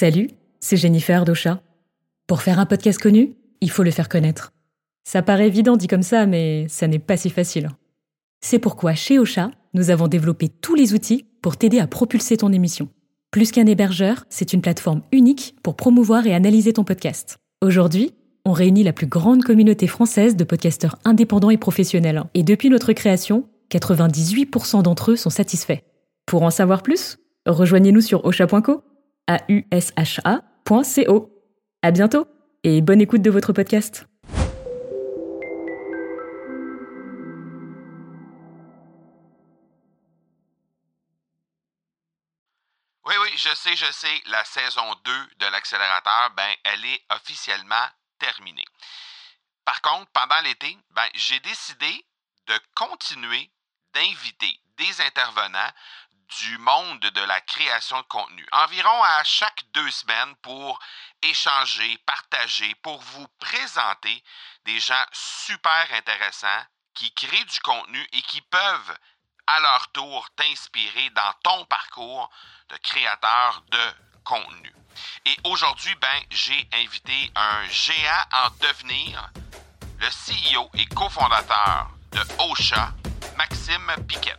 Salut, 0.00 0.30
c'est 0.60 0.78
Jennifer 0.78 1.26
d'Ocha. 1.26 1.60
Pour 2.26 2.40
faire 2.40 2.58
un 2.58 2.64
podcast 2.64 2.98
connu, 2.98 3.34
il 3.60 3.70
faut 3.70 3.82
le 3.82 3.90
faire 3.90 4.08
connaître. 4.08 4.54
Ça 5.04 5.20
paraît 5.20 5.48
évident 5.48 5.76
dit 5.76 5.88
comme 5.88 6.02
ça, 6.02 6.24
mais 6.24 6.64
ça 6.70 6.88
n'est 6.88 6.98
pas 6.98 7.18
si 7.18 7.28
facile. 7.28 7.68
C'est 8.40 8.60
pourquoi 8.60 8.94
chez 8.94 9.18
Ocha, 9.18 9.50
nous 9.74 9.90
avons 9.90 10.08
développé 10.08 10.48
tous 10.48 10.74
les 10.74 10.94
outils 10.94 11.26
pour 11.42 11.58
t'aider 11.58 11.80
à 11.80 11.86
propulser 11.86 12.38
ton 12.38 12.50
émission. 12.50 12.88
Plus 13.30 13.52
qu'un 13.52 13.66
hébergeur, 13.66 14.24
c'est 14.30 14.54
une 14.54 14.62
plateforme 14.62 15.02
unique 15.12 15.54
pour 15.62 15.76
promouvoir 15.76 16.26
et 16.26 16.32
analyser 16.32 16.72
ton 16.72 16.84
podcast. 16.84 17.36
Aujourd'hui, 17.60 18.14
on 18.46 18.52
réunit 18.52 18.84
la 18.84 18.94
plus 18.94 19.06
grande 19.06 19.44
communauté 19.44 19.86
française 19.86 20.34
de 20.34 20.44
podcasteurs 20.44 20.98
indépendants 21.04 21.50
et 21.50 21.58
professionnels. 21.58 22.24
Et 22.32 22.42
depuis 22.42 22.70
notre 22.70 22.94
création, 22.94 23.44
98% 23.70 24.82
d'entre 24.82 25.10
eux 25.10 25.16
sont 25.16 25.28
satisfaits. 25.28 25.82
Pour 26.24 26.42
en 26.42 26.50
savoir 26.50 26.82
plus, 26.82 27.18
rejoignez-nous 27.44 28.00
sur 28.00 28.24
osha.co, 28.24 28.82
a 29.30 29.38
u 29.48 29.64
s 29.70 29.92
h 29.96 30.20
-A 30.24 30.34
À 31.82 31.90
bientôt 31.92 32.26
et 32.64 32.80
bonne 32.80 33.00
écoute 33.00 33.22
de 33.22 33.30
votre 33.30 33.52
podcast. 33.52 34.04
Oui, 43.06 43.14
oui, 43.22 43.30
je 43.36 43.54
sais, 43.54 43.76
je 43.76 43.90
sais, 43.92 44.16
la 44.26 44.44
saison 44.44 44.94
2 45.04 45.12
de 45.38 45.46
l'accélérateur, 45.46 46.30
ben, 46.36 46.52
elle 46.64 46.84
est 46.84 47.00
officiellement 47.10 47.86
terminée. 48.18 48.66
Par 49.64 49.80
contre, 49.80 50.10
pendant 50.12 50.40
l'été, 50.42 50.76
ben, 50.90 51.08
j'ai 51.14 51.38
décidé 51.40 52.04
de 52.48 52.54
continuer 52.74 53.48
d'inviter 53.94 54.60
des 54.76 55.00
intervenants 55.02 55.72
du 56.38 56.58
monde 56.58 57.00
de 57.00 57.20
la 57.22 57.40
création 57.40 57.98
de 57.98 58.06
contenu. 58.06 58.46
Environ 58.52 59.02
à 59.02 59.24
chaque 59.24 59.64
deux 59.72 59.90
semaines 59.90 60.34
pour 60.36 60.78
échanger, 61.22 61.98
partager, 62.06 62.74
pour 62.76 63.00
vous 63.00 63.26
présenter 63.38 64.22
des 64.64 64.78
gens 64.78 65.04
super 65.12 65.86
intéressants 65.92 66.64
qui 66.94 67.12
créent 67.12 67.44
du 67.44 67.60
contenu 67.60 68.06
et 68.12 68.22
qui 68.22 68.40
peuvent 68.42 68.98
à 69.46 69.60
leur 69.60 69.90
tour 69.92 70.28
t'inspirer 70.36 71.10
dans 71.10 71.32
ton 71.42 71.64
parcours 71.64 72.30
de 72.68 72.76
créateur 72.76 73.62
de 73.70 73.94
contenu. 74.24 74.72
Et 75.24 75.36
aujourd'hui, 75.44 75.94
ben, 75.96 76.22
j'ai 76.30 76.68
invité 76.72 77.30
un 77.34 77.66
géant 77.68 78.24
en 78.32 78.50
devenir, 78.60 79.30
le 79.98 80.08
CEO 80.08 80.70
et 80.74 80.86
cofondateur 80.86 81.90
de 82.12 82.20
Ocha, 82.38 82.92
Maxime 83.36 83.92
Piquet. 84.08 84.36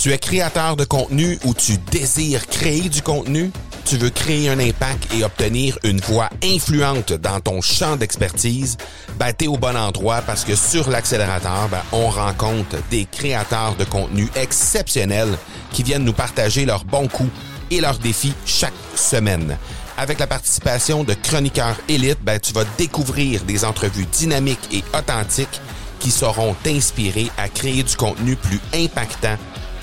Tu 0.00 0.12
es 0.12 0.18
créateur 0.18 0.76
de 0.76 0.86
contenu 0.86 1.38
ou 1.44 1.52
tu 1.52 1.76
désires 1.76 2.46
créer 2.46 2.88
du 2.88 3.02
contenu? 3.02 3.52
Tu 3.84 3.98
veux 3.98 4.08
créer 4.08 4.48
un 4.48 4.58
impact 4.58 5.12
et 5.12 5.24
obtenir 5.24 5.78
une 5.84 6.00
voix 6.00 6.30
influente 6.42 7.12
dans 7.12 7.38
ton 7.40 7.60
champ 7.60 7.96
d'expertise? 7.96 8.78
Ben, 9.18 9.34
t'es 9.34 9.46
au 9.46 9.58
bon 9.58 9.76
endroit 9.76 10.22
parce 10.22 10.46
que 10.46 10.56
sur 10.56 10.88
l'accélérateur, 10.88 11.68
ben, 11.70 11.82
on 11.92 12.08
rencontre 12.08 12.76
des 12.90 13.04
créateurs 13.04 13.76
de 13.76 13.84
contenu 13.84 14.26
exceptionnels 14.36 15.36
qui 15.70 15.82
viennent 15.82 16.04
nous 16.04 16.14
partager 16.14 16.64
leurs 16.64 16.86
bons 16.86 17.06
coups 17.06 17.30
et 17.70 17.82
leurs 17.82 17.98
défis 17.98 18.32
chaque 18.46 18.72
semaine. 18.94 19.58
Avec 19.98 20.18
la 20.18 20.26
participation 20.26 21.04
de 21.04 21.12
chroniqueurs 21.12 21.76
élites, 21.90 22.24
ben, 22.24 22.40
tu 22.40 22.54
vas 22.54 22.64
découvrir 22.78 23.44
des 23.44 23.66
entrevues 23.66 24.06
dynamiques 24.06 24.66
et 24.72 24.82
authentiques 24.96 25.60
qui 25.98 26.10
sauront 26.10 26.56
t'inspirer 26.62 27.30
à 27.36 27.50
créer 27.50 27.82
du 27.82 27.96
contenu 27.96 28.34
plus 28.34 28.60
impactant 28.74 29.36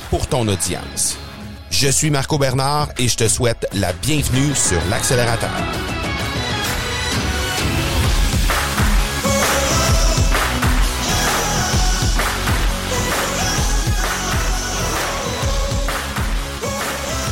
pour 0.09 0.27
ton 0.27 0.47
audience. 0.47 1.17
Je 1.69 1.87
suis 1.87 2.09
Marco 2.09 2.37
Bernard 2.37 2.89
et 2.97 3.07
je 3.07 3.17
te 3.17 3.27
souhaite 3.27 3.67
la 3.73 3.93
bienvenue 3.93 4.55
sur 4.55 4.79
l'accélérateur. 4.89 5.49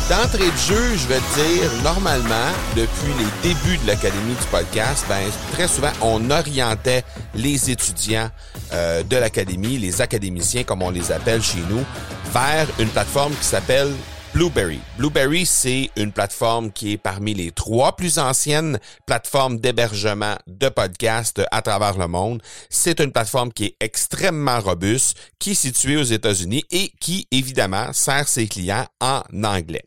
D'entrée 0.10 0.52
de 0.52 0.58
jeu, 0.58 0.96
je 0.98 1.08
vais 1.08 1.18
te 1.18 1.34
dire, 1.34 1.72
normalement, 1.84 2.52
depuis 2.76 3.12
les 3.18 3.50
débuts 3.50 3.78
de 3.80 3.88
l'Académie 3.88 4.36
du 4.36 4.48
podcast, 4.52 5.04
ben, 5.10 5.24
très 5.54 5.68
souvent, 5.68 5.92
on 6.02 6.30
orientait 6.30 7.04
les 7.34 7.72
étudiants 7.72 8.30
euh, 8.76 9.04
de 9.04 9.16
l'Académie, 9.18 9.78
les 9.78 10.02
académiciens, 10.02 10.64
comme 10.64 10.84
on 10.84 10.92
les 10.92 11.12
appelle 11.12 11.42
chez 11.42 11.62
nous, 11.70 11.84
vers 12.32 12.68
une 12.80 12.90
plateforme 12.90 13.34
qui 13.34 13.46
s'appelle 13.46 13.92
Blueberry. 14.34 14.80
Blueberry, 14.98 15.46
c'est 15.46 15.90
une 15.96 16.12
plateforme 16.12 16.72
qui 16.72 16.92
est 16.92 16.98
parmi 16.98 17.34
les 17.34 17.52
trois 17.52 17.96
plus 17.96 18.20
anciennes 18.20 18.80
plateformes 19.08 19.60
d'hébergement 19.60 20.36
de 20.46 20.70
podcasts 20.70 21.42
à 21.52 21.62
travers 21.62 21.98
le 21.98 22.08
monde. 22.08 22.44
C'est 22.70 23.00
une 23.00 23.12
plateforme 23.12 23.52
qui 23.52 23.66
est 23.66 23.76
extrêmement 23.80 24.60
robuste, 24.60 25.18
qui 25.40 25.52
est 25.52 25.56
située 25.56 25.98
aux 25.98 26.04
États-Unis 26.04 26.66
et 26.70 26.92
qui, 27.00 27.28
évidemment, 27.32 27.94
sert 27.94 28.28
ses 28.28 28.48
clients 28.48 28.86
en 29.00 29.24
anglais 29.44 29.86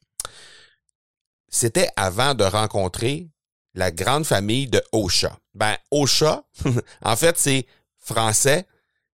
c'était 1.49 1.89
avant 1.97 2.35
de 2.35 2.45
rencontrer 2.45 3.29
la 3.75 3.91
grande 3.91 4.27
famille 4.27 4.67
de 4.67 4.83
Ocha. 4.93 5.37
Ben, 5.55 5.77
Ocha, 5.91 6.45
en 7.03 7.17
fait, 7.17 7.39
c'est 7.39 7.67
français, 7.99 8.67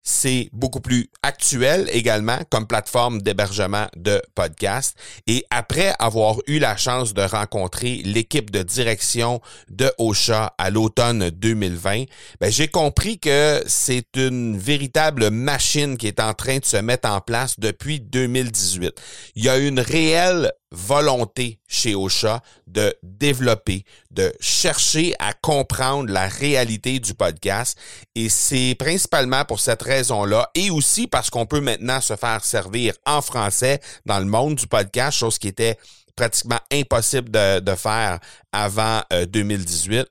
c'est 0.03 0.49
beaucoup 0.51 0.81
plus 0.81 1.09
actuel 1.23 1.89
également 1.91 2.39
comme 2.49 2.67
plateforme 2.67 3.21
d'hébergement 3.21 3.87
de 3.95 4.21
podcasts. 4.35 4.97
Et 5.27 5.45
après 5.49 5.93
avoir 5.97 6.37
eu 6.47 6.59
la 6.59 6.75
chance 6.75 7.13
de 7.13 7.21
rencontrer 7.21 8.01
l'équipe 8.03 8.51
de 8.51 8.63
direction 8.63 9.41
de 9.69 9.91
Ocha 9.97 10.53
à 10.57 10.69
l'automne 10.69 11.29
2020, 11.29 12.03
ben, 12.41 12.51
j'ai 12.51 12.67
compris 12.67 13.17
que 13.17 13.63
c'est 13.65 14.15
une 14.15 14.57
véritable 14.57 15.29
machine 15.29 15.97
qui 15.97 16.07
est 16.07 16.19
en 16.19 16.33
train 16.33 16.57
de 16.57 16.65
se 16.65 16.77
mettre 16.77 17.09
en 17.09 17.21
place 17.21 17.59
depuis 17.59 18.01
2018. 18.01 18.93
Il 19.35 19.45
y 19.45 19.49
a 19.49 19.57
une 19.57 19.79
réelle 19.79 20.51
volonté 20.73 21.59
chez 21.67 21.95
Ocha 21.95 22.41
de 22.67 22.93
développer, 23.03 23.85
de 24.11 24.33
chercher 24.39 25.15
à 25.19 25.33
comprendre 25.33 26.11
la 26.11 26.27
réalité 26.27 26.99
du 26.99 27.13
podcast. 27.13 27.77
Et 28.15 28.27
c'est 28.27 28.75
principalement 28.77 29.45
pour 29.45 29.59
cette 29.59 29.83
raison-là 29.83 30.49
et 30.55 30.71
aussi 30.71 31.07
parce 31.07 31.29
qu'on 31.29 31.45
peut 31.45 31.61
maintenant 31.61 32.01
se 32.01 32.15
faire 32.15 32.43
servir 32.43 32.95
en 33.05 33.21
français 33.21 33.79
dans 34.05 34.19
le 34.19 34.25
monde 34.25 34.55
du 34.55 34.67
podcast, 34.67 35.17
chose 35.17 35.37
qui 35.37 35.47
était 35.47 35.77
pratiquement 36.15 36.59
impossible 36.71 37.29
de, 37.31 37.75
faire 37.75 38.19
avant 38.51 39.01
2018. 39.11 39.99
Euh, 39.99 40.03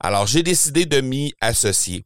Alors, 0.00 0.26
j'ai 0.26 0.42
décidé 0.42 0.86
de 0.86 1.00
m'y 1.00 1.34
associer. 1.40 2.04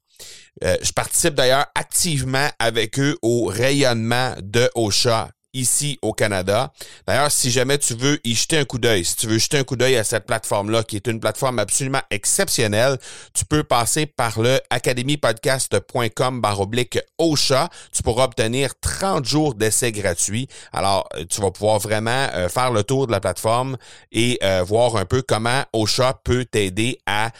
Euh, 0.62 0.76
je 0.82 0.92
participe 0.92 1.34
d'ailleurs 1.34 1.66
activement 1.74 2.48
avec 2.58 2.98
eux 2.98 3.16
au 3.22 3.46
rayonnement 3.46 4.34
de 4.40 4.70
Ocha 4.74 5.30
ici 5.54 5.98
au 6.02 6.12
Canada. 6.12 6.72
D'ailleurs, 7.06 7.30
si 7.30 7.50
jamais 7.50 7.78
tu 7.78 7.94
veux 7.94 8.18
y 8.24 8.34
jeter 8.34 8.58
un 8.58 8.64
coup 8.64 8.78
d'œil, 8.78 9.04
si 9.04 9.16
tu 9.16 9.26
veux 9.26 9.38
jeter 9.38 9.58
un 9.58 9.64
coup 9.64 9.76
d'œil 9.76 9.96
à 9.96 10.04
cette 10.04 10.26
plateforme-là, 10.26 10.82
qui 10.82 10.96
est 10.96 11.06
une 11.06 11.20
plateforme 11.20 11.58
absolument 11.58 12.02
exceptionnelle, 12.10 12.98
tu 13.34 13.44
peux 13.44 13.64
passer 13.64 14.06
par 14.06 14.40
le 14.40 14.60
academypodcast.com 14.70 16.40
baroblique 16.40 16.98
OSHA. 17.18 17.68
Tu 17.92 18.02
pourras 18.02 18.24
obtenir 18.24 18.72
30 18.80 19.24
jours 19.24 19.54
d'essai 19.54 19.92
gratuit. 19.92 20.48
Alors, 20.72 21.08
euh, 21.16 21.24
tu 21.28 21.40
vas 21.40 21.50
pouvoir 21.50 21.78
vraiment 21.78 22.28
euh, 22.34 22.48
faire 22.48 22.70
le 22.72 22.84
tour 22.84 23.06
de 23.06 23.12
la 23.12 23.20
plateforme 23.20 23.76
et 24.12 24.38
euh, 24.42 24.62
voir 24.62 24.96
un 24.96 25.04
peu 25.04 25.22
comment 25.22 25.64
OSHA 25.72 26.20
peut 26.24 26.44
t'aider 26.44 26.98
à 27.06 27.30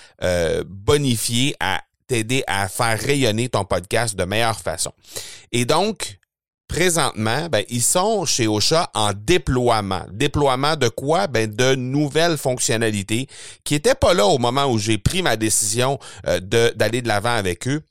bonifier, 0.67 1.57
à 1.61 1.83
t'aider 2.07 2.43
à 2.47 2.69
faire 2.69 2.99
rayonner 2.99 3.49
ton 3.49 3.65
podcast 3.65 4.17
de 4.17 4.25
meilleure 4.25 4.59
façon. 4.59 4.93
Et 5.53 5.65
donc, 5.65 6.20
présentement, 6.71 7.49
ben, 7.51 7.65
ils 7.69 7.83
sont 7.83 8.25
chez 8.25 8.47
Ocha 8.47 8.91
en 8.95 9.11
déploiement. 9.13 10.03
Déploiement 10.13 10.77
de 10.77 10.89
quoi? 10.89 11.27
Ben, 11.27 11.53
de 11.53 11.75
nouvelles 11.75 12.39
fonctionnalités 12.39 13.27
qui 13.65 13.75
n'étaient 13.75 13.97
pas 13.97 14.15
là 14.15 14.27
au 14.27 14.39
moment 14.39 14.67
où 14.67 14.79
j'ai 14.79 14.97
pris 14.97 15.23
ma 15.23 15.37
décision 15.37 15.99
euh, 16.29 16.39
d'aller 16.41 17.03
de 17.03 17.09
l'avant 17.09 17.35
avec 17.35 17.67
eux 17.67 17.83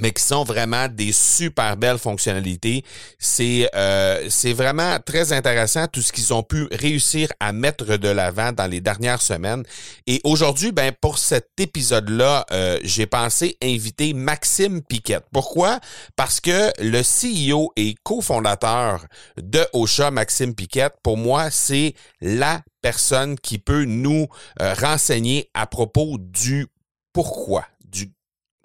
mais 0.00 0.12
qui 0.12 0.22
sont 0.22 0.44
vraiment 0.44 0.88
des 0.88 1.12
super 1.12 1.76
belles 1.76 1.98
fonctionnalités. 1.98 2.84
C'est 3.18 3.68
euh, 3.74 4.26
c'est 4.30 4.52
vraiment 4.52 4.98
très 5.04 5.32
intéressant 5.32 5.86
tout 5.86 6.02
ce 6.02 6.12
qu'ils 6.12 6.32
ont 6.32 6.42
pu 6.42 6.68
réussir 6.72 7.28
à 7.40 7.52
mettre 7.52 7.96
de 7.96 8.08
l'avant 8.08 8.52
dans 8.52 8.66
les 8.66 8.80
dernières 8.80 9.22
semaines. 9.22 9.64
Et 10.06 10.20
aujourd'hui, 10.24 10.72
ben 10.72 10.92
pour 11.00 11.18
cet 11.18 11.48
épisode-là, 11.58 12.46
euh, 12.52 12.78
j'ai 12.82 13.06
pensé 13.06 13.56
inviter 13.62 14.14
Maxime 14.14 14.82
Piquette. 14.82 15.24
Pourquoi? 15.32 15.80
Parce 16.16 16.40
que 16.40 16.72
le 16.78 17.02
CEO 17.02 17.72
et 17.76 17.94
cofondateur 18.02 19.06
de 19.36 19.66
Ocha, 19.72 20.10
Maxime 20.10 20.54
Piquette, 20.54 20.94
pour 21.02 21.16
moi, 21.16 21.50
c'est 21.50 21.94
la 22.20 22.62
personne 22.82 23.38
qui 23.38 23.58
peut 23.58 23.84
nous 23.84 24.28
euh, 24.60 24.74
renseigner 24.74 25.50
à 25.54 25.66
propos 25.66 26.16
du 26.18 26.66
pourquoi, 27.12 27.66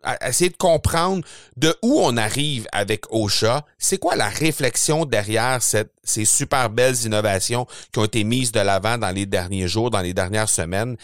du 0.03 0.27
essayer 0.27 0.49
de 0.49 0.57
comprendre 0.57 1.23
de 1.57 1.75
où 1.81 1.99
on 2.01 2.17
arrive 2.17 2.67
avec 2.71 3.11
Ocha. 3.11 3.65
C'est 3.77 3.97
quoi 3.97 4.15
la 4.15 4.29
réflexion 4.29 5.05
derrière 5.05 5.59
ces 5.61 6.25
super 6.25 6.69
belles 6.69 7.03
innovations 7.05 7.67
qui 7.91 7.99
ont 7.99 8.05
été 8.05 8.23
mises 8.23 8.51
de 8.51 8.59
l'avant 8.59 8.97
dans 8.97 9.11
les 9.11 9.25
derniers 9.25 9.67
jours, 9.67 9.89
dans 9.89 10.01
les 10.01 10.13
dernières 10.13 10.49
semaines? 10.49 10.97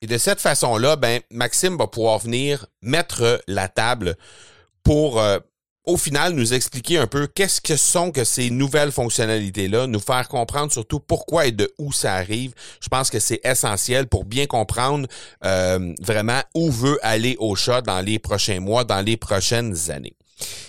Et 0.00 0.06
de 0.06 0.18
cette 0.18 0.40
façon-là, 0.40 0.96
ben, 0.96 1.20
Maxime 1.30 1.76
va 1.76 1.86
pouvoir 1.88 2.18
venir 2.18 2.66
mettre 2.82 3.42
la 3.48 3.68
table 3.68 4.16
pour 4.84 5.20
euh, 5.20 5.38
au 5.88 5.96
final, 5.96 6.34
nous 6.34 6.52
expliquer 6.52 6.98
un 6.98 7.06
peu 7.06 7.26
qu'est-ce 7.26 7.62
que 7.62 7.74
sont 7.74 8.12
que 8.12 8.22
ces 8.22 8.50
nouvelles 8.50 8.92
fonctionnalités-là, 8.92 9.86
nous 9.86 10.00
faire 10.00 10.28
comprendre 10.28 10.70
surtout 10.70 11.00
pourquoi 11.00 11.46
et 11.46 11.52
de 11.52 11.72
où 11.78 11.92
ça 11.92 12.12
arrive. 12.12 12.52
Je 12.82 12.88
pense 12.88 13.08
que 13.08 13.18
c'est 13.18 13.40
essentiel 13.42 14.06
pour 14.06 14.26
bien 14.26 14.46
comprendre 14.46 15.08
euh, 15.46 15.94
vraiment 16.02 16.42
où 16.54 16.70
veut 16.70 16.98
aller 17.02 17.36
au 17.38 17.56
chat 17.56 17.80
dans 17.80 18.02
les 18.02 18.18
prochains 18.18 18.60
mois, 18.60 18.84
dans 18.84 19.00
les 19.00 19.16
prochaines 19.16 19.90
années. 19.90 20.12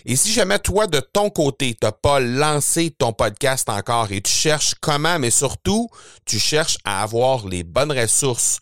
Et 0.06 0.16
si 0.16 0.31
jamais 0.31 0.57
toi, 0.57 0.88
de 0.88 1.01
ton 1.01 1.30
côté, 1.30 1.75
t'as 1.77 1.92
pas 1.92 2.21
lancé 2.21 2.89
ton 2.89 3.12
podcast 3.12 3.68
encore 3.68 4.13
et 4.13 4.21
tu 4.21 4.31
cherches 4.31 4.74
comment, 4.80 5.19
mais 5.19 5.31
surtout, 5.31 5.89
tu 6.25 6.39
cherches 6.39 6.77
à 6.86 7.04
avoir 7.04 7.45
les 7.45 7.63
bonnes 7.63 7.92
ressources 7.92 8.60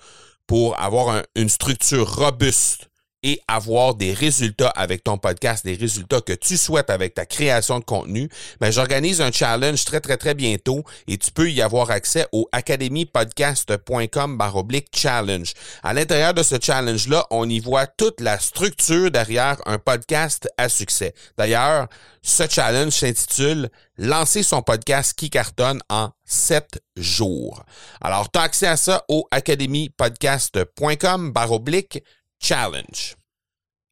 pour 0.47 0.79
avoir 0.79 1.21
une 1.35 1.49
structure 1.49 2.15
robuste 2.15 2.86
et 3.23 3.41
avoir 3.47 3.95
des 3.95 4.13
résultats 4.13 4.69
avec 4.69 5.03
ton 5.03 5.17
podcast, 5.17 5.65
des 5.65 5.75
résultats 5.75 6.21
que 6.21 6.33
tu 6.33 6.57
souhaites 6.57 6.89
avec 6.89 7.13
ta 7.13 7.25
création 7.25 7.79
de 7.79 7.83
contenu, 7.83 8.29
ben 8.59 8.71
j'organise 8.71 9.21
un 9.21 9.31
challenge 9.31 9.83
très 9.85 9.99
très 9.99 10.17
très 10.17 10.33
bientôt 10.33 10.83
et 11.07 11.17
tu 11.17 11.31
peux 11.31 11.49
y 11.49 11.61
avoir 11.61 11.91
accès 11.91 12.27
au 12.31 12.47
academypodcast.com 12.51 14.37
baroblique 14.37 14.87
challenge. 14.95 15.53
À 15.83 15.93
l'intérieur 15.93 16.33
de 16.33 16.43
ce 16.43 16.55
challenge-là, 16.61 17.25
on 17.31 17.49
y 17.49 17.59
voit 17.59 17.87
toute 17.87 18.21
la 18.21 18.39
structure 18.39 19.11
derrière 19.11 19.57
un 19.65 19.79
podcast 19.79 20.47
à 20.57 20.69
succès. 20.69 21.13
D'ailleurs, 21.37 21.87
ce 22.21 22.47
challenge 22.47 22.93
s'intitule 22.93 23.69
Lancer 23.99 24.43
son 24.43 24.61
podcast 24.61 25.17
qui 25.17 25.31
cartonne 25.31 25.79
en 25.89 26.11
7 26.25 26.83
jours. 26.97 27.63
Alors, 27.99 28.31
tu 28.31 28.37
as 28.37 28.43
accès 28.43 28.67
à 28.67 28.77
ça 28.77 29.03
au 29.07 29.27
academypodcast.com 29.31 31.31
baroblique 31.31 32.03
Challenge. 32.39 33.15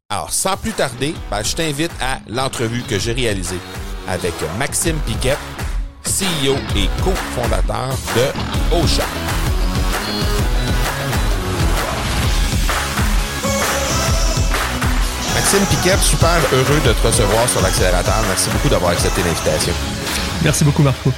Alors, 0.09 0.31
sans 0.31 0.56
plus 0.56 0.71
tarder, 0.71 1.15
ben, 1.31 1.44
je 1.44 1.56
t'invite 1.56 1.92
à 2.00 2.19
l'entrevue 2.27 2.83
que 2.83 3.00
j'ai 3.00 3.13
réalisée 3.13 3.59
avec 4.07 4.33
Maxime 4.59 4.97
Piquet, 5.00 5.38
CEO 6.03 6.56
et 6.75 6.88
cofondateur 7.03 7.89
de 8.15 8.75
Ocha. 8.75 9.06
Maxime 15.33 15.65
Piquet, 15.65 15.98
super 15.98 16.38
heureux 16.53 16.81
de 16.86 16.94
te 16.94 17.07
recevoir 17.07 17.50
sur 17.50 17.62
l'accélérateur. 17.62 18.24
Merci 18.27 18.50
beaucoup 18.51 18.69
d'avoir 18.69 18.91
accepté 18.91 19.24
l'invitation. 19.24 19.74
Merci 20.44 20.63
beaucoup, 20.63 20.83
Marco. 20.83 21.12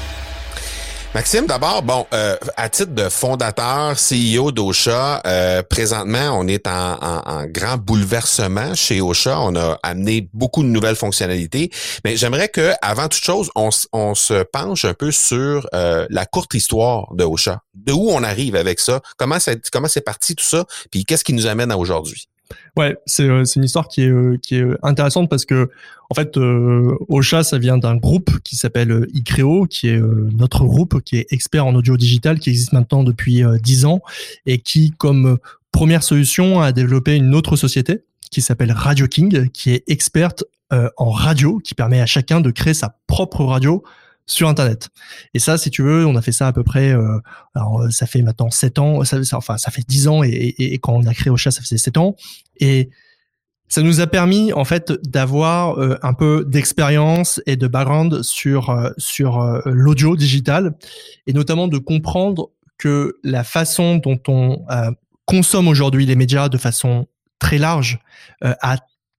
Maxime, 1.18 1.48
d'abord, 1.48 1.82
bon, 1.82 2.06
euh, 2.14 2.38
à 2.58 2.70
titre 2.70 2.94
de 2.94 3.10
fondateur, 3.10 3.96
CEO 3.96 4.52
d'Ocha, 4.52 5.20
euh, 5.26 5.64
présentement, 5.64 6.38
on 6.40 6.48
est 6.48 6.68
en, 6.68 7.44
grand 7.48 7.78
bouleversement 7.78 8.76
chez 8.76 9.02
Ocha. 9.02 9.40
On 9.40 9.56
a 9.56 9.80
amené 9.82 10.30
beaucoup 10.36 10.62
de 10.62 10.68
nouvelles 10.68 10.96
fonctionnalités, 10.96 11.72
mais 12.06 12.18
j'aimerais 12.18 12.50
que, 12.50 12.72
avant 12.84 13.08
toute 13.08 13.24
chose, 13.24 13.50
on, 13.56 13.72
se 13.72 14.44
penche 14.44 14.86
un 14.86 14.94
peu 14.94 15.10
sur 15.10 15.68
euh, 15.74 16.06
la 16.12 16.28
courte 16.28 16.54
histoire 16.54 17.12
de 17.16 17.24
Ocha. 17.24 17.64
De 17.74 17.94
où 17.94 18.12
on 18.12 18.22
arrive 18.22 18.56
avec 18.56 18.80
ça? 18.80 19.02
Comment 19.18 19.40
c'est 19.40 19.72
comment 19.72 19.88
c'est 19.88 20.02
parti 20.02 20.36
tout 20.36 20.46
ça? 20.46 20.66
Puis 20.92 21.04
qu'est-ce 21.04 21.24
qui 21.24 21.34
nous 21.34 21.48
amène 21.48 21.72
à 21.72 21.78
aujourd'hui? 21.80 22.28
Ouais, 22.76 22.96
c'est 23.06 23.24
euh, 23.24 23.44
c'est 23.44 23.60
une 23.60 23.64
histoire 23.64 23.88
qui 23.88 24.02
est 24.04 24.10
euh, 24.10 24.38
est 24.52 24.64
intéressante 24.84 25.30
parce 25.30 25.46
que 25.46 25.70
en 26.10 26.16
fait 26.16 26.38
euh, 26.38 26.96
Ocha 27.10 27.44
ça 27.44 27.58
vient 27.58 27.78
d'un 27.78 27.96
groupe 27.96 28.40
qui 28.44 28.56
s'appelle 28.56 29.08
Icreo 29.14 29.66
qui 29.66 29.90
est 29.90 30.00
notre 30.00 30.64
groupe 30.66 31.02
qui 31.02 31.18
est 31.18 31.28
expert 31.32 31.66
en 31.66 31.76
audio 31.76 31.98
digital 31.98 32.40
qui 32.40 32.50
existe 32.50 32.74
maintenant 32.74 33.04
depuis 33.04 33.44
dix 33.62 33.86
ans 33.86 34.02
et 34.46 34.60
qui 34.60 34.92
comme 34.92 35.38
première 35.72 36.04
solution 36.04 36.62
a 36.62 36.72
développé 36.72 37.16
une 37.16 37.36
autre 37.36 37.56
société 37.56 38.04
qui 38.32 38.42
s'appelle 38.42 38.72
Radio 38.72 39.08
King 39.08 39.50
qui 39.50 39.72
est 39.72 39.84
experte 39.88 40.44
en 40.72 41.10
radio 41.10 41.60
qui 41.60 41.74
permet 41.74 42.00
à 42.00 42.06
chacun 42.06 42.42
de 42.42 42.52
créer 42.52 42.74
sa 42.74 42.96
propre 43.08 43.44
radio 43.44 43.84
sur 44.28 44.50
Internet. 44.50 44.90
Et 45.34 45.40
ça, 45.40 45.58
si 45.58 45.72
tu 45.72 45.82
veux, 45.82 46.06
on 46.06 46.16
a 46.16 46.22
fait 46.22 46.34
ça 46.34 46.48
à 46.48 46.54
peu 46.54 46.64
près, 46.64 46.92
euh, 46.92 47.20
alors 47.56 47.88
ça 47.90 48.06
fait 48.06 48.22
maintenant 48.22 48.52
7 48.52 48.78
ans, 48.78 49.04
ça, 49.06 49.18
enfin 49.34 49.58
ça 49.58 49.72
fait 49.72 49.84
10 49.88 50.08
ans, 50.10 50.24
et, 50.24 50.54
et, 50.60 50.78
quand 50.78 50.94
on 50.94 51.06
a 51.08 51.14
créé 51.14 51.32
Ocha, 51.32 51.50
ça 51.50 51.62
faisait 51.62 51.78
7 51.78 51.98
ans. 51.98 52.16
Et 52.60 52.90
ça 53.70 53.82
nous 53.82 54.00
a 54.00 54.08
permis 54.08 54.54
en 54.54 54.66
fait 54.66 54.94
d'avoir 55.04 55.80
euh, 55.80 55.98
un 56.02 56.14
peu 56.14 56.46
d'expérience 56.48 57.42
et 57.46 57.56
de 57.56 57.68
background 57.68 58.22
sur 58.22 58.70
euh, 58.70 58.92
sur 58.98 59.42
l'audio 59.66 60.16
digital 60.16 60.76
et 61.26 61.34
notamment 61.34 61.68
de 61.68 61.78
comprendre 61.78 62.50
que 62.78 63.18
la 63.24 63.44
façon 63.44 63.96
dont 63.96 64.20
on 64.28 64.66
consomme 65.26 65.68
aujourd'hui 65.68 66.06
les 66.06 66.16
médias 66.16 66.48
de 66.48 66.58
façon 66.58 67.08
très 67.40 67.58
large 67.58 68.00
a 68.42 68.78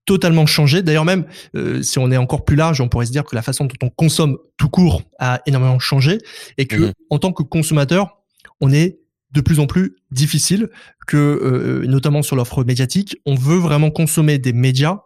totalement 0.09 0.47
changé. 0.47 0.83
D'ailleurs 0.83 1.05
même, 1.05 1.27
euh, 1.55 1.83
si 1.83 1.99
on 1.99 2.11
est 2.11 2.17
encore 2.17 2.47
plus 2.47 2.57
large, 2.57 2.81
on 2.81 2.89
pourrait 2.89 3.05
se 3.05 3.13
dire 3.13 3.25
que 3.25 3.37
la 3.37 3.43
façon 3.43 3.67
dont 3.67 3.77
on 3.83 3.91
consomme 3.91 4.39
tout 4.57 4.71
court 4.71 5.03
a 5.19 5.43
énormément 5.45 5.79
changé 5.79 6.17
et 6.57 6.65
que 6.67 6.77
mhm. 6.77 6.93
en 7.11 7.19
tant 7.19 7.33
que 7.33 7.43
consommateur, 7.43 8.23
on 8.63 8.73
est 8.73 9.01
de 9.33 9.43
plus 9.43 9.61
en 9.61 9.67
plus 9.67 9.97
difficile 10.11 10.71
que, 11.07 11.19
euh, 11.19 11.87
notamment 11.87 12.23
sur 12.23 12.37
l'offre 12.37 12.65
médiatique, 12.65 13.19
on 13.27 13.35
veut 13.35 13.59
vraiment 13.59 13.91
consommer 13.91 14.39
des 14.39 14.55
médias 14.55 15.03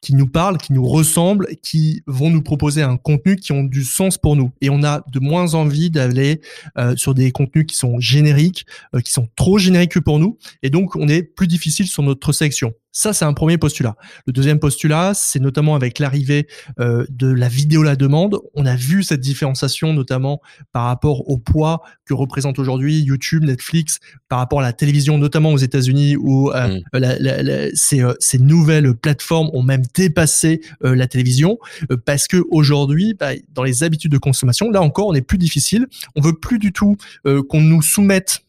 qui 0.00 0.14
nous 0.14 0.28
parlent, 0.28 0.58
qui 0.58 0.72
nous 0.72 0.86
ressemblent, 0.86 1.48
qui 1.60 2.02
vont 2.06 2.30
nous 2.30 2.42
proposer 2.42 2.82
un 2.82 2.96
contenu 2.96 3.34
qui 3.34 3.50
ont 3.50 3.64
du 3.64 3.82
sens 3.82 4.18
pour 4.18 4.36
nous. 4.36 4.52
Et 4.60 4.70
on 4.70 4.84
a 4.84 5.02
de 5.10 5.18
moins 5.18 5.54
envie 5.54 5.90
d'aller 5.90 6.42
euh, 6.78 6.94
sur 6.94 7.12
des 7.14 7.32
contenus 7.32 7.66
qui 7.66 7.74
sont 7.74 7.98
génériques, 7.98 8.66
qui 9.04 9.10
sont 9.10 9.26
trop 9.34 9.58
génériques 9.58 9.98
pour 9.98 10.20
nous. 10.20 10.38
Et 10.62 10.70
donc, 10.70 10.94
on 10.94 11.08
est 11.08 11.24
plus 11.24 11.48
difficile 11.48 11.88
sur 11.88 12.04
notre 12.04 12.32
sélection. 12.32 12.72
Ça, 12.96 13.12
c'est 13.12 13.24
un 13.24 13.32
premier 13.32 13.58
postulat. 13.58 13.96
Le 14.24 14.32
deuxième 14.32 14.60
postulat, 14.60 15.14
c'est 15.14 15.40
notamment 15.40 15.74
avec 15.74 15.98
l'arrivée 15.98 16.46
euh, 16.78 17.04
de 17.10 17.26
la 17.26 17.48
vidéo 17.48 17.82
à 17.82 17.86
la 17.86 17.96
demande. 17.96 18.38
On 18.54 18.66
a 18.66 18.76
vu 18.76 19.02
cette 19.02 19.18
différenciation, 19.18 19.92
notamment 19.92 20.40
par 20.72 20.84
rapport 20.84 21.28
au 21.28 21.36
poids 21.36 21.82
que 22.04 22.14
représente 22.14 22.60
aujourd'hui 22.60 23.00
YouTube, 23.00 23.42
Netflix, 23.42 23.98
par 24.28 24.38
rapport 24.38 24.60
à 24.60 24.62
la 24.62 24.72
télévision, 24.72 25.18
notamment 25.18 25.52
aux 25.52 25.58
États-Unis, 25.58 26.16
où 26.16 26.52
euh, 26.52 26.78
mm. 26.92 27.74
ces, 27.74 28.00
euh, 28.00 28.14
ces, 28.20 28.38
nouvelles 28.38 28.94
plateformes 28.94 29.50
ont 29.54 29.62
même 29.64 29.82
dépassé 29.94 30.60
la 30.80 31.08
télévision, 31.08 31.58
parce 32.04 32.28
que 32.28 32.44
aujourd'hui, 32.50 33.14
bah, 33.14 33.30
dans 33.52 33.64
les 33.64 33.82
habitudes 33.82 34.12
de 34.12 34.18
consommation, 34.18 34.70
là 34.70 34.82
encore, 34.82 35.08
on 35.08 35.14
est 35.14 35.22
plus 35.22 35.38
difficile. 35.38 35.86
On 36.14 36.20
veut 36.20 36.34
plus 36.34 36.58
du 36.58 36.72
tout 36.72 36.96
qu'on 37.24 37.60
nous 37.60 37.82
soumette 37.82 38.43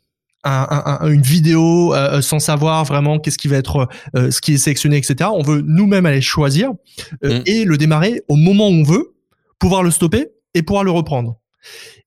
une 0.46 1.22
vidéo 1.22 1.94
euh, 1.94 2.22
sans 2.22 2.40
savoir 2.40 2.86
vraiment 2.86 3.20
qu'est-ce 3.20 3.38
qui 3.38 3.48
va 3.48 3.58
être 3.58 3.88
euh, 4.16 4.32
ce 4.32 4.42
qui 4.42 4.54
est 4.54 4.58
sélectionné, 4.58 4.98
etc. 4.98 5.30
On 5.34 5.42
veut 5.42 5.62
nous-mêmes 5.66 6.06
aller 6.06 6.22
choisir 6.22 6.72
euh, 7.24 7.40
mm. 7.40 7.44
et 7.46 7.66
le 7.66 7.78
démarrer 7.78 8.22
au 8.28 8.36
moment 8.36 8.68
où 8.68 8.74
on 8.74 8.84
veut, 8.84 9.16
pouvoir 9.60 9.84
le 9.84 9.92
stopper 9.92 10.28
et 10.54 10.62
pouvoir 10.62 10.84
le 10.84 10.92
reprendre. 10.92 11.38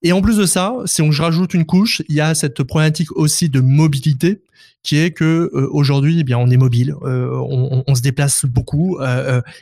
Et 0.03 0.13
en 0.13 0.23
plus 0.23 0.37
de 0.37 0.47
ça, 0.47 0.75
si 0.85 1.03
on 1.03 1.11
rajoute 1.11 1.55
une 1.55 1.65
couche, 1.65 2.03
il 2.09 2.15
y 2.15 2.21
a 2.21 2.35
cette 2.35 2.63
problématique 2.63 3.11
aussi 3.17 3.49
de 3.49 3.61
mobilité 3.61 4.43
qui 4.85 4.97
est 4.97 5.11
que 5.11 5.51
aujourd'hui, 5.73 6.21
eh 6.21 6.25
bien, 6.25 6.39
on 6.39 6.49
est 6.51 6.57
mobile, 6.57 6.95
on, 7.03 7.83
on, 7.85 7.95
se 7.97 8.01
déplace 8.01 8.47
beaucoup 8.47 8.97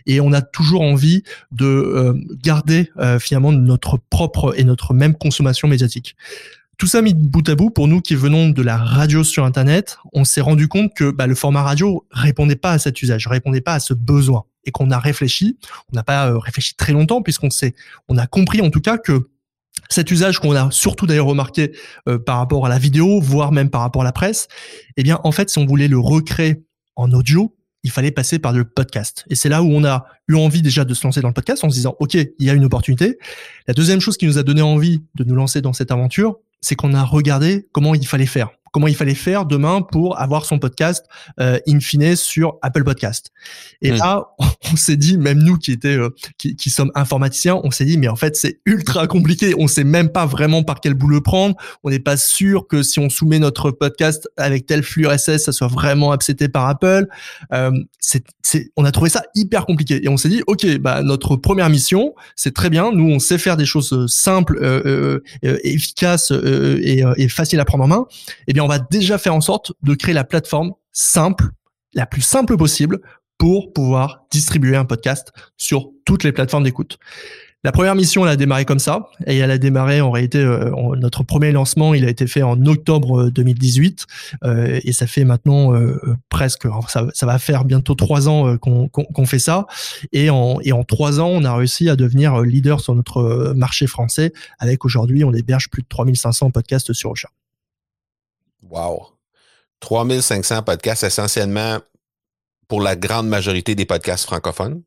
et 0.05 0.21
on 0.21 0.33
a 0.35 0.43
toujours 0.43 0.83
envie 0.83 1.23
de 1.53 2.15
garder 2.43 2.91
finalement 3.19 3.51
notre 3.51 3.99
propre 4.11 4.55
et 4.59 4.63
notre 4.63 4.93
même 4.93 5.15
consommation 5.15 5.69
médiatique. 5.69 6.17
Tout 6.79 6.87
ça 6.87 7.01
mis 7.01 7.15
bout 7.15 7.49
à 7.49 7.55
bout, 7.55 7.71
pour 7.71 7.89
nous 7.89 8.03
qui 8.03 8.15
venons 8.15 8.51
de 8.51 8.61
la 8.61 8.77
radio 8.77 9.25
sur 9.25 9.47
Internet, 9.47 9.97
on 10.13 10.25
s'est 10.25 10.43
rendu 10.43 10.69
compte 10.69 10.93
que 10.95 11.11
bah, 11.11 11.27
le 11.27 11.35
format 11.35 11.63
radio 11.63 12.07
répondait 12.11 12.57
pas 12.57 12.73
à 12.73 12.79
cet 12.79 13.01
usage, 13.01 13.27
répondait 13.29 13.63
pas 13.63 13.73
à 13.73 13.81
ce 13.81 13.95
besoin, 13.95 14.45
et 14.67 14.73
qu'on 14.73 14.91
a 14.91 14.99
réfléchi. 14.99 15.59
On 15.91 15.97
n'a 15.97 16.03
pas 16.03 16.29
euh, 16.29 16.39
réfléchi 16.39 16.75
très 16.75 16.93
longtemps 16.93 17.23
puisqu'on 17.23 17.49
s'est, 17.49 17.75
on 18.09 18.19
a 18.19 18.27
compris 18.27 18.61
en 18.61 18.69
tout 18.69 18.83
cas 18.83 18.99
que 18.99 19.31
cet 19.89 20.11
usage 20.11 20.39
qu'on 20.39 20.55
a 20.55 20.71
surtout 20.71 21.07
d'ailleurs 21.07 21.27
remarqué 21.27 21.73
euh, 22.09 22.19
par 22.19 22.37
rapport 22.37 22.67
à 22.67 22.69
la 22.69 22.79
vidéo, 22.79 23.21
voire 23.23 23.53
même 23.53 23.71
par 23.71 23.81
rapport 23.81 24.03
à 24.03 24.05
la 24.05 24.13
presse, 24.13 24.47
eh 24.99 25.03
bien 25.03 25.19
en 25.25 25.33
fait, 25.33 25.49
si 25.49 25.59
on 25.59 25.65
voulait 25.65 25.89
le 25.89 25.99
recréer 25.99 26.63
en 26.95 27.11
audio, 27.13 27.57
il 27.85 27.91
fallait 27.91 28.11
passer 28.11 28.39
par 28.39 28.53
le 28.53 28.65
podcast. 28.65 29.25
Et 29.31 29.35
c'est 29.35 29.49
là 29.49 29.63
où 29.63 29.71
on 29.71 29.85
a 29.85 30.07
eu 30.29 30.35
envie 30.35 30.61
déjà 30.61 30.85
de 30.85 30.93
se 30.93 31.07
lancer 31.07 31.21
dans 31.21 31.29
le 31.29 31.35
podcast 31.35 31.65
en 31.65 31.71
se 31.71 31.75
disant, 31.77 31.95
OK, 32.01 32.15
il 32.15 32.35
y 32.41 32.51
a 32.51 32.53
une 32.53 32.65
opportunité. 32.65 33.17
La 33.67 33.75
deuxième 33.75 34.01
chose 34.01 34.17
qui 34.17 34.27
nous 34.27 34.39
a 34.39 34.43
donné 34.43 34.61
envie 34.61 35.03
de 35.15 35.25
nous 35.25 35.37
lancer 35.37 35.61
dans 35.61 35.73
cette 35.73 35.93
aventure, 35.93 36.41
c'est 36.61 36.75
qu'on 36.75 36.95
a 36.95 37.05
regardé 37.05 37.69
comment 37.73 37.95
il 37.95 38.07
fallait 38.07 38.27
faire, 38.27 38.51
comment 38.77 38.89
il 38.89 38.95
fallait 38.95 39.15
faire 39.15 39.47
demain 39.47 39.81
pour 39.81 40.21
avoir 40.21 40.45
son 40.45 40.59
podcast 40.59 41.07
euh, 41.41 41.59
in 41.67 41.81
fine 41.81 42.15
sur 42.15 42.59
Apple 42.61 42.85
Podcast. 42.85 43.33
Et 43.81 43.91
là, 43.91 44.27
on 44.71 44.77
s'est 44.77 44.99
dit, 44.99 45.17
même 45.17 45.39
nous 45.39 45.57
qui 45.57 45.73
étaient, 45.73 45.97
euh, 45.97 46.11
qui, 46.37 46.57
qui, 46.57 46.69
sommes 46.69 46.93
informaticiens, 46.95 47.59
on 47.65 47.71
s'est 47.71 47.87
dit, 47.87 47.97
mais 47.97 48.09
en 48.09 48.17
fait, 48.17 48.37
c'est 48.37 48.61
ultra 48.67 49.07
compliqué. 49.07 49.55
On 49.57 49.67
sait 49.67 49.83
même 49.83 50.11
pas 50.11 50.27
vraiment 50.27 50.63
par 50.63 50.83
quel 50.83 50.93
bout 50.93 51.09
le 51.09 51.23
prendre. 51.23 51.57
On 51.85 51.91
n'est 51.91 52.01
pas 52.01 52.19
sûr 52.19 52.67
que 52.69 52.83
si 52.83 52.99
on 52.99 53.09
soumet 53.09 53.39
notre 53.39 53.71
podcast 53.71 54.29
avec 54.37 54.67
tel 54.67 54.83
flux 54.83 55.07
RSS, 55.07 55.39
ça 55.39 55.53
soit 55.53 55.69
vraiment 55.69 56.13
accepté 56.13 56.51
par 56.51 56.69
Apple. 56.69 57.07
Euh, 57.55 57.71
c'est, 57.99 58.71
on 58.77 58.85
a 58.85 58.93
trouvé 58.93 59.11
ça 59.11 59.23
hyper 59.35 59.67
compliqué. 59.67 60.05
Et 60.05 60.09
on 60.09 60.17
s'est 60.17 60.29
dit, 60.29 60.43
ok, 60.47 60.79
bah 60.79 61.03
notre 61.03 61.37
première 61.37 61.69
mission, 61.69 62.15
c'est 62.37 62.55
très 62.55 62.71
bien. 62.71 62.93
Nous, 62.93 63.11
on 63.11 63.19
sait 63.19 63.39
faire 63.39 63.57
des 63.57 63.65
choses 63.65 63.93
euh, 63.93 64.07
simples, 64.07 64.59
euh, 64.63 65.21
euh, 65.45 65.59
efficaces 65.65 66.31
et, 66.31 67.03
et 67.17 67.29
faciles 67.29 67.59
à 67.59 67.65
prendre 67.65 67.85
en 67.85 67.89
main. 67.89 68.07
Eh 68.47 68.53
bien, 68.53 68.66
on 68.67 68.69
va 68.69 68.81
déjà 68.81 69.17
faire 69.17 69.33
en 69.33 69.41
sorte 69.41 69.73
de 69.85 69.95
créer 69.95 70.13
la 70.13 70.25
plateforme 70.25 70.73
simple, 70.91 71.51
la 71.95 72.05
plus 72.05 72.21
simple 72.21 72.57
possible 72.57 72.99
pour 73.39 73.73
pouvoir 73.73 74.27
distribuer 74.33 74.75
un 74.75 74.85
podcast 74.85 75.33
sur 75.57 75.91
toutes 76.05 76.25
les 76.25 76.33
plateformes 76.33 76.65
d'écoute. 76.65 76.99
La 77.63 77.71
première 77.71 77.95
mission, 77.95 78.25
elle 78.25 78.33
a 78.33 78.37
démarré 78.37 78.65
comme 78.65 78.81
ça, 78.81 79.07
et 79.25 79.37
elle 79.39 79.53
a 79.53 79.59
démarré 79.59 80.01
en 80.01 80.11
réalité, 80.11 80.39
euh, 80.39 80.73
notre 80.97 81.23
premier 81.23 81.53
lancement, 81.53 81.95
il 81.95 82.05
a 82.05 82.09
été 82.09 82.27
fait 82.27 82.43
en 82.43 82.67
octobre 82.67 83.31
2018, 83.31 84.07
euh, 84.43 84.49
euh, 84.49 84.81
et 84.83 84.93
ça 84.93 85.07
fait 85.07 85.25
maintenant 85.25 85.73
presque, 86.29 86.67
ça, 86.89 87.07
ça, 87.15 87.27
va 87.27 87.39
faire 87.39 87.65
bientôt 87.65 87.95
trois 87.95 88.29
ans 88.29 88.57
qu'on 88.59 89.27
fait 89.27 89.39
ça, 89.39 89.67
et 90.13 90.29
en, 90.29 90.59
et 90.63 90.73
en 90.73 90.83
trois 90.83 91.21
ans, 91.21 91.29
on 91.29 91.45
a 91.45 91.55
réussi 91.55 91.89
à 91.89 91.95
devenir 91.95 92.41
leader 92.41 92.81
sur 92.81 92.97
notre 92.97 93.53
marché 93.55 93.87
français, 93.87 94.33
avec 94.59 94.85
aujourd'hui, 94.85 95.23
on 95.23 95.33
héberge 95.33 95.71
plus 95.71 95.83
de 95.83 95.89
3500 95.89 96.51
podcasts 96.51 96.93
sur 96.93 97.11
Ocha. 97.11 97.29
Wow! 98.71 99.09
3500 99.81 100.63
podcasts 100.63 101.05
essentiellement 101.05 101.79
pour 102.69 102.81
la 102.81 102.97
grande 102.97 103.29
majorité 103.29 103.75
des 103.75 103.85
podcasts 103.85 104.25
francophones? 104.25 104.83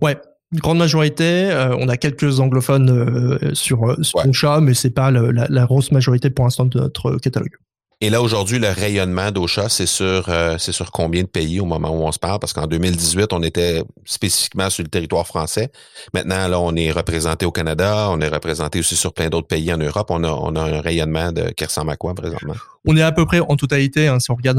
Ouais, 0.00 0.16
une 0.52 0.60
grande 0.60 0.78
majorité. 0.78 1.50
Euh, 1.50 1.76
on 1.78 1.88
a 1.88 1.96
quelques 1.96 2.40
anglophones 2.40 2.90
euh, 2.90 3.54
sur, 3.54 3.90
euh, 3.90 4.02
sur 4.02 4.22
chat, 4.32 4.60
mais 4.60 4.74
c'est 4.74 4.90
pas 4.90 5.10
la, 5.10 5.66
grosse 5.66 5.90
majorité 5.90 6.30
pour 6.30 6.44
l'instant 6.44 6.66
de 6.66 6.78
notre 6.78 7.16
catalogue. 7.16 7.56
Et 8.02 8.10
là, 8.10 8.20
aujourd'hui, 8.20 8.58
le 8.58 8.68
rayonnement 8.68 9.30
d'Ocha, 9.30 9.70
c'est 9.70 9.86
sur, 9.86 10.28
c'est 10.58 10.72
sur 10.72 10.90
combien 10.92 11.22
de 11.22 11.28
pays 11.28 11.60
au 11.60 11.64
moment 11.64 11.88
où 11.88 12.02
on 12.02 12.12
se 12.12 12.18
parle? 12.18 12.38
Parce 12.38 12.52
qu'en 12.52 12.66
2018, 12.66 13.32
on 13.32 13.42
était 13.42 13.82
spécifiquement 14.04 14.68
sur 14.68 14.82
le 14.82 14.90
territoire 14.90 15.26
français. 15.26 15.70
Maintenant, 16.12 16.46
là, 16.46 16.60
on 16.60 16.76
est 16.76 16.90
représenté 16.90 17.46
au 17.46 17.52
Canada, 17.52 18.08
on 18.10 18.20
est 18.20 18.28
représenté 18.28 18.80
aussi 18.80 18.96
sur 18.96 19.14
plein 19.14 19.30
d'autres 19.30 19.48
pays 19.48 19.72
en 19.72 19.78
Europe. 19.78 20.08
On 20.10 20.24
a, 20.24 20.28
on 20.30 20.54
a 20.56 20.60
un 20.60 20.80
rayonnement 20.82 21.32
de, 21.32 21.48
qui 21.50 21.64
ressemble 21.64 21.90
à 21.90 21.96
quoi 21.96 22.14
présentement? 22.14 22.54
On 22.84 22.94
est 22.98 23.02
à 23.02 23.12
peu 23.12 23.24
près 23.24 23.40
en 23.40 23.56
totalité, 23.56 24.08
hein, 24.08 24.20
si 24.20 24.30
on 24.30 24.34
regarde 24.34 24.58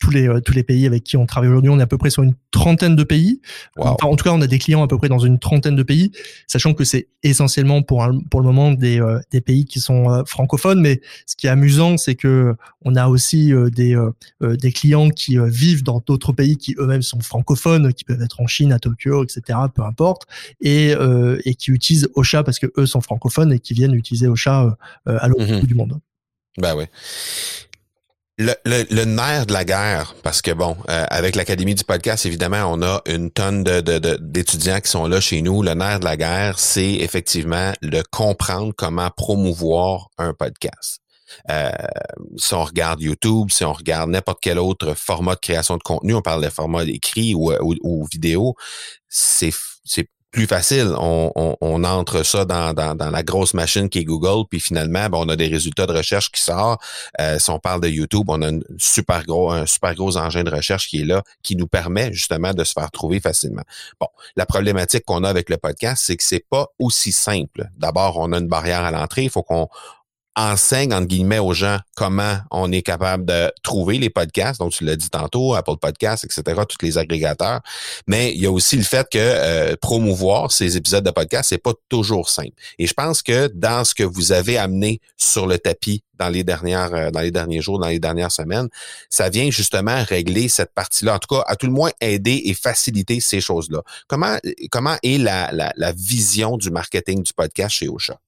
tous 0.00 0.10
les 0.10 0.28
euh, 0.28 0.40
tous 0.40 0.54
les 0.54 0.64
pays 0.64 0.86
avec 0.86 1.04
qui 1.04 1.16
on 1.16 1.26
travaille 1.26 1.50
aujourd'hui, 1.50 1.70
on 1.70 1.78
est 1.78 1.82
à 1.82 1.86
peu 1.86 1.98
près 1.98 2.10
sur 2.10 2.24
une 2.24 2.34
trentaine 2.50 2.96
de 2.96 3.04
pays. 3.04 3.40
en 3.76 3.94
tout 4.16 4.24
cas, 4.24 4.32
on 4.32 4.40
a 4.40 4.46
des 4.46 4.58
clients 4.58 4.82
à 4.82 4.88
peu 4.88 4.98
près 4.98 5.08
dans 5.08 5.18
une 5.18 5.38
trentaine 5.38 5.76
de 5.76 5.82
pays, 5.84 6.10
sachant 6.48 6.74
que 6.74 6.82
c'est 6.84 7.08
essentiellement 7.22 7.82
pour 7.82 8.04
pour 8.30 8.40
le 8.40 8.46
moment 8.46 8.72
des 8.72 9.00
euh, 9.00 9.20
des 9.30 9.40
pays 9.40 9.66
qui 9.66 9.78
sont 9.78 10.10
euh, 10.10 10.24
francophones. 10.24 10.80
Mais 10.80 11.00
ce 11.26 11.36
qui 11.36 11.46
est 11.46 11.50
amusant, 11.50 11.96
c'est 11.98 12.16
que 12.16 12.56
on 12.82 12.96
a 12.96 13.08
aussi 13.08 13.52
des 13.72 13.96
des 14.40 14.72
clients 14.72 15.10
qui 15.10 15.36
vivent 15.38 15.84
dans 15.84 16.02
d'autres 16.04 16.32
pays 16.32 16.56
qui 16.56 16.74
eux-mêmes 16.78 17.02
sont 17.02 17.20
francophones, 17.20 17.92
qui 17.92 18.04
peuvent 18.04 18.22
être 18.22 18.40
en 18.40 18.46
Chine, 18.46 18.72
à 18.72 18.78
Tokyo, 18.78 19.22
etc. 19.22 19.58
Peu 19.72 19.82
importe, 19.82 20.26
et 20.60 20.94
et 21.44 21.54
qui 21.54 21.70
utilisent 21.70 22.08
Ocha 22.14 22.42
parce 22.42 22.58
que 22.58 22.66
eux 22.78 22.86
sont 22.86 23.02
francophones 23.02 23.52
et 23.52 23.60
qui 23.60 23.74
viennent 23.74 23.94
utiliser 23.94 24.26
Ocha 24.26 24.76
à 25.04 25.28
l'autre 25.28 25.44
mm-hmm. 25.44 25.60
bout 25.60 25.66
du 25.66 25.74
monde. 25.74 26.00
Bah 26.58 26.74
ouais. 26.74 26.88
Le, 28.42 28.54
le, 28.64 29.04
nerf 29.04 29.44
de 29.44 29.52
la 29.52 29.66
guerre, 29.66 30.14
parce 30.22 30.40
que 30.40 30.50
bon, 30.50 30.74
euh, 30.88 31.04
avec 31.10 31.36
l'Académie 31.36 31.74
du 31.74 31.84
podcast, 31.84 32.24
évidemment, 32.24 32.72
on 32.72 32.80
a 32.80 33.02
une 33.04 33.30
tonne 33.30 33.62
de, 33.62 33.82
d'étudiants 34.16 34.80
qui 34.80 34.88
sont 34.88 35.06
là 35.06 35.20
chez 35.20 35.42
nous. 35.42 35.62
Le 35.62 35.74
nerf 35.74 36.00
de 36.00 36.06
la 36.06 36.16
guerre, 36.16 36.58
c'est 36.58 36.94
effectivement 36.94 37.74
de 37.82 38.02
comprendre 38.10 38.72
comment 38.74 39.10
promouvoir 39.14 40.08
un 40.16 40.32
podcast. 40.32 41.00
Euh, 41.50 41.70
si 42.38 42.54
on 42.54 42.64
regarde 42.64 43.02
YouTube, 43.02 43.50
si 43.50 43.62
on 43.66 43.74
regarde 43.74 44.08
n'importe 44.08 44.38
quel 44.40 44.58
autre 44.58 44.94
format 44.94 45.34
de 45.34 45.40
création 45.40 45.76
de 45.76 45.82
contenu, 45.82 46.14
on 46.14 46.22
parle 46.22 46.42
de 46.42 46.48
format 46.48 46.84
écrit 46.84 47.34
ou, 47.34 47.52
ou, 47.60 47.74
ou 47.82 48.06
vidéo, 48.10 48.54
c'est 49.06 49.52
c'est 49.84 50.08
plus 50.30 50.46
facile. 50.46 50.94
On, 50.96 51.84
entre 51.84 52.22
ça 52.22 52.44
dans, 52.44 53.10
la 53.10 53.22
grosse 53.22 53.54
machine 53.54 53.88
qui 53.88 54.00
est 54.00 54.04
Google, 54.04 54.46
puis 54.48 54.60
finalement, 54.60 55.08
ben, 55.08 55.18
on 55.18 55.28
a 55.28 55.36
des 55.36 55.48
résultats 55.48 55.86
de 55.86 55.92
recherche 55.92 56.30
qui 56.30 56.40
sortent. 56.40 56.80
Euh, 57.20 57.38
si 57.38 57.50
on 57.50 57.58
parle 57.58 57.80
de 57.80 57.88
YouTube, 57.88 58.26
on 58.28 58.40
a 58.42 58.50
un 58.50 58.60
super 58.78 59.24
gros, 59.24 59.50
un 59.50 59.66
super 59.66 59.94
gros 59.94 60.16
engin 60.16 60.44
de 60.44 60.50
recherche 60.50 60.88
qui 60.88 61.00
est 61.00 61.04
là, 61.04 61.22
qui 61.42 61.56
nous 61.56 61.66
permet 61.66 62.12
justement 62.12 62.52
de 62.52 62.64
se 62.64 62.72
faire 62.72 62.90
trouver 62.90 63.20
facilement. 63.20 63.62
Bon, 63.98 64.08
la 64.36 64.46
problématique 64.46 65.04
qu'on 65.04 65.24
a 65.24 65.28
avec 65.28 65.48
le 65.50 65.56
podcast, 65.56 66.04
c'est 66.06 66.16
que 66.16 66.24
c'est 66.24 66.44
pas 66.48 66.68
aussi 66.78 67.12
simple. 67.12 67.68
D'abord, 67.76 68.18
on 68.18 68.32
a 68.32 68.38
une 68.38 68.48
barrière 68.48 68.82
à 68.82 68.90
l'entrée. 68.90 69.24
Il 69.24 69.30
faut 69.30 69.42
qu'on 69.42 69.68
enseigne, 70.36 70.94
entre 70.94 71.06
guillemets, 71.06 71.38
aux 71.38 71.52
gens 71.52 71.78
comment 71.96 72.38
on 72.50 72.70
est 72.72 72.82
capable 72.82 73.24
de 73.24 73.52
trouver 73.62 73.98
les 73.98 74.10
podcasts. 74.10 74.60
Donc, 74.60 74.72
tu 74.72 74.84
l'as 74.84 74.96
dit 74.96 75.10
tantôt, 75.10 75.54
Apple 75.54 75.76
Podcasts, 75.80 76.24
etc., 76.24 76.60
tous 76.68 76.78
les 76.82 76.98
agrégateurs. 76.98 77.60
Mais 78.06 78.32
il 78.32 78.40
y 78.40 78.46
a 78.46 78.50
aussi 78.50 78.76
le 78.76 78.82
fait 78.82 79.06
que 79.10 79.18
euh, 79.18 79.76
promouvoir 79.80 80.52
ces 80.52 80.76
épisodes 80.76 81.04
de 81.04 81.10
podcast, 81.10 81.48
c'est 81.50 81.58
pas 81.58 81.74
toujours 81.88 82.28
simple. 82.28 82.52
Et 82.78 82.86
je 82.86 82.94
pense 82.94 83.22
que 83.22 83.48
dans 83.54 83.84
ce 83.84 83.94
que 83.94 84.04
vous 84.04 84.32
avez 84.32 84.56
amené 84.56 85.00
sur 85.16 85.46
le 85.46 85.58
tapis 85.58 86.02
dans 86.18 86.28
les 86.28 86.44
dernières, 86.44 86.94
euh, 86.94 87.10
dans 87.10 87.20
les 87.20 87.30
derniers 87.30 87.60
jours, 87.60 87.78
dans 87.78 87.88
les 87.88 87.98
dernières 87.98 88.32
semaines, 88.32 88.68
ça 89.08 89.28
vient 89.28 89.50
justement 89.50 90.04
régler 90.04 90.48
cette 90.48 90.72
partie-là. 90.74 91.16
En 91.16 91.18
tout 91.18 91.34
cas, 91.34 91.42
à 91.46 91.56
tout 91.56 91.66
le 91.66 91.72
moins 91.72 91.90
aider 92.00 92.42
et 92.44 92.54
faciliter 92.54 93.20
ces 93.20 93.40
choses-là. 93.40 93.82
Comment, 94.06 94.36
comment 94.70 94.96
est 95.02 95.18
la, 95.18 95.50
la, 95.52 95.72
la 95.76 95.92
vision 95.92 96.56
du 96.56 96.70
marketing 96.70 97.22
du 97.22 97.32
podcast 97.32 97.74
chez 97.74 97.88
Ocha? 97.88 98.18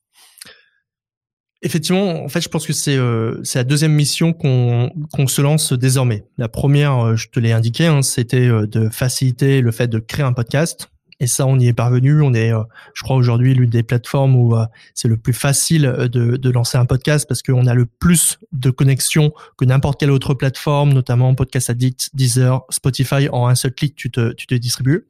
Effectivement, 1.64 2.24
en 2.24 2.28
fait, 2.28 2.40
je 2.40 2.48
pense 2.48 2.66
que 2.66 2.72
c'est 2.72 2.96
euh, 2.96 3.40
la 3.54 3.62
deuxième 3.62 3.92
mission 3.92 4.32
qu'on 4.32 4.90
qu'on 5.12 5.28
se 5.28 5.40
lance 5.40 5.72
désormais. 5.72 6.24
La 6.36 6.48
première, 6.48 6.98
euh, 6.98 7.16
je 7.16 7.28
te 7.28 7.38
l'ai 7.38 7.52
indiqué, 7.52 7.86
hein, 7.86 8.02
c'était 8.02 8.48
euh, 8.48 8.66
de 8.66 8.88
faciliter 8.88 9.60
le 9.60 9.70
fait 9.70 9.86
de 9.86 10.00
créer 10.00 10.24
un 10.24 10.32
podcast. 10.32 10.88
Et 11.20 11.28
ça, 11.28 11.46
on 11.46 11.56
y 11.60 11.68
est 11.68 11.72
parvenu. 11.72 12.20
On 12.20 12.34
est, 12.34 12.52
euh, 12.52 12.64
je 12.94 13.04
crois, 13.04 13.14
aujourd'hui 13.14 13.54
l'une 13.54 13.70
des 13.70 13.84
plateformes 13.84 14.34
où 14.34 14.56
c'est 14.92 15.06
le 15.06 15.16
plus 15.16 15.32
facile 15.32 15.82
de, 15.82 16.36
de 16.36 16.50
lancer 16.50 16.78
un 16.78 16.84
podcast 16.84 17.28
parce 17.28 17.42
qu'on 17.42 17.68
a 17.68 17.74
le 17.74 17.86
plus 17.86 18.40
de 18.50 18.70
connexions 18.70 19.32
que 19.56 19.64
n'importe 19.64 20.00
quelle 20.00 20.10
autre 20.10 20.34
plateforme, 20.34 20.92
notamment 20.92 21.32
Podcast 21.36 21.70
Addict, 21.70 22.10
Deezer, 22.12 22.62
Spotify. 22.70 23.28
En 23.30 23.46
un 23.46 23.54
seul 23.54 23.72
clic, 23.72 23.94
tu 23.94 24.10
te, 24.10 24.32
tu 24.32 24.48
te 24.48 24.56
distribues. 24.56 25.06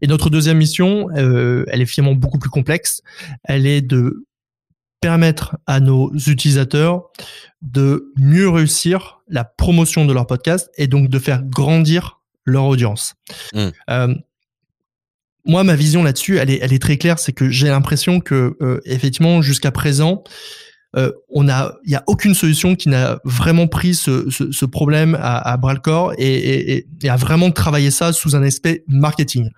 Et 0.00 0.06
notre 0.06 0.30
deuxième 0.30 0.56
mission, 0.56 1.10
elle 1.10 1.82
est 1.82 1.86
finalement 1.86 2.14
beaucoup 2.14 2.38
plus 2.38 2.48
complexe. 2.48 3.02
Elle 3.44 3.66
est 3.66 3.82
de 3.82 4.24
permettre 5.02 5.58
à 5.66 5.80
nos 5.80 6.14
utilisateurs 6.14 7.10
de 7.60 8.12
mieux 8.16 8.48
réussir 8.48 9.20
la 9.28 9.44
promotion 9.44 10.06
de 10.06 10.12
leur 10.14 10.26
podcast 10.26 10.70
et 10.78 10.86
donc 10.86 11.08
de 11.08 11.18
faire 11.18 11.42
grandir 11.42 12.20
leur 12.44 12.64
audience. 12.64 13.14
Hmm. 13.52 13.68
Euh, 13.90 14.14
moi, 15.44 15.64
ma 15.64 15.74
vision 15.74 16.04
là-dessus, 16.04 16.38
elle 16.38 16.50
est, 16.50 16.60
elle 16.62 16.72
est 16.72 16.80
très 16.80 16.96
claire, 16.96 17.18
c'est 17.18 17.32
que 17.32 17.50
j'ai 17.50 17.68
l'impression 17.68 18.20
que 18.20 18.56
euh, 18.62 18.80
effectivement, 18.84 19.42
jusqu'à 19.42 19.72
présent, 19.72 20.22
euh, 20.96 21.10
on 21.28 21.48
a, 21.48 21.74
il 21.84 21.90
y 21.90 21.96
a 21.96 22.04
aucune 22.06 22.34
solution 22.34 22.76
qui 22.76 22.88
n'a 22.88 23.18
vraiment 23.24 23.66
pris 23.66 23.94
ce, 23.94 24.30
ce, 24.30 24.52
ce 24.52 24.64
problème 24.64 25.16
à, 25.20 25.52
à 25.52 25.56
bras 25.56 25.74
le 25.74 25.80
corps 25.80 26.12
et, 26.16 26.26
et, 26.26 26.86
et, 27.02 27.08
a 27.08 27.16
vraiment 27.16 27.50
travaillé 27.50 27.90
ça 27.90 28.12
sous 28.12 28.36
un 28.36 28.42
aspect 28.42 28.84
marketing 28.86 29.50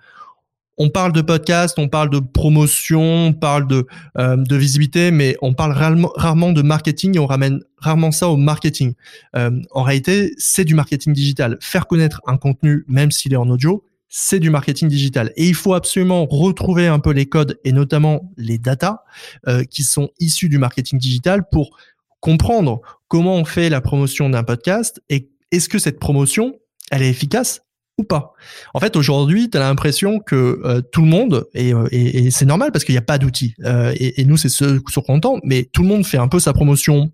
on 0.77 0.89
parle 0.89 1.13
de 1.13 1.21
podcast, 1.21 1.79
on 1.79 1.87
parle 1.87 2.09
de 2.09 2.19
promotion, 2.19 3.27
on 3.27 3.33
parle 3.33 3.67
de, 3.67 3.85
euh, 4.17 4.43
visibilité, 4.49 5.11
mais 5.11 5.37
on 5.41 5.53
parle 5.53 5.71
rarement, 5.71 6.51
de 6.51 6.61
marketing 6.61 7.15
et 7.15 7.19
on 7.19 7.25
ramène 7.25 7.61
rarement 7.77 8.11
ça 8.11 8.29
au 8.29 8.37
marketing. 8.37 8.93
Euh, 9.35 9.51
en 9.71 9.83
réalité, 9.83 10.33
c'est 10.37 10.65
du 10.65 10.75
marketing 10.75 11.13
digital. 11.13 11.57
Faire 11.61 11.87
connaître 11.87 12.21
un 12.27 12.37
contenu, 12.37 12.83
même 12.87 13.11
s'il 13.11 13.33
est 13.33 13.37
en 13.37 13.49
audio, 13.49 13.83
c'est 14.09 14.39
du 14.39 14.49
marketing 14.49 14.87
digital. 14.87 15.31
Et 15.35 15.47
il 15.47 15.55
faut 15.55 15.73
absolument 15.73 16.25
retrouver 16.25 16.87
un 16.87 16.99
peu 16.99 17.11
les 17.11 17.25
codes 17.25 17.59
et 17.63 17.71
notamment 17.71 18.31
les 18.37 18.57
datas 18.57 19.03
euh, 19.47 19.63
qui 19.63 19.83
sont 19.83 20.09
issus 20.19 20.49
du 20.49 20.57
marketing 20.57 20.99
digital 20.99 21.43
pour 21.51 21.77
comprendre 22.19 22.81
comment 23.07 23.35
on 23.35 23.45
fait 23.45 23.69
la 23.69 23.81
promotion 23.81 24.29
d'un 24.29 24.43
podcast 24.43 25.01
et 25.09 25.29
est-ce 25.51 25.69
que 25.69 25.79
cette 25.79 25.99
promotion, 25.99 26.59
elle 26.91 27.01
est 27.01 27.09
efficace? 27.09 27.61
Ou 27.97 28.03
pas. 28.03 28.33
En 28.73 28.79
fait, 28.79 28.95
aujourd'hui, 28.95 29.49
tu 29.49 29.57
as 29.57 29.61
l'impression 29.61 30.19
que 30.19 30.59
euh, 30.63 30.81
tout 30.81 31.01
le 31.01 31.07
monde, 31.07 31.47
euh, 31.55 31.87
et, 31.91 32.25
et, 32.25 32.31
c'est 32.31 32.45
normal 32.45 32.71
parce 32.71 32.83
qu'il 32.83 32.93
n'y 32.93 32.99
a 32.99 33.03
pas 33.03 33.17
d'outils, 33.17 33.55
euh, 33.63 33.93
et, 33.95 34.21
et, 34.21 34.25
nous, 34.25 34.37
c'est 34.37 34.49
ce 34.49 34.81
sur 34.89 35.03
content, 35.03 35.39
mais 35.43 35.63
tout 35.71 35.81
le 35.81 35.87
monde 35.87 36.05
fait 36.05 36.17
un 36.17 36.27
peu 36.27 36.39
sa 36.39 36.53
promotion 36.53 37.11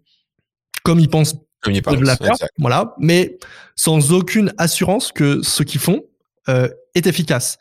comme 0.83 0.99
il 0.99 1.09
pense 1.09 1.35
comme 1.61 1.73
il 1.73 1.81
pense, 1.83 1.99
la 2.01 2.17
faire, 2.17 2.33
voilà, 2.57 2.95
mais 2.97 3.37
sans 3.75 4.11
aucune 4.11 4.51
assurance 4.57 5.11
que 5.11 5.43
ce 5.43 5.61
qu'ils 5.61 5.79
font 5.81 6.01
est 6.95 7.05
efficace. 7.05 7.59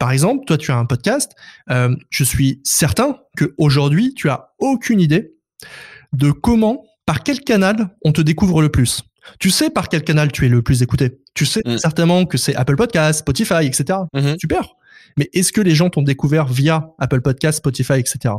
Par 0.00 0.10
exemple, 0.10 0.44
toi, 0.46 0.58
tu 0.58 0.72
as 0.72 0.76
un 0.76 0.84
podcast, 0.84 1.30
je 1.68 2.24
suis 2.24 2.60
certain 2.64 3.20
que 3.36 3.54
aujourd'hui, 3.56 4.14
tu 4.14 4.28
as 4.28 4.50
aucune 4.58 5.00
idée 5.00 5.32
de 6.12 6.32
comment 6.32 6.84
par 7.06 7.22
quel 7.22 7.40
canal 7.40 7.90
on 8.04 8.10
te 8.10 8.20
découvre 8.20 8.62
le 8.62 8.68
plus. 8.68 9.04
Tu 9.38 9.50
sais 9.50 9.70
par 9.70 9.88
quel 9.88 10.02
canal 10.04 10.32
tu 10.32 10.46
es 10.46 10.48
le 10.48 10.62
plus 10.62 10.82
écouté. 10.82 11.18
Tu 11.34 11.46
sais 11.46 11.62
Mm. 11.64 11.78
certainement 11.78 12.24
que 12.26 12.38
c'est 12.38 12.54
Apple 12.54 12.76
Podcast, 12.76 13.20
Spotify, 13.20 13.64
etc. 13.66 13.98
Mhm. 14.14 14.36
Super. 14.40 14.74
Mais 15.16 15.28
est-ce 15.32 15.52
que 15.52 15.60
les 15.60 15.74
gens 15.74 15.90
t'ont 15.90 16.02
découvert 16.02 16.46
via 16.46 16.90
Apple 16.98 17.20
Podcast, 17.20 17.58
Spotify, 17.58 17.94
etc. 17.94 18.34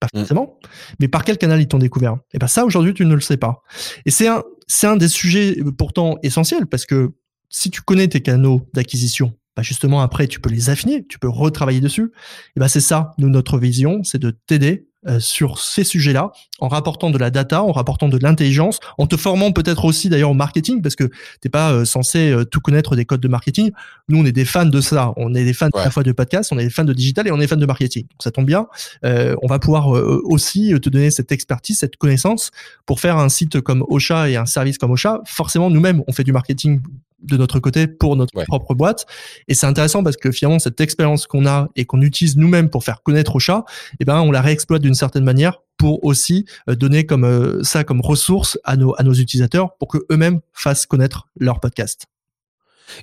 Pas 0.00 0.06
Mm. 0.14 0.18
forcément. 0.20 0.58
Mais 0.98 1.08
par 1.08 1.24
quel 1.24 1.36
canal 1.38 1.60
ils 1.60 1.68
t'ont 1.68 1.78
découvert? 1.78 2.16
Et 2.32 2.38
ben 2.38 2.46
ça 2.46 2.64
aujourd'hui 2.64 2.94
tu 2.94 3.04
ne 3.04 3.14
le 3.14 3.20
sais 3.20 3.36
pas. 3.36 3.62
Et 4.06 4.10
c'est 4.10 4.28
un 4.28 4.42
c'est 4.66 4.86
un 4.86 4.96
des 4.96 5.08
sujets 5.08 5.56
euh, 5.60 5.72
pourtant 5.72 6.16
essentiels 6.22 6.66
parce 6.66 6.86
que 6.86 7.10
si 7.48 7.70
tu 7.70 7.82
connais 7.82 8.06
tes 8.08 8.20
canaux 8.20 8.68
d'acquisition, 8.72 9.32
bah 9.56 9.62
justement 9.62 10.00
après 10.00 10.26
tu 10.28 10.40
peux 10.40 10.48
les 10.50 10.70
affiner, 10.70 11.04
tu 11.08 11.18
peux 11.18 11.28
retravailler 11.28 11.80
dessus. 11.80 12.12
Et 12.56 12.60
ben 12.60 12.68
c'est 12.68 12.80
ça, 12.80 13.12
nous 13.18 13.28
notre 13.28 13.58
vision, 13.58 14.02
c'est 14.04 14.18
de 14.20 14.30
t'aider 14.46 14.86
sur 15.18 15.58
ces 15.58 15.84
sujets-là, 15.84 16.32
en 16.58 16.68
rapportant 16.68 17.10
de 17.10 17.18
la 17.18 17.30
data, 17.30 17.62
en 17.62 17.72
rapportant 17.72 18.08
de 18.08 18.18
l'intelligence, 18.18 18.80
en 18.98 19.06
te 19.06 19.16
formant 19.16 19.52
peut-être 19.52 19.84
aussi 19.84 20.08
d'ailleurs 20.08 20.30
au 20.30 20.34
marketing, 20.34 20.82
parce 20.82 20.94
que 20.94 21.08
t'es 21.40 21.48
pas 21.48 21.72
euh, 21.72 21.84
censé 21.84 22.30
euh, 22.30 22.44
tout 22.44 22.60
connaître 22.60 22.96
des 22.96 23.04
codes 23.04 23.20
de 23.20 23.28
marketing. 23.28 23.70
Nous, 24.08 24.18
on 24.18 24.24
est 24.24 24.32
des 24.32 24.44
fans 24.44 24.66
de 24.66 24.80
ça. 24.80 25.12
On 25.16 25.34
est 25.34 25.44
des 25.44 25.54
fans 25.54 25.70
Ouais. 25.72 25.80
à 25.82 25.84
la 25.84 25.90
fois 25.90 26.02
de 26.02 26.12
podcast, 26.12 26.50
on 26.52 26.58
est 26.58 26.64
des 26.64 26.70
fans 26.70 26.84
de 26.84 26.92
digital 26.92 27.26
et 27.28 27.30
on 27.30 27.40
est 27.40 27.46
fans 27.46 27.56
de 27.56 27.66
marketing. 27.66 28.02
Donc 28.02 28.22
ça 28.22 28.30
tombe 28.30 28.46
bien. 28.46 28.66
Euh, 29.04 29.36
on 29.42 29.46
va 29.46 29.58
pouvoir 29.58 29.96
euh, 29.96 30.20
aussi 30.24 30.74
te 30.82 30.88
donner 30.88 31.10
cette 31.10 31.32
expertise, 31.32 31.78
cette 31.78 31.96
connaissance 31.96 32.50
pour 32.86 33.00
faire 33.00 33.16
un 33.16 33.28
site 33.28 33.60
comme 33.60 33.84
Ocha 33.88 34.28
et 34.28 34.36
un 34.36 34.46
service 34.46 34.78
comme 34.78 34.90
Ocha. 34.90 35.20
Forcément, 35.26 35.70
nous-mêmes, 35.70 36.02
on 36.08 36.12
fait 36.12 36.24
du 36.24 36.32
marketing 36.32 36.80
de 37.22 37.36
notre 37.36 37.58
côté 37.60 37.86
pour 37.86 38.16
notre 38.16 38.34
Ouais. 38.36 38.44
propre 38.46 38.74
boîte. 38.74 39.06
Et 39.48 39.54
c'est 39.54 39.66
intéressant 39.66 40.02
parce 40.02 40.16
que 40.16 40.30
finalement, 40.30 40.58
cette 40.58 40.80
expérience 40.80 41.26
qu'on 41.26 41.46
a 41.46 41.68
et 41.76 41.84
qu'on 41.84 42.00
utilise 42.02 42.36
nous-mêmes 42.36 42.70
pour 42.70 42.84
faire 42.84 43.02
connaître 43.02 43.36
Ocha, 43.36 43.64
eh 44.00 44.04
ben, 44.04 44.20
on 44.20 44.30
la 44.30 44.40
réexploite 44.40 44.82
d'une 44.82 44.94
certaine 44.94 45.24
manière 45.24 45.58
pour 45.76 46.04
aussi 46.04 46.44
euh, 46.68 46.74
donner 46.74 47.06
comme 47.06 47.24
euh, 47.24 47.62
ça 47.62 47.84
comme 47.84 48.00
ressource 48.00 48.58
à 48.64 48.76
nos 48.76 48.94
à 48.98 49.02
nos 49.02 49.14
utilisateurs 49.14 49.76
pour 49.78 49.88
que 49.88 49.98
eux-mêmes 50.10 50.40
fassent 50.52 50.86
connaître 50.86 51.28
leur 51.38 51.60
podcast. 51.60 52.06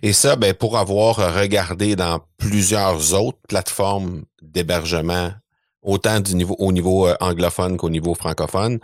Et 0.03 0.13
ça, 0.13 0.35
ben, 0.35 0.53
pour 0.53 0.77
avoir 0.77 1.15
regardé 1.35 1.95
dans 1.95 2.19
plusieurs 2.37 3.13
autres 3.13 3.39
plateformes 3.47 4.23
d'hébergement, 4.41 5.31
autant 5.81 6.19
du 6.19 6.35
niveau, 6.35 6.55
au 6.59 6.71
niveau 6.71 7.07
euh, 7.07 7.15
anglophone 7.21 7.77
qu'au 7.77 7.89
niveau 7.89 8.13
francophone, 8.13 8.79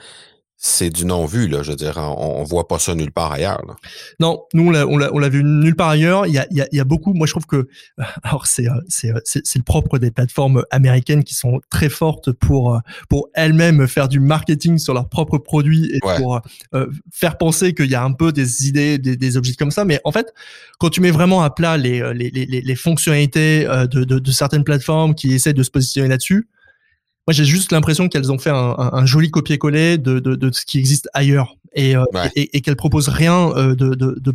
c'est 0.65 0.89
du 0.89 1.03
non-vu, 1.03 1.49
là. 1.49 1.61
Je 1.61 1.71
veux 1.71 1.75
dire, 1.75 1.97
on, 1.97 2.39
on 2.39 2.43
voit 2.45 2.69
pas 2.69 2.79
ça 2.79 2.95
nulle 2.95 3.11
part 3.11 3.33
ailleurs, 3.33 3.61
là. 3.67 3.75
Non, 4.21 4.43
nous 4.53 4.71
on 4.73 5.19
l'a 5.19 5.27
vu 5.29 5.43
nulle 5.43 5.75
part 5.75 5.89
ailleurs. 5.89 6.25
Il 6.25 6.33
y 6.33 6.37
a 6.39 6.47
il 6.51 6.57
y 6.57 6.61
a, 6.61 6.67
il 6.71 6.77
y 6.77 6.79
a 6.79 6.85
beaucoup. 6.85 7.13
Moi 7.13 7.27
je 7.27 7.33
trouve 7.33 7.45
que 7.45 7.67
alors 8.23 8.47
c'est 8.47 8.69
euh, 8.69 8.75
euh, 9.05 9.19
c'est 9.25 9.57
le 9.57 9.63
propre 9.63 9.99
des 9.99 10.09
plateformes 10.09 10.63
américaines 10.71 11.25
qui 11.25 11.35
sont 11.35 11.59
très 11.69 11.89
fortes 11.89 12.31
pour 12.31 12.75
euh, 12.75 12.79
pour 13.09 13.27
elles-mêmes 13.33 13.85
faire 13.89 14.07
du 14.07 14.21
marketing 14.21 14.77
sur 14.77 14.93
leurs 14.93 15.09
propres 15.09 15.37
produits 15.37 15.91
et 15.93 15.99
Ouais. 16.05 16.17
pour 16.17 16.39
euh, 16.73 16.87
faire 17.11 17.37
penser 17.37 17.73
qu'il 17.73 17.91
y 17.91 17.95
a 17.95 18.03
un 18.03 18.13
peu 18.13 18.31
des 18.31 18.65
idées 18.67 18.97
des, 18.99 19.17
des 19.17 19.35
objectifs 19.37 19.59
comme 19.59 19.71
ça. 19.71 19.83
Mais 19.83 19.99
en 20.05 20.13
fait, 20.13 20.33
quand 20.79 20.89
tu 20.89 21.01
mets 21.01 21.11
vraiment 21.11 21.43
à 21.43 21.49
plat 21.49 21.75
les 21.75 22.01
les 22.13 22.29
les, 22.29 22.45
les- 22.61 22.75
fonctionnalités 22.75 23.65
de, 23.91 24.05
de 24.05 24.17
de 24.19 24.31
certaines 24.31 24.63
plateformes 24.63 25.13
qui 25.13 25.33
essaient 25.33 25.53
de 25.53 25.63
se 25.63 25.71
positionner 25.71 26.07
là-dessus. 26.07 26.47
Moi, 27.27 27.33
j'ai 27.33 27.45
juste 27.45 27.71
l'impression 27.71 28.09
qu'elles 28.09 28.31
ont 28.31 28.37
fait 28.37 28.49
un, 28.49 28.75
un, 28.77 28.89
un 28.93 29.05
joli 29.05 29.31
copier-coller 29.31 29.97
de, 29.97 30.19
de, 30.19 30.35
de 30.35 30.51
ce 30.51 30.65
qui 30.65 30.77
existe 30.77 31.09
ailleurs 31.13 31.55
et, 31.73 31.95
euh, 31.95 32.03
Ouais. 32.13 32.29
et, 32.35 32.57
et 32.57 32.61
qu'elles 32.61 32.75
proposent 32.75 33.09
rien 33.09 33.49
euh, 33.55 33.75
de, 33.75 33.95
de, 33.95 34.15
de 34.19 34.31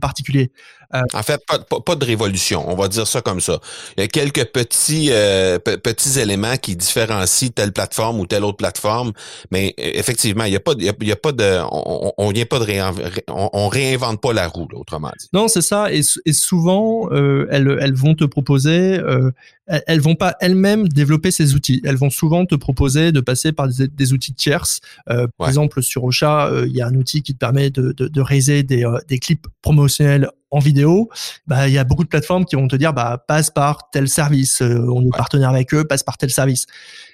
particulier. 0.90 1.18
En 1.20 1.22
fait, 1.22 1.40
pas, 1.46 1.58
pas, 1.58 1.80
pas 1.80 1.94
de 1.96 2.04
révolution, 2.04 2.64
on 2.68 2.74
va 2.76 2.88
dire 2.88 3.06
ça 3.06 3.20
comme 3.20 3.40
ça. 3.40 3.60
Il 3.96 4.00
y 4.00 4.04
a 4.04 4.08
quelques 4.08 4.46
petits 4.46 5.08
euh, 5.10 5.58
pe- 5.58 5.76
petits 5.76 6.18
éléments 6.18 6.56
qui 6.56 6.76
différencient 6.76 7.50
telle 7.54 7.72
plateforme 7.72 8.20
ou 8.20 8.26
telle 8.26 8.44
autre 8.44 8.56
plateforme, 8.56 9.12
mais 9.50 9.74
euh, 9.78 9.90
effectivement, 9.94 10.44
il 10.44 10.52
y 10.52 10.56
a 10.56 10.60
pas, 10.60 10.72
il 10.78 10.84
y 10.84 10.88
a, 10.88 10.92
il 11.00 11.08
y 11.08 11.12
a 11.12 11.16
pas 11.16 11.32
de, 11.32 11.60
on, 11.70 12.12
on- 12.16 12.30
vient 12.30 12.46
pas 12.46 12.58
de 12.58 12.64
réin- 12.64 12.92
ré- 12.92 13.24
on, 13.28 13.48
on 13.52 13.68
réinvente 13.68 14.20
pas 14.20 14.32
la 14.32 14.48
roue, 14.48 14.68
là, 14.72 14.78
autrement 14.78 15.10
dit. 15.18 15.28
Non, 15.32 15.48
c'est 15.48 15.62
ça. 15.62 15.92
Et, 15.92 16.02
souvent, 16.32 17.08
euh, 17.12 17.46
elles, 17.50 17.76
elles 17.80 17.94
vont 17.94 18.14
te 18.14 18.24
proposer, 18.24 18.98
euh, 18.98 19.30
elles, 19.66 19.82
elles 19.86 20.00
vont 20.00 20.14
pas 20.14 20.36
elles-mêmes 20.40 20.88
développer 20.88 21.30
ces 21.30 21.54
outils. 21.54 21.80
Elles 21.84 21.96
vont 21.96 22.10
souvent 22.10 22.46
te 22.46 22.54
proposer 22.54 23.12
de 23.12 23.20
passer 23.20 23.52
par 23.52 23.68
des, 23.68 23.88
des 23.88 24.12
outils 24.12 24.34
tierces. 24.34 24.80
Euh, 25.10 25.26
Par 25.36 25.46
Ouais. 25.46 25.48
exemple, 25.48 25.82
sur 25.82 26.04
Ocha, 26.04 26.46
euh, 26.46 26.66
il 26.66 26.74
y 26.76 26.80
a 26.80 26.86
un 26.86 26.94
outil 26.94 27.22
qui 27.22 27.34
te 27.34 27.38
permet 27.38 27.70
de, 27.70 27.92
de, 27.92 28.08
de 28.08 28.20
raiser 28.20 28.62
des, 28.62 28.84
euh, 28.84 28.98
des 29.08 29.18
clips 29.18 29.46
promotionnels 29.62 30.30
en 30.50 30.58
vidéo. 30.58 31.08
Bah, 31.46 31.68
il 31.68 31.74
y 31.74 31.78
a 31.78 31.84
beaucoup 31.84 32.04
de 32.04 32.08
plateformes 32.08 32.44
qui 32.44 32.56
vont 32.56 32.68
te 32.68 32.76
dire, 32.76 32.92
bah, 32.92 33.24
passe 33.26 33.50
par 33.50 33.90
tel 33.90 34.08
service. 34.08 34.62
euh, 34.62 34.86
on 34.88 35.02
est 35.02 35.16
partenaire 35.16 35.50
avec 35.50 35.74
eux, 35.74 35.84
passe 35.84 36.02
par 36.02 36.16
tel 36.16 36.30
service. 36.30 36.66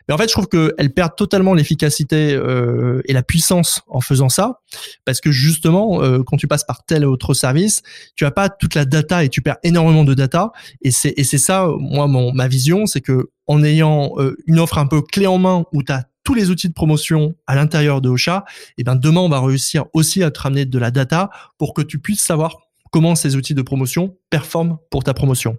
Mais 0.09 0.14
en 0.14 0.19
fait, 0.19 0.29
je 0.29 0.33
trouve 0.33 0.49
qu'elles 0.49 0.93
perdent 0.93 1.17
totalement 1.17 1.55
l'efficacité 1.55 2.35
euh, 2.35 3.00
et 3.07 3.12
la 3.12 3.23
puissance 3.23 3.81
en 3.88 4.00
faisant 4.00 4.29
ça, 4.29 4.61
parce 5.05 5.21
que 5.21 5.31
justement, 5.31 6.03
euh, 6.03 6.23
quand 6.25 6.37
tu 6.37 6.47
passes 6.47 6.64
par 6.64 6.85
tel 6.85 7.07
autre 7.07 7.32
service, 7.35 7.82
tu 8.15 8.26
as 8.26 8.30
pas 8.30 8.49
toute 8.49 8.75
la 8.75 8.85
data 8.85 9.25
et 9.25 9.28
tu 9.28 9.41
perds 9.41 9.56
énormément 9.63 10.04
de 10.04 10.15
data. 10.15 10.52
Et 10.82 10.91
c'est 10.91 11.15
et 11.17 11.25
c'est 11.25 11.39
ça, 11.39 11.69
moi, 11.78 12.06
mon, 12.06 12.32
ma 12.32 12.49
vision, 12.49 12.87
c'est 12.87 13.00
que 13.00 13.30
en 13.47 13.63
ayant 13.63 14.13
euh, 14.19 14.37
une 14.47 14.58
offre 14.58 14.78
un 14.78 14.87
peu 14.87 15.00
clé 15.00 15.26
en 15.26 15.39
main 15.39 15.65
où 15.73 15.82
tu 15.82 15.93
as 15.93 16.04
tous 16.23 16.35
les 16.35 16.50
outils 16.50 16.69
de 16.69 16.75
promotion 16.75 17.35
à 17.47 17.54
l'intérieur 17.54 18.00
de 18.00 18.08
Ocha, 18.08 18.45
et 18.78 18.85
ben 18.85 18.97
demain 18.97 19.21
on 19.21 19.28
va 19.28 19.41
réussir 19.41 19.85
aussi 19.93 20.23
à 20.23 20.30
te 20.30 20.41
ramener 20.41 20.65
de 20.65 20.78
la 20.78 20.91
data 20.91 21.28
pour 21.58 21.75
que 21.75 21.82
tu 21.82 21.99
puisses 21.99 22.23
savoir 22.23 22.61
comment 22.95 23.17
ces 23.17 23.35
outils 23.35 23.54
de 23.54 23.63
promotion 23.63 24.17
performent 24.30 24.78
pour 24.89 25.02
ta 25.02 25.15
promotion. 25.15 25.59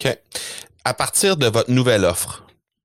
OK. 0.00 0.18
À 0.84 0.92
partir 0.92 1.36
de 1.36 1.46
votre 1.46 1.70
nouvelle 1.70 2.04
offre, 2.04 2.44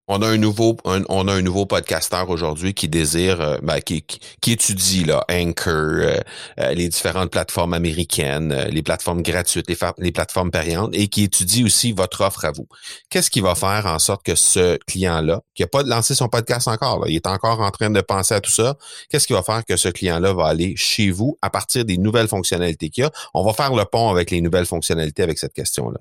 on 0.10 0.24
a 0.24 0.28
un 0.28 0.38
nouveau, 0.38 0.76
un- 0.86 1.04
on 1.08 1.28
a 1.28 1.34
un 1.34 1.42
nouveau 1.44 1.68
podcasteur 1.68 2.30
aujourd'hui 2.32 2.74
qui 2.74 2.90
désire, 2.90 3.40
euh, 3.40 3.58
ben, 3.62 3.80
qui, 3.80 4.04
étudie 4.48 5.06
là, 5.06 5.24
Anchor, 5.32 5.74
euh, 5.74 6.18
euh, 6.60 6.74
les 6.74 6.90
différentes 6.90 7.30
plateformes 7.30 7.76
américaines, 7.76 8.66
les 8.72 8.82
plateformes 8.82 9.22
gratuites, 9.22 9.68
les, 10.00 10.12
plateformes 10.12 10.50
payantes, 10.50 10.90
et 10.94 11.08
qui 11.08 11.24
étudie 11.24 11.64
aussi 11.64 11.92
votre 11.92 12.22
offre 12.22 12.44
à 12.46 12.52
vous. 12.52 12.68
Qu'est-ce 13.12 13.30
qui 13.30 13.40
va 13.40 13.54
faire 13.54 13.86
en 13.86 14.00
sorte 14.00 14.26
que 14.26 14.34
ce 14.34 14.78
client-là, 14.88 15.42
qui 15.54 15.62
n'a 15.62 15.68
pas 15.68 15.84
lancé 15.84 16.16
son 16.16 16.28
podcast 16.28 16.68
encore, 16.68 17.08
il 17.08 17.16
est 17.16 17.28
encore 17.28 17.60
en 17.60 17.70
train 17.70 17.92
de 17.92 18.02
penser 18.02 18.34
à 18.34 18.42
tout 18.42 18.52
ça, 18.52 18.78
qu'est-ce 19.10 19.28
qui 19.28 19.34
va 19.34 19.44
faire 19.44 19.64
que 19.64 19.78
ce 19.78 19.90
client-là 19.90 20.34
va 20.34 20.48
aller 20.48 20.74
chez 20.76 21.12
vous 21.12 21.38
à 21.44 21.52
partir 21.52 21.86
des 21.86 22.00
nouvelles 22.00 22.28
fonctionnalités 22.28 22.90
qu'il 22.90 23.04
y 23.04 23.06
a? 23.06 23.12
On 23.36 23.46
va 23.46 23.54
faire 23.54 23.76
le 23.76 23.86
pont 23.86 24.10
avec 24.10 24.32
les 24.32 24.42
nouvelles 24.42 24.66
fonctionnalités 24.66 25.22
avec 25.22 25.38
cette 25.38 25.54
question-là. 25.54 26.00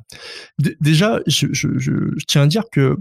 Déjà, 0.81 1.21
je 1.27 2.25
tiens 2.27 2.43
à 2.43 2.47
dire 2.47 2.65
que 2.73 2.97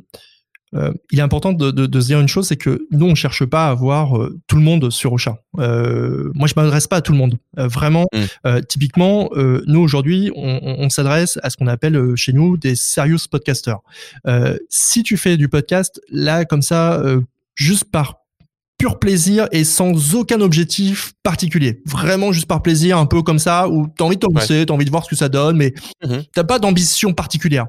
euh, 0.76 0.92
il 1.12 1.20
est 1.20 1.22
important 1.22 1.54
de, 1.54 1.72
de, 1.72 1.86
de 1.86 2.00
se 2.02 2.08
dire 2.08 2.20
une 2.20 2.28
chose, 2.28 2.48
c'est 2.48 2.58
que 2.58 2.86
nous, 2.92 3.06
on 3.06 3.16
cherche 3.16 3.46
pas 3.46 3.68
à 3.68 3.70
avoir 3.72 4.18
euh, 4.18 4.38
tout 4.48 4.58
le 4.58 4.62
monde 4.62 4.90
sur 4.92 5.14
Ocha. 5.14 5.38
Euh, 5.60 6.30
moi, 6.36 6.48
je 6.48 6.54
m'adresse 6.58 6.88
pas 6.88 6.98
à 6.98 7.02
tout 7.02 7.14
le 7.14 7.18
monde. 7.18 7.36
Euh, 7.58 7.68
vraiment, 7.68 8.06
Mm. 8.14 8.18
euh, 8.48 8.62
typiquement, 8.62 9.30
nous 9.36 9.80
aujourd'hui, 9.80 10.32
on, 10.36 10.60
on, 10.62 10.76
on 10.86 10.90
s'adresse 10.90 11.40
à 11.44 11.50
ce 11.50 11.58
qu'on 11.58 11.68
appelle 11.68 12.16
chez 12.16 12.34
nous 12.34 12.58
des 12.58 12.76
serious 12.76 13.20
podcasters. 13.32 13.80
Si 14.70 15.04
tu 15.04 15.18
fais 15.18 15.38
du 15.38 15.48
podcast, 15.50 16.02
là, 16.12 16.46
comme 16.46 16.62
ça, 16.62 17.02
juste 17.56 17.86
par 17.86 18.18
pur 18.78 19.00
plaisir 19.00 19.48
et 19.52 19.64
sans 19.64 20.14
aucun 20.14 20.40
objectif 20.40 21.14
particulier. 21.24 21.82
Vraiment 21.88 22.32
juste 22.32 22.46
par 22.46 22.62
plaisir, 22.62 23.00
un 23.00 23.08
peu 23.08 23.24
comme 23.24 23.40
ça, 23.40 23.68
où 23.70 23.88
t'as 23.88 24.06
envie 24.06 24.18
de 24.18 24.22
te 24.28 24.32
lancer, 24.32 24.66
t'as 24.68 24.74
envie 24.76 24.86
de 24.86 24.92
voir 24.92 25.04
ce 25.04 25.10
que 25.10 25.16
ça 25.16 25.30
donne, 25.30 25.58
mais 25.58 25.74
Mhm. 26.06 26.22
t'as 26.32 26.44
pas 26.44 26.60
d'ambition 26.60 27.12
particulière. 27.12 27.66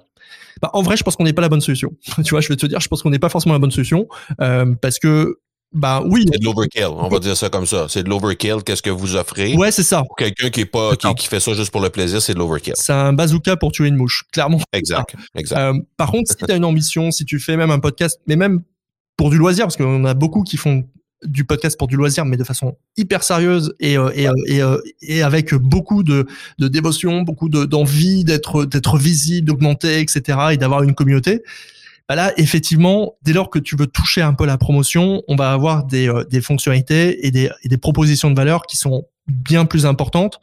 Bah, 0.61 0.71
en 0.73 0.83
vrai, 0.83 0.97
je 0.97 1.03
pense 1.03 1.17
qu'on 1.17 1.25
n'est 1.25 1.33
pas 1.33 1.43
la 1.43 1.49
bonne 1.49 1.61
solution. 1.61 1.93
tu 2.25 2.31
vois, 2.31 2.41
je 2.41 2.49
vais 2.49 2.57
te 2.57 2.67
dire, 2.67 2.81
je 2.81 2.89
pense 2.89 3.03
qu'on 3.03 3.11
n'est 3.11 3.19
pas 3.19 3.29
forcément 3.29 3.55
la 3.55 3.59
bonne 3.59 3.71
solution 3.71 4.09
euh, 4.41 4.75
parce 4.81 4.99
que, 4.99 5.39
bah 5.73 6.03
oui, 6.07 6.25
C'est 6.33 6.39
de 6.39 6.45
l'overkill, 6.47 6.87
on 6.87 7.09
va 7.09 7.19
dire 7.19 7.37
ça 7.37 7.51
comme 7.51 7.67
ça. 7.67 7.87
C'est 7.91 8.03
de 8.03 8.09
l'overkill. 8.09 8.63
Qu'est-ce 8.65 8.81
que 8.81 8.89
vous 8.89 9.17
offrez? 9.17 9.55
ouais, 9.55 9.71
c'est 9.71 9.83
ça. 9.83 10.03
Pour 10.03 10.17
quelqu'un 10.17 10.49
qui 10.49 10.61
est 10.61 10.65
pas, 10.65 10.97
qui, 10.97 11.15
qui 11.15 11.27
fait 11.27 11.41
ça 11.41 11.53
juste 11.53 11.71
pour 11.71 11.83
le 11.83 11.91
plaisir, 11.91 12.23
c'est 12.23 12.33
de 12.33 12.39
l'overkill. 12.39 12.73
C'est 12.77 12.95
un 12.95 13.13
bazooka 13.13 13.57
pour 13.57 13.71
tuer 13.71 13.89
une 13.89 13.97
mouche, 13.97 14.25
clairement. 14.33 14.61
Exact, 14.73 15.15
exact. 15.37 15.59
Euh, 15.59 15.75
par 15.99 16.11
contre, 16.11 16.31
si 16.31 16.37
tu 16.37 16.51
as 16.51 16.57
une 16.57 16.65
ambition, 16.65 17.11
si 17.11 17.27
tu 17.27 17.39
fais 17.39 17.59
même 17.59 17.71
un 17.71 17.81
podcast, 17.81 18.19
mais 18.27 18.37
même 18.37 18.63
pour 19.19 19.29
du 19.29 19.37
loisir, 19.37 19.67
parce 19.67 19.77
qu'on 19.77 20.07
a 20.07 20.15
beaucoup 20.15 20.43
qui 20.43 20.57
font 20.57 20.85
du 21.25 21.45
podcast 21.45 21.77
pour 21.79 21.89
du 21.89 21.97
loisir, 21.97 22.25
mais 22.25 22.37
de 22.37 22.45
façon 22.45 22.77
hyper 22.97 23.23
sérieuse 23.23 23.75
et, 23.81 23.99
euh, 23.99 24.11
et, 24.15 24.29
euh, 24.29 24.33
et, 25.03 25.23
euh, 25.23 25.27
avec 25.27 25.55
beaucoup 25.55 26.03
de, 26.03 26.27
de 26.59 26.69
dévotion, 26.69 27.23
beaucoup 27.23 27.49
de- 27.49 27.65
d'envie 27.65 28.25
d'être 28.25 28.65
d'être 28.65 28.99
visible, 28.99 29.47
d'augmenter, 29.49 30.01
etc., 30.01 30.39
et 30.53 30.57
d'avoir 30.57 30.83
une 30.83 30.95
communauté. 30.95 31.43
Bah 32.09 32.15
là, 32.15 32.33
effectivement, 32.39 33.17
dès 33.23 33.33
lors 33.35 33.51
que 33.51 33.59
tu 33.59 33.77
veux 33.77 33.87
toucher 33.87 34.23
un 34.23 34.33
peu 34.33 34.47
la 34.47 34.57
promotion, 34.57 35.23
on 35.29 35.37
va 35.37 35.53
avoir 35.53 35.85
des, 35.85 36.09
euh, 36.09 36.25
des 36.25 36.41
fonctionnalités 36.41 37.27
et 37.27 37.31
des, 37.31 37.51
et 37.65 37.69
des 37.69 37.77
propositions 37.79 38.31
de 38.31 38.37
valeur 38.37 38.63
qui 38.63 38.77
sont 38.79 39.05
bien 39.27 39.67
plus 39.67 39.85
importantes. 39.85 40.41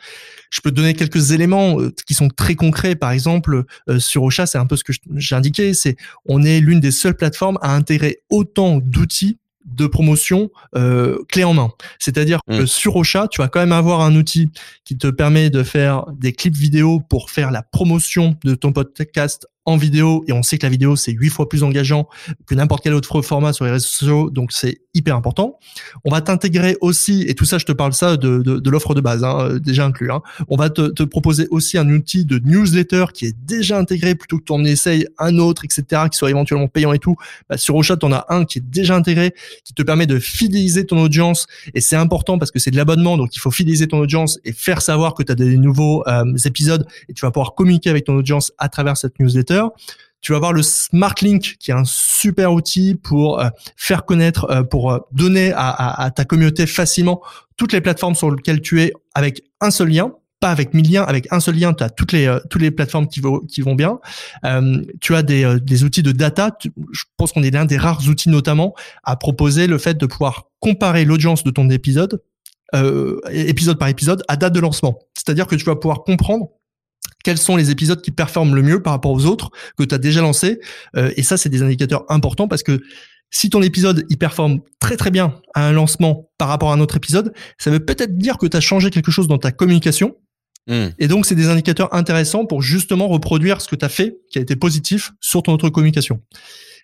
Je 0.52 0.62
peux 0.62 0.70
te 0.70 0.76
donner 0.76 0.94
quelques 0.94 1.32
éléments 1.32 1.80
euh, 1.82 1.92
qui 2.06 2.14
sont 2.14 2.28
très 2.30 2.54
concrets. 2.54 2.96
Par 2.96 3.10
exemple, 3.12 3.64
euh, 3.90 3.98
sur 3.98 4.22
Ocha, 4.22 4.46
c'est 4.46 4.60
un 4.60 4.68
peu 4.68 4.76
ce 4.76 4.84
que 4.84 4.94
j'ai 5.16 5.34
indiqué, 5.36 5.74
c'est 5.74 5.96
on 6.28 6.44
est 6.44 6.60
l'une 6.60 6.80
des 6.80 6.92
seules 6.92 7.16
plateformes 7.18 7.58
à 7.64 7.74
intégrer 7.76 8.20
autant 8.30 8.78
d'outils 8.78 9.40
de 9.66 9.88
promotion 9.88 10.50
euh, 10.76 11.18
clé 11.30 11.44
en 11.44 11.54
main. 11.54 11.72
C'est-à-dire 12.00 12.40
que 12.48 12.64
Mm. 12.64 12.68
sur 12.68 12.96
Ocha, 12.96 13.28
tu 13.30 13.42
vas 13.42 13.48
quand 13.48 13.60
même 13.60 13.72
avoir 13.72 14.02
un 14.02 14.16
outil 14.16 14.50
qui 14.84 14.98
te 14.98 15.08
permet 15.08 15.50
de 15.50 15.64
faire 15.64 16.06
des 16.14 16.34
clips 16.34 16.56
vidéo 16.56 17.02
pour 17.10 17.30
faire 17.30 17.52
la 17.52 17.64
promotion 17.64 18.38
de 18.44 18.56
ton 18.56 18.72
podcast 18.72 19.48
en 19.66 19.78
vidéo 19.78 20.24
et 20.28 20.34
on 20.34 20.44
sait 20.44 20.58
que 20.58 20.66
la 20.66 20.70
vidéo 20.70 20.96
c'est 20.96 21.12
huit 21.12 21.30
fois 21.30 21.50
plus 21.50 21.64
engageant 21.64 22.08
que 22.46 22.56
n'importe 22.56 22.84
quel 22.84 22.94
autre 22.94 23.22
format 23.22 23.54
sur 23.54 23.66
les 23.66 23.72
réseaux 23.72 23.88
sociaux, 23.88 24.30
donc 24.30 24.52
c'est 24.52 24.80
hyper 24.94 25.16
important. 25.16 25.60
On 26.06 26.12
va 26.12 26.22
t'intégrer 26.22 26.78
aussi, 26.82 27.26
et 27.28 27.36
tout 27.36 27.46
ça 27.46 27.58
je 27.58 27.66
te 27.66 27.72
parle 27.72 27.94
ça 27.94 28.18
de, 28.18 28.40
de, 28.40 28.60
de 28.60 28.70
l'offre 28.70 28.94
de 28.94 29.02
base, 29.02 29.24
hein, 29.24 29.58
déjà 29.62 29.86
inclus. 29.86 30.12
Hein. 30.12 30.22
On 30.48 30.56
va 30.56 30.70
te, 30.70 30.88
te, 30.90 31.04
proposer 31.04 31.48
aussi 31.52 31.78
un 31.78 31.90
outil 31.90 32.26
de 32.26 32.40
newsletter 32.40 33.06
qui 33.14 33.26
est 33.26 33.36
déjà 33.46 33.78
intégré 33.78 34.16
plutôt 34.16 34.40
que 34.40 34.44
tu 34.44 34.54
en 34.54 34.64
essayes 34.64 35.08
un 35.20 35.38
autre, 35.38 35.66
etc., 35.66 36.04
qui 36.12 36.18
soit 36.18 36.30
éventuellement 36.30 36.68
payant 36.68 36.94
et 36.94 37.00
tout. 37.00 37.16
Bah, 37.50 37.58
sur 37.58 37.76
Ocha, 37.76 37.96
on 38.04 38.12
a 38.12 38.26
un 38.30 38.46
qui 38.46 38.60
est 38.60 38.66
déjà 38.66 38.96
intégré, 38.96 39.34
qui 39.64 39.74
te 39.74 39.84
permet 39.84 40.08
de 40.08 40.20
fidéliser 40.20 40.86
ton 40.86 40.98
audience 40.98 41.48
et 41.74 41.82
c'est 41.82 41.96
important 41.96 42.38
parce 42.38 42.52
que 42.52 42.60
c'est 42.60 42.72
de 42.72 42.78
l'abonnement, 42.78 43.18
donc 43.18 43.36
il 43.36 43.40
faut 43.40 43.52
fidéliser 43.52 43.88
ton 43.88 44.00
audience 44.00 44.40
et 44.46 44.54
faire 44.54 44.82
savoir 44.82 45.14
que 45.14 45.24
tu 45.24 45.32
as 45.32 45.36
des 45.36 45.58
nouveaux 45.58 46.04
euh, 46.08 46.24
épisodes 46.46 46.86
et 47.10 47.14
tu 47.14 47.26
vas 47.26 47.32
pouvoir 47.32 47.56
communiquer 47.56 47.90
avec 47.90 48.06
ton 48.06 48.16
audience 48.16 48.52
à 48.58 48.70
travers 48.70 48.98
cette 48.98 49.20
newsletter. 49.20 49.55
Tu 50.26 50.32
vas 50.32 50.38
avoir 50.38 50.54
le 50.54 50.64
Smart 50.64 51.14
Link 51.22 51.58
qui 51.60 51.70
est 51.70 51.76
un 51.76 51.86
super 51.86 52.52
outil 52.52 52.96
pour 52.96 53.40
euh, 53.40 53.50
faire 53.78 54.06
connaître, 54.06 54.50
euh, 54.50 54.64
pour 54.64 54.92
euh, 54.92 54.98
donner 55.12 55.54
à, 55.56 56.10
ta 56.16 56.26
communauté 56.26 56.66
facilement 56.66 57.22
toutes 57.58 57.74
les 57.74 57.80
plateformes 57.80 58.16
sur 58.16 58.32
lesquelles 58.32 58.62
tu 58.62 58.82
es 58.82 58.92
avec 59.14 59.44
un 59.62 59.70
seul 59.70 59.90
lien 59.90 60.14
pas 60.40 60.50
avec 60.50 60.74
mille 60.74 60.92
liens, 60.92 61.04
avec 61.04 61.32
un 61.32 61.40
seul 61.40 61.56
lien, 61.56 61.74
tu 61.74 61.84
as 61.84 61.90
toutes 61.90 62.12
les 62.12 62.38
toutes 62.50 62.62
les 62.62 62.72
plateformes 62.72 63.08
qui, 63.08 63.22
vont 63.22 63.76
bien. 63.76 64.00
tu 65.00 65.16
as 65.16 65.24
des, 65.24 65.60
des 65.62 65.84
outils 65.86 66.04
de 66.04 66.12
data. 66.12 66.58
je 66.92 67.04
pense 67.18 67.32
qu'on 67.32 67.42
est 67.42 67.52
l'un 67.52 67.66
des 67.66 67.78
rares 67.78 68.02
outils 68.10 68.30
notamment 68.30 68.74
à 69.04 69.16
proposer 69.16 69.66
le 69.66 69.78
fait 69.78 69.94
de 69.98 70.06
pouvoir 70.06 70.50
comparer 70.60 71.06
l'audience 71.06 71.44
de 71.44 71.52
ton 71.52 71.70
épisode 71.70 72.22
épisode 73.32 73.80
par 73.80 73.88
épisode 73.88 74.24
à 74.28 74.36
date 74.36 74.54
de 74.54 74.60
lancement. 74.60 75.00
C'est-à-dire 75.14 75.48
que 75.48 75.56
tu 75.56 75.64
vas 75.64 75.78
pouvoir 75.78 76.04
comprendre 76.04 76.50
quels 77.24 77.38
sont 77.38 77.56
les 77.56 77.72
épisodes 77.72 78.02
qui 78.02 78.12
performent 78.12 78.56
le 78.56 78.62
mieux 78.62 78.82
par 78.82 78.94
rapport 78.94 79.12
aux 79.12 79.26
autres 79.26 79.50
que 79.78 79.84
tu 79.84 79.96
as 79.96 79.98
déjà 79.98 80.22
lancés. 80.22 80.60
Euh, 80.96 81.12
et 81.16 81.24
ça, 81.24 81.38
c'est 81.38 81.50
des 81.50 81.64
indicateurs 81.64 82.06
importants 82.10 82.48
parce 82.48 82.64
que 82.64 82.82
si 83.32 83.50
ton 83.50 83.62
épisode 83.62 84.06
il 84.10 84.18
performe 84.18 84.60
très 84.80 84.96
très 84.96 85.12
bien 85.12 85.36
à 85.56 85.68
un 85.68 85.72
lancement 85.72 86.30
par 86.38 86.48
rapport 86.48 86.72
à 86.72 86.76
un 86.76 86.80
autre 86.80 86.96
épisode, 86.98 87.34
ça 87.58 87.72
veut 87.72 87.84
peut-être 87.84 88.18
dire 88.18 88.38
que 88.38 88.46
tu 88.46 88.56
as 88.56 88.62
changé 88.62 88.92
quelque 88.92 89.12
chose 89.12 89.28
dans 89.28 89.40
ta 89.40 89.52
communication. 89.52 90.16
Hmm. 90.68 90.90
Et 91.00 91.08
donc, 91.08 91.26
c'est 91.26 91.36
des 91.36 91.50
indicateurs 91.50 91.94
intéressants 91.94 92.46
pour 92.46 92.62
justement 92.62 93.08
reproduire 93.08 93.62
ce 93.62 93.68
que 93.68 93.76
tu 93.76 93.86
as 93.86 93.90
fait 93.90 94.18
qui 94.32 94.38
a 94.38 94.42
été 94.42 94.56
positif 94.56 95.12
sur 95.20 95.44
ton 95.44 95.54
autre 95.54 95.70
communication. 95.70 96.22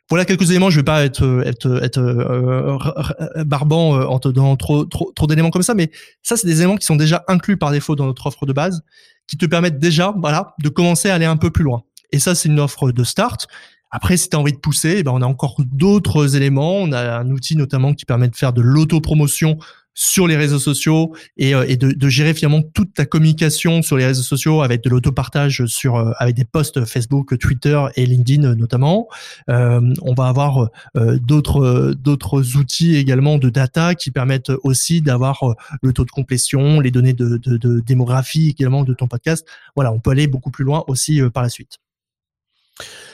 Voilà 0.10 0.26
quelques 0.26 0.50
éléments. 0.50 0.70
Je 0.70 0.78
vais 0.78 0.84
pas 0.84 1.06
être 1.06 1.42
être 1.46 1.82
être 1.82 2.00
euh, 2.00 3.44
barbant 3.46 3.96
euh, 3.96 4.06
en 4.06 4.20
te 4.20 4.28
donnant 4.28 4.58
trop 4.58 4.84
trop 4.86 5.12
trop 5.16 5.26
d'éléments 5.26 5.52
comme 5.52 5.64
ça, 5.64 5.74
mais 5.74 5.90
ça 6.22 6.36
c'est 6.36 6.48
des 6.48 6.58
éléments 6.58 6.76
qui 6.76 6.86
sont 6.86 6.98
déjà 6.98 7.24
inclus 7.30 7.56
par 7.56 7.72
défaut 7.72 7.96
dans 7.96 8.08
notre 8.08 8.26
offre 8.26 8.46
de 8.46 8.52
base 8.52 8.82
qui 9.28 9.38
te 9.38 9.46
permettent 9.46 9.80
déjà, 9.80 10.14
voilà, 10.18 10.54
de 10.62 10.70
commencer 10.70 11.10
à 11.10 11.16
aller 11.16 11.26
un 11.26 11.38
peu 11.38 11.52
plus 11.52 11.64
loin. 11.64 11.84
Et 12.12 12.20
ça, 12.20 12.36
c'est 12.36 12.50
une 12.50 12.60
offre 12.60 12.92
de 12.92 13.04
start. 13.04 13.48
Après, 13.92 14.18
si 14.18 14.30
tu 14.30 14.36
as 14.36 14.40
envie 14.40 14.54
de 14.54 14.58
pousser, 14.58 14.96
eh 14.98 15.04
ben, 15.04 15.12
on 15.14 15.22
a 15.22 15.26
encore 15.26 15.56
d'autres 15.60 16.36
éléments. 16.36 16.78
On 16.78 16.92
a 16.92 17.18
un 17.18 17.30
outil 17.30 17.58
notamment 17.58 17.94
qui 17.94 18.06
permet 18.06 18.30
de 18.30 18.36
faire 18.36 18.54
de 18.54 18.62
l'autopromotion 18.62 19.58
sur 19.94 20.28
les 20.28 20.38
réseaux 20.38 20.60
sociaux 20.60 21.14
et, 21.38 21.54
euh, 21.54 21.66
et 21.68 21.78
de, 21.78 21.92
de, 21.92 22.10
gérer 22.10 22.34
finalement 22.34 22.62
toute 22.62 22.94
ta 22.94 23.06
communication 23.06 23.82
sur 23.82 23.98
les 23.98 24.06
réseaux 24.06 24.24
sociaux 24.24 24.62
avec 24.62 24.84
de 24.84 24.90
l'autopartage 24.90 25.66
sur 25.66 25.96
euh, 25.96 26.12
avec 26.18 26.36
des 26.36 26.46
posts 26.46 26.86
Facebook, 26.86 27.38
Twitter 27.38 27.80
et 27.96 28.06
LinkedIn 28.06 28.44
euh, 28.44 28.56
notamment. 28.56 29.08
Euh, 29.50 29.82
on 30.02 30.14
va 30.14 30.28
avoir 30.28 30.70
d'autres 30.96 31.94
d'autres 31.94 32.58
outils 32.58 32.96
également 32.96 33.38
de 33.38 33.50
data 33.50 33.96
qui 33.96 34.12
permettent 34.12 34.52
aussi 34.64 35.02
d'avoir 35.02 35.44
le 35.82 35.94
taux 35.94 36.06
de 36.06 36.12
complétion, 36.12 36.80
les 36.80 36.92
données 36.92 37.14
de, 37.14 37.38
de, 37.38 37.58
de 37.58 37.80
démographie 37.80 38.50
également 38.50 38.84
de 38.84 38.94
ton 38.94 39.08
podcast. 39.08 39.48
Voilà, 39.76 39.92
on 39.92 40.00
peut 40.00 40.12
aller 40.12 40.28
beaucoup 40.28 40.52
plus 40.52 40.64
loin 40.64 40.84
aussi 40.88 41.22
par 41.34 41.44
la 41.44 41.50
suite. 41.50 41.78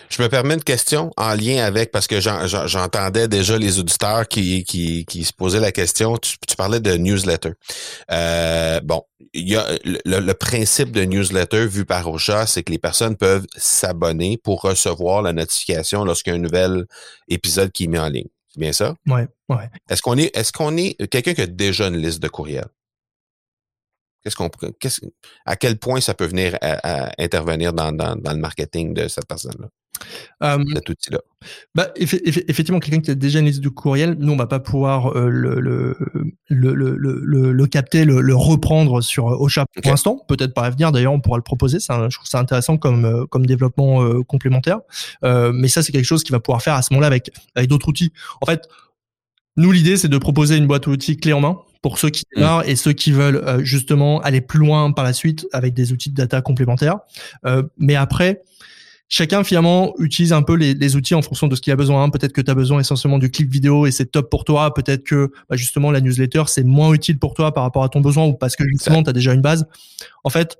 Je 0.09 0.21
me 0.21 0.29
permets 0.29 0.53
une 0.53 0.63
question 0.63 1.11
en 1.17 1.33
lien 1.33 1.63
avec, 1.63 1.91
parce 1.91 2.07
que 2.07 2.19
j'entendais 2.19 3.27
déjà 3.27 3.57
les 3.57 3.79
auditeurs 3.79 4.27
qui, 4.27 4.63
qui, 4.63 5.05
qui, 5.05 5.23
se 5.23 5.33
posaient 5.33 5.59
la 5.59 5.71
question, 5.71 6.17
tu, 6.17 6.37
parlais 6.57 6.79
de 6.79 6.93
newsletter. 6.93 7.51
Euh, 8.11 8.79
bon, 8.81 9.03
il 9.33 9.49
y 9.49 9.55
a 9.55 9.67
le, 9.83 10.33
principe 10.33 10.91
de 10.91 11.03
newsletter 11.03 11.67
vu 11.67 11.85
par 11.85 12.09
Ocha, 12.09 12.47
c'est 12.47 12.63
que 12.63 12.71
les 12.71 12.79
personnes 12.79 13.17
peuvent 13.17 13.45
s'abonner 13.55 14.37
pour 14.37 14.61
recevoir 14.61 15.21
la 15.21 15.33
notification 15.33 16.05
lorsqu'il 16.05 16.31
y 16.31 16.35
a 16.35 16.39
un 16.39 16.41
nouvel 16.41 16.85
épisode 17.27 17.71
qui 17.71 17.85
est 17.85 17.87
mis 17.87 17.99
en 17.99 18.09
ligne. 18.09 18.29
C'est 18.47 18.59
bien 18.59 18.73
ça? 18.73 18.95
Ouais, 19.07 19.27
ouais. 19.49 19.69
Est-ce 19.89 20.01
qu'on 20.01 20.17
est, 20.17 20.35
est-ce 20.35 20.51
qu'on 20.51 20.77
est 20.77 20.95
quelqu'un 21.09 21.33
qui 21.33 21.41
a 21.41 21.47
déjà 21.47 21.87
une 21.87 21.97
liste 21.97 22.21
de 22.21 22.27
courriels? 22.27 22.69
Qu'est-ce 24.23 24.35
qu'on, 24.35 24.49
à 25.45 25.55
quel 25.55 25.77
point 25.77 26.01
ça 26.01 26.13
peut 26.13 26.25
venir 26.25 26.57
à, 26.61 27.11
intervenir 27.21 27.71
dans, 27.71 27.91
dans, 27.91 28.15
dans, 28.15 28.33
le 28.33 28.39
marketing 28.39 28.93
de 28.93 29.07
cette 29.07 29.27
personne-là? 29.27 29.67
Euh, 30.43 30.57
outil-là. 30.89 31.19
Bah, 31.75 31.89
effectivement, 31.95 32.79
quelqu'un 32.79 33.01
qui 33.01 33.11
a 33.11 33.15
déjà 33.15 33.39
une 33.39 33.45
liste 33.45 33.61
de 33.61 33.69
courriel, 33.69 34.15
nous, 34.19 34.33
on 34.33 34.35
va 34.35 34.47
pas 34.47 34.59
pouvoir 34.59 35.15
euh, 35.15 35.29
le, 35.29 35.59
le, 35.59 35.95
le, 36.49 36.73
le, 36.95 37.51
le, 37.51 37.67
capter, 37.67 38.05
le, 38.05 38.35
reprendre 38.35 39.01
sur 39.01 39.29
euh, 39.29 39.37
Ocha 39.37 39.65
pour 39.81 39.91
l'instant. 39.91 40.19
Peut-être 40.27 40.53
par 40.53 40.63
l'avenir, 40.63 40.91
d'ailleurs, 40.91 41.13
on 41.13 41.19
pourra 41.19 41.37
le 41.37 41.43
proposer. 41.43 41.79
je 41.79 42.15
trouve 42.15 42.27
ça 42.27 42.39
intéressant 42.39 42.77
comme, 42.77 43.05
euh, 43.05 43.25
comme 43.25 43.45
développement 43.45 44.21
complémentaire. 44.23 44.79
mais 45.23 45.67
ça, 45.67 45.81
c'est 45.83 45.91
quelque 45.91 46.05
chose 46.05 46.23
qui 46.23 46.31
va 46.31 46.39
pouvoir 46.39 46.61
faire 46.61 46.73
à 46.73 46.81
ce 46.81 46.93
moment-là 46.93 47.07
avec, 47.07 47.31
avec 47.55 47.69
d'autres 47.69 47.87
outils. 47.87 48.11
En 48.41 48.45
fait, 48.45 48.67
nous, 49.57 49.71
l'idée, 49.71 49.97
c'est 49.97 50.07
de 50.07 50.17
proposer 50.19 50.55
une 50.55 50.67
boîte 50.67 50.87
à 50.87 50.91
outils 50.91 51.17
clé 51.17 51.33
en 51.33 51.41
main 51.41 51.57
pour 51.81 51.97
ceux 51.97 52.09
qui 52.09 52.23
mmh. 52.23 52.35
démarrent 52.35 52.69
et 52.69 52.75
ceux 52.75 52.93
qui 52.93 53.11
veulent 53.11 53.37
euh, 53.37 53.63
justement 53.63 54.21
aller 54.21 54.41
plus 54.41 54.59
loin 54.59 54.91
par 54.91 55.03
la 55.03 55.13
suite 55.13 55.47
avec 55.51 55.73
des 55.73 55.91
outils 55.91 56.11
de 56.11 56.15
data 56.15 56.41
complémentaires. 56.41 56.99
Euh, 57.45 57.63
mais 57.77 57.95
après, 57.95 58.41
chacun 59.09 59.43
finalement 59.43 59.93
utilise 59.99 60.33
un 60.33 60.41
peu 60.41 60.53
les, 60.55 60.73
les 60.73 60.95
outils 60.95 61.15
en 61.15 61.21
fonction 61.21 61.47
de 61.47 61.55
ce 61.55 61.61
qu'il 61.61 61.71
a 61.71 61.75
besoin. 61.75 62.09
Peut-être 62.09 62.33
que 62.33 62.41
tu 62.41 62.51
as 62.51 62.55
besoin 62.55 62.79
essentiellement 62.79 63.19
du 63.19 63.31
clip 63.31 63.49
vidéo 63.51 63.85
et 63.85 63.91
c'est 63.91 64.07
top 64.07 64.29
pour 64.29 64.43
toi. 64.43 64.73
Peut-être 64.73 65.03
que 65.03 65.31
bah, 65.49 65.55
justement 65.55 65.91
la 65.91 66.01
newsletter 66.01 66.43
c'est 66.47 66.63
moins 66.63 66.93
utile 66.93 67.19
pour 67.19 67.33
toi 67.33 67.53
par 67.53 67.63
rapport 67.63 67.83
à 67.83 67.89
ton 67.89 68.01
besoin 68.01 68.25
ou 68.25 68.33
parce 68.33 68.55
que 68.55 68.67
justement 68.67 69.03
tu 69.03 69.09
as 69.09 69.13
déjà 69.13 69.33
une 69.33 69.41
base. 69.41 69.67
En 70.23 70.29
fait, 70.29 70.57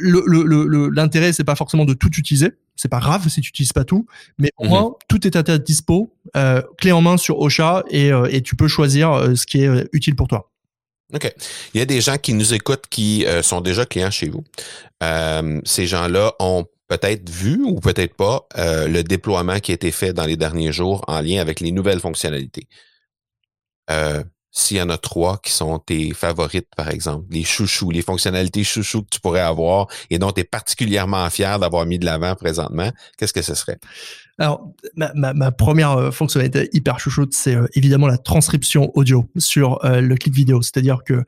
l'intérêt, 0.00 1.28
le, 1.28 1.32
c'est 1.32 1.44
pas 1.44 1.54
forcément 1.54 1.84
de 1.84 1.94
tout 1.94 2.10
utiliser. 2.16 2.50
C'est 2.74 2.88
pas 2.88 3.00
grave 3.00 3.28
si 3.28 3.40
tu 3.40 3.48
utilises 3.48 3.72
pas 3.72 3.84
tout, 3.84 4.06
mais 4.38 4.50
au 4.58 4.64
mhm. 4.64 4.70
moins 4.70 4.94
tout 5.08 5.26
est 5.26 5.36
à 5.36 5.42
ta 5.42 5.58
dispo, 5.58 6.12
euh, 6.36 6.60
clé 6.76 6.92
en 6.92 7.00
main 7.00 7.16
sur 7.16 7.38
Ocha 7.38 7.84
et, 7.88 8.12
euh, 8.12 8.28
et 8.30 8.42
tu 8.42 8.56
peux 8.56 8.68
choisir 8.68 9.12
euh, 9.12 9.34
ce 9.34 9.46
qui 9.46 9.62
est 9.62 9.88
utile 9.92 10.14
pour 10.14 10.28
toi. 10.28 10.50
OK. 11.14 11.32
Il 11.72 11.78
y 11.78 11.80
a 11.80 11.86
des 11.86 12.00
gens 12.00 12.18
qui 12.18 12.34
nous 12.34 12.52
écoutent 12.52 12.86
qui 12.90 13.24
sont 13.42 13.60
déjà 13.60 13.86
clients 13.86 14.10
chez 14.10 14.28
vous. 14.28 14.42
ces 15.64 15.86
gens-là 15.86 16.32
ont 16.40 16.66
peut-être 16.88 17.28
vu 17.28 17.62
ou 17.64 17.80
peut-être 17.80 18.14
pas 18.14 18.46
le 18.56 19.02
déploiement 19.02 19.58
qui 19.60 19.72
a 19.72 19.74
été 19.74 19.90
fait 19.90 20.12
dans 20.12 20.24
les 20.24 20.36
derniers 20.36 20.72
jours 20.72 21.04
en 21.08 21.20
lien 21.20 21.40
avec 21.40 21.60
les 21.60 21.72
nouvelles 21.72 22.00
fonctionnalités. 22.00 22.68
Euh, 23.90 24.22
s'il 24.50 24.78
y 24.78 24.82
en 24.82 24.88
a 24.88 24.96
trois 24.96 25.38
qui 25.38 25.52
sont 25.52 25.78
tes 25.78 26.14
favorites, 26.14 26.68
par 26.76 26.88
exemple, 26.88 27.26
les 27.30 27.44
chouchous, 27.44 27.90
les 27.90 28.00
fonctionnalités 28.00 28.64
chouchous 28.64 29.02
que 29.02 29.10
tu 29.10 29.20
pourrais 29.20 29.40
avoir 29.40 29.86
et 30.08 30.18
dont 30.18 30.32
tu 30.32 30.40
es 30.40 30.44
particulièrement 30.44 31.28
fier 31.28 31.58
d'avoir 31.58 31.84
mis 31.84 31.98
de 31.98 32.06
l'avant 32.06 32.34
présentement, 32.34 32.90
qu'est-ce 33.18 33.34
que 33.34 33.42
ce 33.42 33.54
serait? 33.54 33.78
Alors, 34.38 34.70
ma, 34.96 35.12
ma, 35.14 35.32
ma, 35.32 35.50
première 35.50 35.92
euh, 35.92 36.10
fonctionnalité 36.10 36.68
hyper 36.74 37.00
chouchoute, 37.00 37.32
c'est 37.32 37.54
euh, 37.54 37.66
évidemment 37.74 38.06
la 38.06 38.18
transcription 38.18 38.90
audio 38.94 39.26
sur 39.38 39.82
euh, 39.84 40.02
le 40.02 40.14
clip 40.16 40.34
vidéo. 40.34 40.60
C'est-à-dire 40.60 41.04
que 41.04 41.24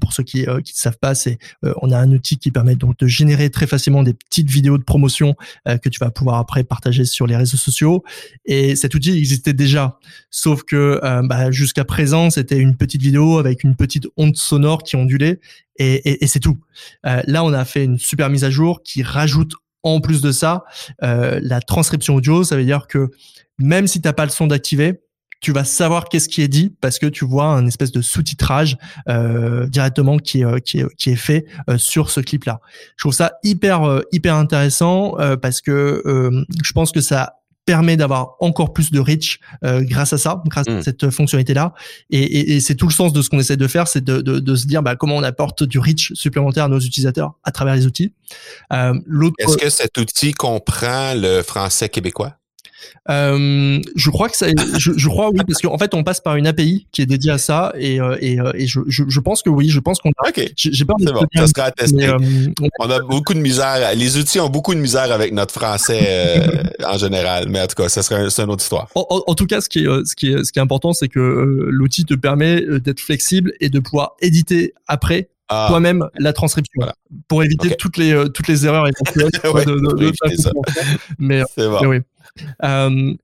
pour 0.00 0.12
ceux 0.12 0.22
qui 0.22 0.46
ne 0.46 0.60
savent 0.64 0.98
pas, 0.98 1.14
c'est 1.14 1.38
on 1.82 1.90
a 1.90 1.98
un 1.98 2.10
outil 2.12 2.38
qui 2.38 2.50
permet 2.50 2.76
donc 2.76 2.98
de 2.98 3.06
générer 3.06 3.50
très 3.50 3.66
facilement 3.66 4.02
des 4.02 4.14
petites 4.14 4.50
vidéos 4.50 4.78
de 4.78 4.84
promotion 4.84 5.34
que 5.66 5.88
tu 5.88 5.98
vas 5.98 6.10
pouvoir 6.10 6.38
après 6.38 6.64
partager 6.64 7.04
sur 7.04 7.26
les 7.26 7.36
réseaux 7.36 7.56
sociaux. 7.56 8.04
Et 8.44 8.76
cet 8.76 8.94
outil 8.94 9.16
existait 9.16 9.52
déjà, 9.52 9.98
sauf 10.30 10.62
que 10.62 11.00
bah, 11.26 11.50
jusqu'à 11.50 11.84
présent, 11.84 12.30
c'était 12.30 12.58
une 12.58 12.76
petite 12.76 13.02
vidéo 13.02 13.38
avec 13.38 13.64
une 13.64 13.76
petite 13.76 14.06
onde 14.16 14.36
sonore 14.36 14.82
qui 14.82 14.96
ondulait 14.96 15.40
et, 15.76 15.94
et, 16.08 16.24
et 16.24 16.26
c'est 16.26 16.40
tout. 16.40 16.58
Euh, 17.06 17.22
là, 17.26 17.44
on 17.44 17.52
a 17.52 17.64
fait 17.64 17.84
une 17.84 17.98
super 17.98 18.30
mise 18.30 18.44
à 18.44 18.50
jour 18.50 18.82
qui 18.82 19.02
rajoute 19.02 19.54
en 19.84 20.00
plus 20.00 20.20
de 20.20 20.32
ça, 20.32 20.64
euh, 21.02 21.38
la 21.42 21.60
transcription 21.60 22.16
audio, 22.16 22.42
ça 22.42 22.56
veut 22.56 22.64
dire 22.64 22.86
que 22.88 23.10
même 23.58 23.86
si 23.86 24.00
tu 24.00 24.08
n'as 24.08 24.12
pas 24.12 24.24
le 24.24 24.30
son 24.30 24.46
d'activer, 24.46 25.00
tu 25.44 25.52
vas 25.52 25.64
savoir 25.64 26.08
qu'est-ce 26.08 26.30
qui 26.30 26.40
est 26.40 26.48
dit 26.48 26.74
parce 26.80 26.98
que 26.98 27.04
tu 27.04 27.26
vois 27.26 27.44
un 27.44 27.66
espèce 27.66 27.92
de 27.92 28.00
sous-titrage 28.00 28.78
euh, 29.10 29.66
directement 29.66 30.16
qui 30.16 30.40
est, 30.40 30.60
qui 30.62 30.78
est, 30.78 30.96
qui 30.96 31.10
est 31.10 31.16
fait 31.16 31.44
euh, 31.68 31.76
sur 31.76 32.10
ce 32.10 32.20
clip-là. 32.20 32.60
Je 32.96 33.02
trouve 33.02 33.12
ça 33.12 33.34
hyper 33.42 33.82
euh, 33.82 34.00
hyper 34.10 34.36
intéressant 34.36 35.18
euh, 35.20 35.36
parce 35.36 35.60
que 35.60 36.02
je 36.64 36.72
pense 36.72 36.92
que 36.92 37.02
ça 37.02 37.34
permet 37.64 37.96
d'avoir 37.96 38.36
encore 38.40 38.72
plus 38.72 38.90
de 38.90 39.00
reach 39.00 39.40
euh, 39.64 39.82
grâce 39.82 40.12
à 40.12 40.18
ça, 40.18 40.42
grâce 40.46 40.68
à 40.68 40.78
mm. 40.78 40.82
cette 40.82 41.10
fonctionnalité-là. 41.10 41.74
Et, 42.10 42.22
et, 42.22 42.56
et 42.56 42.60
c'est 42.60 42.74
tout 42.74 42.86
le 42.86 42.92
sens 42.92 43.12
de 43.12 43.22
ce 43.22 43.30
qu'on 43.30 43.38
essaie 43.38 43.56
de 43.56 43.66
faire, 43.66 43.88
c'est 43.88 44.04
de, 44.04 44.20
de, 44.20 44.38
de, 44.38 44.54
se 44.54 44.66
dire 44.66 44.82
bah, 44.82 44.96
comment 44.96 45.16
on 45.16 45.22
apporte 45.22 45.62
du 45.62 45.78
reach 45.78 46.12
supplémentaire 46.14 46.64
à 46.64 46.68
nos 46.68 46.80
utilisateurs 46.80 47.34
à 47.42 47.52
travers 47.52 47.74
les 47.74 47.86
outils. 47.86 48.12
Euh, 48.72 48.94
Est-ce 49.38 49.56
que 49.56 49.70
cet 49.70 49.96
outil 49.98 50.32
comprend 50.32 51.14
le 51.14 51.42
français 51.42 51.88
québécois? 51.88 52.36
Euh, 53.10 53.80
je 53.96 54.10
crois 54.10 54.28
que 54.28 54.36
ça, 54.36 54.46
je, 54.78 54.92
je 54.96 55.08
crois 55.08 55.28
oui 55.30 55.40
parce 55.46 55.60
qu'en 55.60 55.76
fait 55.76 55.92
on 55.92 56.04
passe 56.04 56.20
par 56.20 56.36
une 56.36 56.46
API 56.46 56.86
qui 56.90 57.02
est 57.02 57.06
dédiée 57.06 57.32
à 57.32 57.38
ça 57.38 57.72
et 57.76 58.00
euh, 58.00 58.16
et, 58.20 58.40
euh, 58.40 58.52
et 58.54 58.66
je, 58.66 58.80
je, 58.86 59.04
je, 59.06 59.20
pense 59.20 59.42
que 59.42 59.50
oui, 59.50 59.68
je 59.68 59.80
pense 59.80 59.98
qu'on. 59.98 60.10
A, 60.24 60.28
ok. 60.28 60.52
J'ai 60.56 60.84
peur 60.84 60.96
de. 60.98 61.10
Bon, 61.12 61.26
ça 61.34 61.46
sera. 61.46 61.70
Euh, 61.82 62.48
on 62.78 62.90
a 62.90 63.00
beaucoup 63.00 63.34
de 63.34 63.40
misère. 63.40 63.94
Les 63.94 64.16
outils 64.16 64.40
ont 64.40 64.48
beaucoup 64.48 64.74
de 64.74 64.80
misère 64.80 65.12
avec 65.12 65.32
notre 65.32 65.52
français 65.52 66.42
en 66.86 66.96
général, 66.96 67.48
mais 67.48 67.60
en 67.60 67.66
tout 67.66 67.80
cas, 67.82 67.88
ça 67.88 68.02
serait 68.02 68.30
c'est 68.30 68.42
une 68.42 68.50
autre 68.50 68.62
histoire. 68.62 68.88
En, 68.94 69.06
en, 69.10 69.22
en, 69.26 69.34
tout 69.34 69.46
cas, 69.46 69.60
ce 69.60 69.68
qui 69.68 69.80
est 69.80 70.06
ce 70.06 70.16
qui 70.16 70.32
est 70.32 70.44
ce 70.44 70.52
qui 70.52 70.58
est 70.58 70.62
important, 70.62 70.92
c'est 70.92 71.08
que 71.08 71.20
l'outil 71.70 72.04
te 72.04 72.14
permet 72.14 72.62
d'être 72.80 73.00
flexible 73.00 73.52
et 73.60 73.68
de 73.68 73.80
pouvoir 73.80 74.16
éditer 74.20 74.72
après 74.86 75.28
ah. 75.48 75.66
toi-même 75.68 76.08
la 76.18 76.32
transcription 76.32 76.72
voilà. 76.76 76.94
pour 77.28 77.42
éviter 77.42 77.68
okay. 77.68 77.76
toutes 77.76 77.98
les 77.98 78.24
toutes 78.32 78.48
les 78.48 78.64
erreurs 78.64 78.88
éventuelles 79.16 79.52
ouais, 79.52 79.64
de, 79.66 79.72
de, 79.72 80.10
de 80.10 80.12
mais, 81.18 81.42
bon. 81.56 81.78
mais 81.82 81.86
oui 81.86 81.98
euh, 82.62 83.14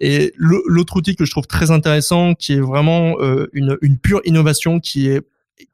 et 0.00 0.32
l'autre 0.36 0.96
outil 0.96 1.16
que 1.16 1.24
je 1.24 1.30
trouve 1.30 1.46
très 1.46 1.70
intéressant, 1.70 2.34
qui 2.34 2.54
est 2.54 2.60
vraiment 2.60 3.16
euh, 3.20 3.48
une, 3.52 3.98
pure 3.98 4.20
innovation, 4.24 4.80
qui 4.80 5.10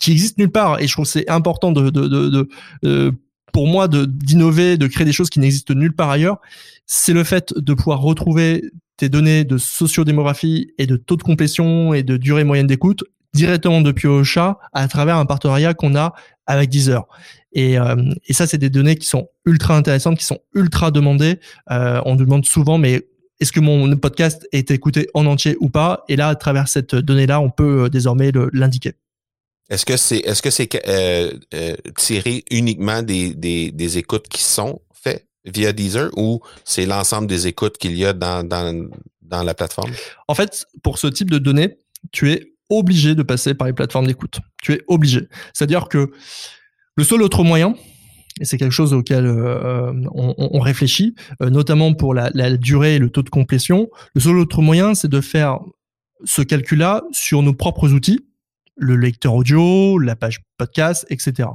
existe 0.06 0.38
nulle 0.38 0.52
part, 0.52 0.80
et 0.80 0.86
je 0.86 0.92
trouve 0.92 1.06
c'est 1.06 1.28
important 1.28 1.72
euh, 1.76 3.12
pour 3.52 3.66
moi 3.66 3.88
d'innover, 3.88 4.76
de 4.76 4.86
créer 4.86 5.04
des 5.04 5.12
choses 5.12 5.30
qui 5.30 5.40
n'existent 5.40 5.74
nulle 5.74 5.94
part 5.94 6.10
ailleurs, 6.10 6.40
c'est 6.86 7.12
le 7.12 7.24
fait 7.24 7.52
de 7.56 7.74
pouvoir 7.74 8.00
retrouver 8.00 8.64
tes 8.96 9.08
données 9.08 9.44
de 9.44 9.58
sociodémographie 9.58 10.72
et 10.78 10.86
de 10.86 10.96
taux 10.96 11.16
de 11.16 11.22
complétion 11.22 11.94
et 11.94 12.02
de 12.02 12.16
durée 12.16 12.44
moyenne 12.44 12.66
d'écoute 12.66 13.04
directement 13.34 13.80
depuis 13.80 14.08
Ocha 14.08 14.58
à 14.72 14.86
travers 14.88 15.16
un 15.16 15.26
partenariat 15.26 15.74
qu'on 15.74 15.96
a 15.96 16.12
avec 16.46 16.70
Deezer. 16.70 17.06
Et, 17.52 17.78
euh, 17.78 17.96
et 18.26 18.32
ça, 18.32 18.46
c'est 18.46 18.58
des 18.58 18.70
données 18.70 18.96
qui 18.96 19.06
sont 19.06 19.28
ultra 19.44 19.76
intéressantes, 19.76 20.18
qui 20.18 20.24
sont 20.24 20.40
ultra 20.54 20.90
demandées. 20.90 21.38
Euh, 21.70 22.00
on 22.04 22.16
nous 22.16 22.24
demande 22.24 22.46
souvent, 22.46 22.78
mais 22.78 23.06
est-ce 23.40 23.52
que 23.52 23.60
mon 23.60 23.96
podcast 23.96 24.46
est 24.52 24.70
écouté 24.70 25.08
en 25.14 25.26
entier 25.26 25.56
ou 25.60 25.68
pas? 25.68 26.04
Et 26.08 26.16
là, 26.16 26.28
à 26.28 26.34
travers 26.36 26.68
cette 26.68 26.94
donnée-là, 26.94 27.40
on 27.40 27.50
peut 27.50 27.84
euh, 27.84 27.88
désormais 27.88 28.30
l'indiquer. 28.52 28.92
Est-ce 29.68 29.84
que 29.84 29.96
c'est 29.96 30.18
est-ce 30.18 30.42
que 30.42 30.50
c'est 30.50 30.68
euh, 30.86 31.32
euh, 31.54 31.74
tiré 31.96 32.44
uniquement 32.50 33.02
des, 33.02 33.34
des, 33.34 33.70
des 33.70 33.98
écoutes 33.98 34.28
qui 34.28 34.42
sont 34.42 34.80
faites 34.92 35.26
via 35.44 35.72
Deezer 35.72 36.10
ou 36.16 36.40
c'est 36.64 36.86
l'ensemble 36.86 37.26
des 37.26 37.46
écoutes 37.46 37.78
qu'il 37.78 37.96
y 37.96 38.04
a 38.04 38.12
dans, 38.12 38.46
dans, 38.46 38.88
dans 39.22 39.42
la 39.42 39.54
plateforme? 39.54 39.90
En 40.28 40.34
fait, 40.34 40.66
pour 40.82 40.98
ce 40.98 41.06
type 41.06 41.30
de 41.30 41.38
données, 41.38 41.78
tu 42.12 42.30
es 42.30 42.52
obligé 42.68 43.14
de 43.14 43.22
passer 43.22 43.54
par 43.54 43.66
les 43.66 43.72
plateformes 43.72 44.06
d'écoute. 44.06 44.38
Tu 44.62 44.72
es 44.74 44.82
obligé. 44.88 45.28
C'est-à-dire 45.52 45.88
que 45.88 46.12
le 46.96 47.04
seul 47.04 47.22
autre 47.22 47.42
moyen, 47.42 47.74
et 48.40 48.44
c'est 48.44 48.58
quelque 48.58 48.72
chose 48.72 48.92
auquel 48.92 49.26
euh, 49.26 49.92
on, 50.14 50.34
on, 50.38 50.60
réfléchit, 50.60 51.14
euh, 51.42 51.50
notamment 51.50 51.94
pour 51.94 52.14
la, 52.14 52.30
durée 52.56 52.96
et 52.96 52.98
le 52.98 53.10
taux 53.10 53.22
de 53.22 53.30
complétion, 53.30 53.88
le 54.14 54.20
seul 54.20 54.38
autre 54.38 54.62
moyen, 54.62 54.94
c'est 54.94 55.08
de 55.08 55.20
faire 55.20 55.60
ce 56.24 56.42
calcul-là 56.42 57.02
sur 57.12 57.42
nos 57.42 57.52
propres 57.52 57.92
outils, 57.92 58.20
le 58.76 58.96
lecteur 58.96 59.34
audio, 59.34 59.98
la 59.98 60.16
page 60.16 60.40
podcast, 60.56 61.06
etc. 61.10 61.48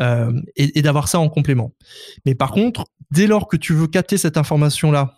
Euh, 0.00 0.32
et, 0.56 0.78
et 0.78 0.82
d'avoir 0.82 1.08
ça 1.08 1.20
en 1.20 1.28
complément. 1.28 1.72
Mais 2.26 2.34
par 2.34 2.50
contre, 2.50 2.86
dès 3.10 3.26
lors 3.26 3.46
que 3.46 3.56
tu 3.56 3.74
veux 3.74 3.86
capter 3.86 4.16
cette 4.16 4.36
information-là 4.36 5.14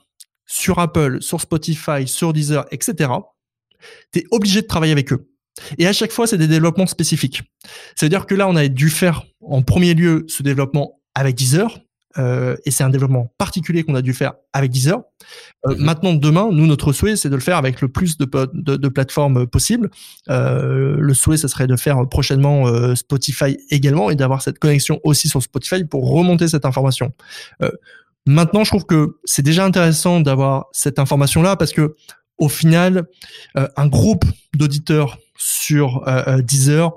sur 0.46 0.78
Apple, 0.78 1.22
sur 1.22 1.40
Spotify, 1.40 2.07
sur 2.07 2.33
Deezer, 2.33 2.66
etc., 2.70 3.11
tu 4.12 4.20
es 4.20 4.24
obligé 4.30 4.62
de 4.62 4.66
travailler 4.66 4.92
avec 4.92 5.12
eux. 5.12 5.28
Et 5.79 5.87
à 5.87 5.93
chaque 5.93 6.12
fois, 6.12 6.27
c'est 6.27 6.38
des 6.38 6.49
développements 6.49 6.87
spécifiques. 6.87 7.43
C'est-à-dire 7.95 8.27
que 8.27 8.35
là, 8.35 8.49
on 8.49 8.57
a 8.57 8.69
dû 8.69 8.90
faire 8.90 9.25
en 9.40 9.62
premier 9.62 9.95
lieu 9.95 10.25
ce 10.29 10.43
développement 10.43 11.01
avec 11.14 11.37
Deezer, 11.37 11.79
euh, 12.17 12.57
et 12.64 12.71
c'est 12.71 12.85
un 12.85 12.90
développement 12.90 13.33
particulier 13.38 13.83
qu'on 13.83 13.95
a 13.95 14.03
dû 14.03 14.12
faire 14.12 14.35
avec 14.53 14.71
Deezer. 14.71 15.03
Euh, 15.67 15.75
mmh. 15.75 15.79
Maintenant, 15.79 16.14
demain, 16.14 16.49
nous, 16.53 16.67
notre 16.67 16.93
souhait, 16.93 17.17
c'est 17.17 17.29
de 17.29 17.35
le 17.35 17.40
faire 17.40 17.57
avec 17.57 17.81
le 17.81 17.88
plus 17.88 18.17
de, 18.19 18.29
de, 18.53 18.77
de 18.77 18.88
plateformes 18.88 19.47
possibles. 19.47 19.90
Euh, 20.31 20.97
le 20.99 21.14
souhait, 21.14 21.37
ce 21.37 21.49
serait 21.49 21.67
de 21.67 21.77
faire 21.77 22.09
prochainement 22.09 22.95
Spotify 22.95 23.57
également 23.71 24.11
et 24.11 24.14
d'avoir 24.14 24.43
cette 24.43 24.59
connexion 24.59 25.01
aussi 25.03 25.29
sur 25.29 25.43
Spotify 25.43 25.85
pour 25.85 26.11
remonter 26.11 26.49
cette 26.49 26.64
information. 26.64 27.12
Maintenant, 28.27 28.64
je 28.64 28.71
trouve 28.71 28.87
que 28.87 29.19
c'est 29.25 29.43
déjà 29.43 29.64
intéressant 29.64 30.21
d'avoir 30.21 30.67
cette 30.73 30.99
information-là 30.99 31.57
parce 31.57 31.73
que 31.73 31.95
au 32.38 32.49
final, 32.49 33.05
euh, 33.57 33.68
un 33.77 33.87
groupe 33.87 34.25
d'auditeurs 34.55 35.18
sur 35.37 36.07
euh, 36.09 36.40
Deezer, 36.42 36.92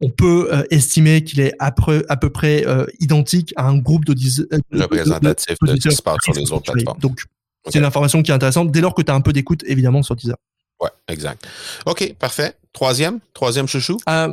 on 0.00 0.10
peut 0.10 0.48
euh, 0.52 0.62
estimer 0.70 1.24
qu'il 1.24 1.40
est 1.40 1.54
à 1.58 1.72
peu, 1.72 2.04
à 2.08 2.16
peu 2.16 2.30
près 2.30 2.66
euh, 2.66 2.86
identique 3.00 3.54
à 3.56 3.66
un 3.66 3.78
groupe 3.78 4.04
d'auditeurs 4.04 4.46
représentatif 4.72 5.56
de, 5.62 5.66
de, 5.68 5.72
de, 5.72 5.90
sur 5.90 6.32
les 6.34 6.52
autres 6.52 6.72
plateformes. 6.72 6.98
Donc, 7.00 7.12
okay. 7.12 7.72
c'est 7.72 7.78
une 7.78 7.84
information 7.84 8.22
qui 8.22 8.30
est 8.30 8.34
intéressante 8.34 8.70
dès 8.70 8.80
lors 8.80 8.94
que 8.94 9.02
tu 9.02 9.10
as 9.10 9.14
un 9.14 9.20
peu 9.20 9.32
d'écoute, 9.32 9.62
évidemment, 9.66 10.02
sur 10.02 10.14
Deezer. 10.14 10.36
Ouais, 10.80 10.90
exact. 11.08 11.46
OK, 11.86 12.14
parfait. 12.18 12.54
Troisième, 12.76 13.20
troisième 13.32 13.66
chouchou? 13.66 13.96
Euh, 14.06 14.28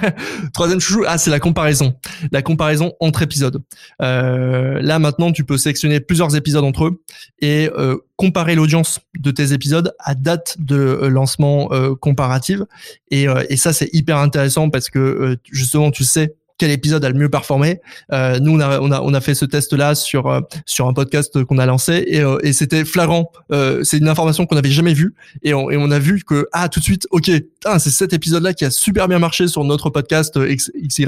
troisième 0.52 0.78
chouchou, 0.78 1.04
ah 1.06 1.16
c'est 1.16 1.30
la 1.30 1.40
comparaison, 1.40 1.94
la 2.32 2.42
comparaison 2.42 2.92
entre 3.00 3.22
épisodes. 3.22 3.62
Euh, 4.02 4.78
là 4.82 4.98
maintenant, 4.98 5.32
tu 5.32 5.42
peux 5.42 5.56
sélectionner 5.56 5.98
plusieurs 5.98 6.36
épisodes 6.36 6.64
entre 6.64 6.84
eux 6.84 7.02
et 7.40 7.70
euh, 7.78 7.96
comparer 8.16 8.56
l'audience 8.56 9.00
de 9.18 9.30
tes 9.30 9.54
épisodes 9.54 9.94
à 10.00 10.14
date 10.14 10.56
de 10.58 11.06
lancement 11.06 11.70
comparative. 11.98 12.66
Et, 13.10 13.24
et 13.48 13.56
ça 13.56 13.72
c'est 13.72 13.88
hyper 13.94 14.18
intéressant 14.18 14.68
parce 14.68 14.90
que 14.90 15.38
justement 15.50 15.90
tu 15.90 16.04
sais 16.04 16.34
quel 16.58 16.70
épisode 16.70 17.04
a 17.04 17.08
le 17.08 17.14
mieux 17.14 17.28
performé. 17.28 17.80
Euh, 18.12 18.38
nous, 18.40 18.56
on 18.56 18.60
a, 18.60 18.80
on 18.80 18.90
a, 18.90 19.00
on 19.00 19.14
a 19.14 19.20
fait 19.20 19.34
ce 19.34 19.44
test-là 19.44 19.94
sur 19.94 20.26
euh, 20.26 20.40
sur 20.66 20.86
un 20.88 20.92
podcast 20.92 21.42
qu'on 21.44 21.58
a 21.58 21.66
lancé 21.66 22.04
et, 22.06 22.20
euh, 22.20 22.38
et 22.42 22.52
c'était 22.52 22.84
flagrant. 22.84 23.30
Euh, 23.52 23.82
c'est 23.84 23.98
une 23.98 24.08
information 24.08 24.44
qu'on 24.44 24.56
n'avait 24.56 24.70
jamais 24.70 24.92
vue 24.92 25.14
et 25.42 25.54
on, 25.54 25.70
et 25.70 25.76
on 25.76 25.90
a 25.90 25.98
vu 25.98 26.22
que 26.24 26.48
ah 26.52 26.68
tout 26.68 26.80
de 26.80 26.84
suite, 26.84 27.06
ok, 27.10 27.30
c'est 27.78 27.90
cet 27.90 28.12
épisode-là 28.12 28.52
qui 28.52 28.64
a 28.64 28.70
super 28.70 29.08
bien 29.08 29.18
marché 29.18 29.48
sur 29.48 29.64
notre 29.64 29.88
podcast 29.88 30.38
X, 30.46 30.70
XY 30.76 31.06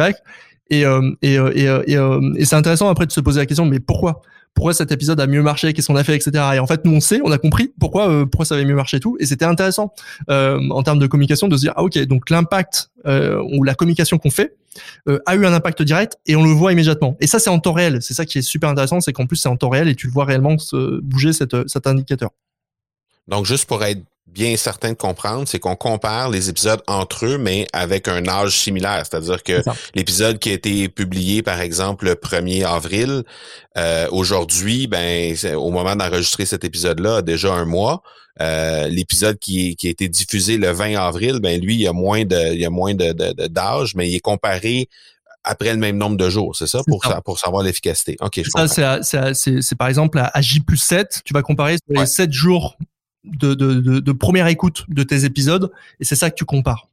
et 0.71 0.83
et, 1.23 1.35
et, 1.35 1.65
et, 1.65 1.95
et 2.37 2.45
c'est 2.45 2.57
intéressant 2.57 2.89
après 2.89 3.07
de 3.07 3.13
se 3.13 3.21
poser 3.21 3.41
la 3.41 3.47
question 3.47 3.67
mais 3.67 3.81
pourquoi? 3.81 4.23
Pourquoi 4.55 4.75
cet 4.75 4.93
épisode 4.93 5.21
a 5.21 5.27
mieux 5.27 5.43
marché, 5.43 5.73
qu'est-ce 5.73 5.87
qu'on 5.87 5.97
a 5.97 6.05
fait, 6.05 6.15
etc. 6.15 6.45
Et 6.55 6.59
en 6.59 6.67
fait, 6.67 6.85
nous 6.85 6.93
on 6.93 7.01
sait, 7.01 7.21
on 7.25 7.31
a 7.31 7.39
compris 7.39 7.73
pourquoi 7.79 8.11
euh, 8.11 8.27
pourquoi 8.27 8.45
ça 8.45 8.57
avait 8.57 8.65
mieux 8.65 8.75
marché 8.75 8.99
et 8.99 9.01
tout. 9.01 9.17
Et 9.21 9.27
c'était 9.27 9.45
intéressant 9.45 9.93
euh, 10.29 10.61
en 10.71 10.83
termes 10.83 10.99
de 10.99 11.07
communication 11.07 11.49
de 11.49 11.57
se 11.57 11.63
dire 11.63 11.73
ah 11.77 11.83
ok 11.83 11.99
donc 12.07 12.31
l'impact 12.31 12.91
euh, 13.07 13.43
ou 13.53 13.65
la 13.65 13.75
communication 13.75 14.19
qu'on 14.19 14.31
fait 14.31 14.57
euh, 15.09 15.19
a 15.27 15.37
eu 15.37 15.47
un 15.47 15.53
impact 15.53 15.83
direct 15.83 16.19
et 16.27 16.37
on 16.37 16.45
le 16.45 16.51
voit 16.51 16.73
immédiatement. 16.73 17.17
Et 17.21 17.27
ça 17.27 17.39
c'est 17.39 17.51
en 17.51 17.59
temps 17.59 17.73
réel. 17.73 18.03
C'est 18.03 18.15
ça 18.15 18.25
qui 18.25 18.39
est 18.39 18.43
super 18.43 18.69
intéressant, 18.69 19.01
c'est 19.01 19.13
qu'en 19.13 19.27
plus 19.27 19.37
c'est 19.37 19.49
en 19.49 19.57
temps 19.57 19.71
réel 19.71 19.89
et 19.89 19.95
tu 19.95 20.07
le 20.07 20.13
vois 20.13 20.25
réellement 20.25 20.57
bouger 21.03 21.33
cette, 21.33 21.69
cet 21.69 21.87
indicateur. 21.87 22.31
Donc 23.31 23.47
juste 23.47 23.67
pour 23.67 23.83
être 23.85 24.03
bien 24.27 24.57
certain 24.57 24.91
de 24.91 24.97
comprendre, 24.97 25.47
c'est 25.49 25.59
qu'on 25.59 25.77
compare 25.77 26.31
les 26.31 26.49
épisodes 26.49 26.83
entre 26.87 27.27
eux, 27.27 27.39
mais 27.39 27.67
avec 27.73 28.09
un 28.09 28.27
âge 28.29 28.57
similaire. 28.57 29.03
C'est-à-dire 29.05 29.43
que 29.43 29.63
l'épisode 29.95 30.39
qui 30.39 30.51
a 30.51 30.53
été 30.53 30.89
publié, 30.89 31.43
par 31.43 31.61
exemple, 31.61 32.05
le 32.05 32.15
1er 32.15 32.65
avril, 32.65 33.23
euh, 33.77 34.09
aujourd'hui, 34.11 34.87
ben, 34.87 35.35
au 35.57 35.71
moment 35.71 35.97
d'enregistrer 35.97 36.47
cet 36.47 36.65
épisode-là, 36.65 37.23
déjà 37.23 37.53
un 37.53 37.65
mois. 37.65 38.03
Euh, 38.41 38.89
l'épisode 38.89 39.39
qui, 39.39 39.77
qui 39.77 39.89
a 39.89 39.91
été 39.91 40.09
diffusé 40.09 40.57
le 40.57 40.71
20 40.71 40.97
avril, 40.97 41.41
ben 41.43 41.61
lui, 41.61 41.75
il 41.75 41.81
y 41.83 41.89
a 41.89 41.93
moins 41.93 42.25
de, 42.25 42.55
il 42.55 42.61
y 42.61 42.65
a 42.65 42.71
moins 42.71 42.95
de, 42.95 43.13
de, 43.13 43.47
d'âge, 43.49 43.95
mais 43.97 44.09
il 44.09 44.15
est 44.15 44.21
comparé 44.21 44.89
après 45.45 45.73
le 45.73 45.79
même 45.79 45.97
nombre 45.97 46.17
de 46.17 46.31
jours, 46.31 46.55
c'est 46.57 46.67
ça, 46.67 46.81
pour, 46.87 47.05
ça. 47.05 47.21
pour 47.23 47.39
savoir 47.39 47.63
l'efficacité. 47.63 48.17
OK, 48.21 48.41
je 48.43 48.51
ça, 48.51 49.03
c'est, 49.03 49.35
c'est, 49.35 49.63
c'est 49.63 49.75
par 49.75 49.89
exemple 49.89 50.19
à 50.23 50.41
J 50.41 50.61
plus 50.61 50.77
7, 50.77 51.23
tu 51.25 51.35
vas 51.35 51.43
comparer 51.43 51.77
sur 51.77 51.95
les 51.95 52.01
ouais. 52.01 52.07
7 52.07 52.33
jours 52.33 52.77
de, 53.25 53.55
de, 53.55 53.75
de, 53.75 54.01
de, 54.01 54.13
première 54.13 54.47
écoute 54.47 54.85
de 54.89 55.03
tes 55.03 55.25
épisodes 55.25 55.71
et 55.99 56.05
c'est 56.05 56.17
ça 56.17 56.31
que 56.31 56.37
tu 56.37 56.45
compares. 56.45 56.89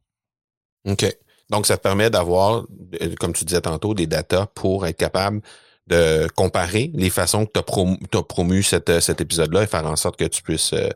OK. 0.85 1.05
Donc, 1.49 1.65
ça 1.65 1.77
te 1.77 1.83
permet 1.83 2.09
d'avoir, 2.09 2.65
euh, 3.01 3.15
comme 3.19 3.33
tu 3.33 3.45
disais 3.45 3.61
tantôt, 3.61 3.93
des 3.93 4.07
datas 4.07 4.47
pour 4.47 4.85
être 4.85 4.97
capable 4.97 5.41
de 5.87 6.27
comparer 6.35 6.91
les 6.93 7.09
façons 7.09 7.45
que 7.45 7.51
tu 7.53 7.59
as, 7.59 7.63
promu, 7.63 7.97
as 8.13 8.23
promu 8.23 8.61
cet, 8.63 8.99
cet 8.99 9.21
épisode-là 9.21 9.63
et 9.63 9.67
faire 9.67 9.85
en 9.85 9.95
sorte 9.95 10.17
que 10.17 10.25
tu 10.25 10.43
puisses 10.43 10.73
euh, 10.73 10.89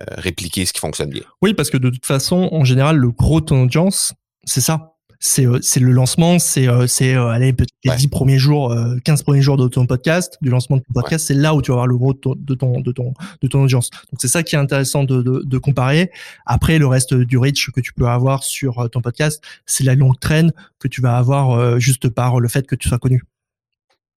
euh, 0.00 0.04
répliquer 0.16 0.66
ce 0.66 0.72
qui 0.72 0.80
fonctionne 0.80 1.10
bien. 1.10 1.22
Oui, 1.42 1.54
parce 1.54 1.70
que 1.70 1.76
de 1.76 1.90
toute 1.90 2.06
façon, 2.06 2.48
en 2.50 2.64
général, 2.64 2.96
le 2.96 3.10
gros 3.10 3.40
de 3.40 3.46
ton 3.46 3.62
audience, 3.62 4.12
c'est 4.44 4.60
ça 4.60 4.91
c'est 5.24 5.46
euh, 5.46 5.60
c'est 5.62 5.78
le 5.78 5.92
lancement, 5.92 6.40
c'est 6.40 6.68
euh, 6.68 6.88
c'est 6.88 7.14
euh, 7.14 7.28
allez 7.28 7.52
peut-être 7.52 7.70
les 7.84 7.92
ouais. 7.92 7.96
10 7.96 8.08
premiers 8.08 8.38
jours, 8.38 8.74
15 9.04 9.22
premiers 9.22 9.40
jours 9.40 9.56
de 9.56 9.68
ton 9.68 9.86
podcast, 9.86 10.36
du 10.42 10.50
lancement 10.50 10.78
de 10.78 10.82
ton 10.82 10.92
podcast, 10.92 11.30
ouais. 11.30 11.34
c'est 11.36 11.40
là 11.40 11.54
où 11.54 11.62
tu 11.62 11.70
vas 11.70 11.76
avoir 11.76 11.86
le 11.86 11.96
gros 11.96 12.12
de 12.12 12.18
ton 12.18 12.34
de 12.36 12.54
ton 12.54 12.80
de 12.80 12.90
ton, 12.90 13.14
de 13.40 13.46
ton 13.46 13.62
audience. 13.62 13.90
Donc 13.90 14.20
c'est 14.20 14.28
ça 14.28 14.42
qui 14.42 14.56
est 14.56 14.58
intéressant 14.58 15.04
de, 15.04 15.22
de, 15.22 15.42
de 15.44 15.58
comparer. 15.58 16.10
Après 16.44 16.78
le 16.78 16.88
reste 16.88 17.14
du 17.14 17.38
reach 17.38 17.70
que 17.70 17.80
tu 17.80 17.92
peux 17.92 18.08
avoir 18.08 18.42
sur 18.42 18.90
ton 18.90 19.00
podcast, 19.00 19.42
c'est 19.64 19.84
la 19.84 19.94
longue 19.94 20.18
traîne 20.18 20.52
que 20.80 20.88
tu 20.88 21.00
vas 21.00 21.16
avoir 21.16 21.78
juste 21.78 22.08
par 22.08 22.40
le 22.40 22.48
fait 22.48 22.66
que 22.66 22.74
tu 22.74 22.88
sois 22.88 22.98
connu. 22.98 23.22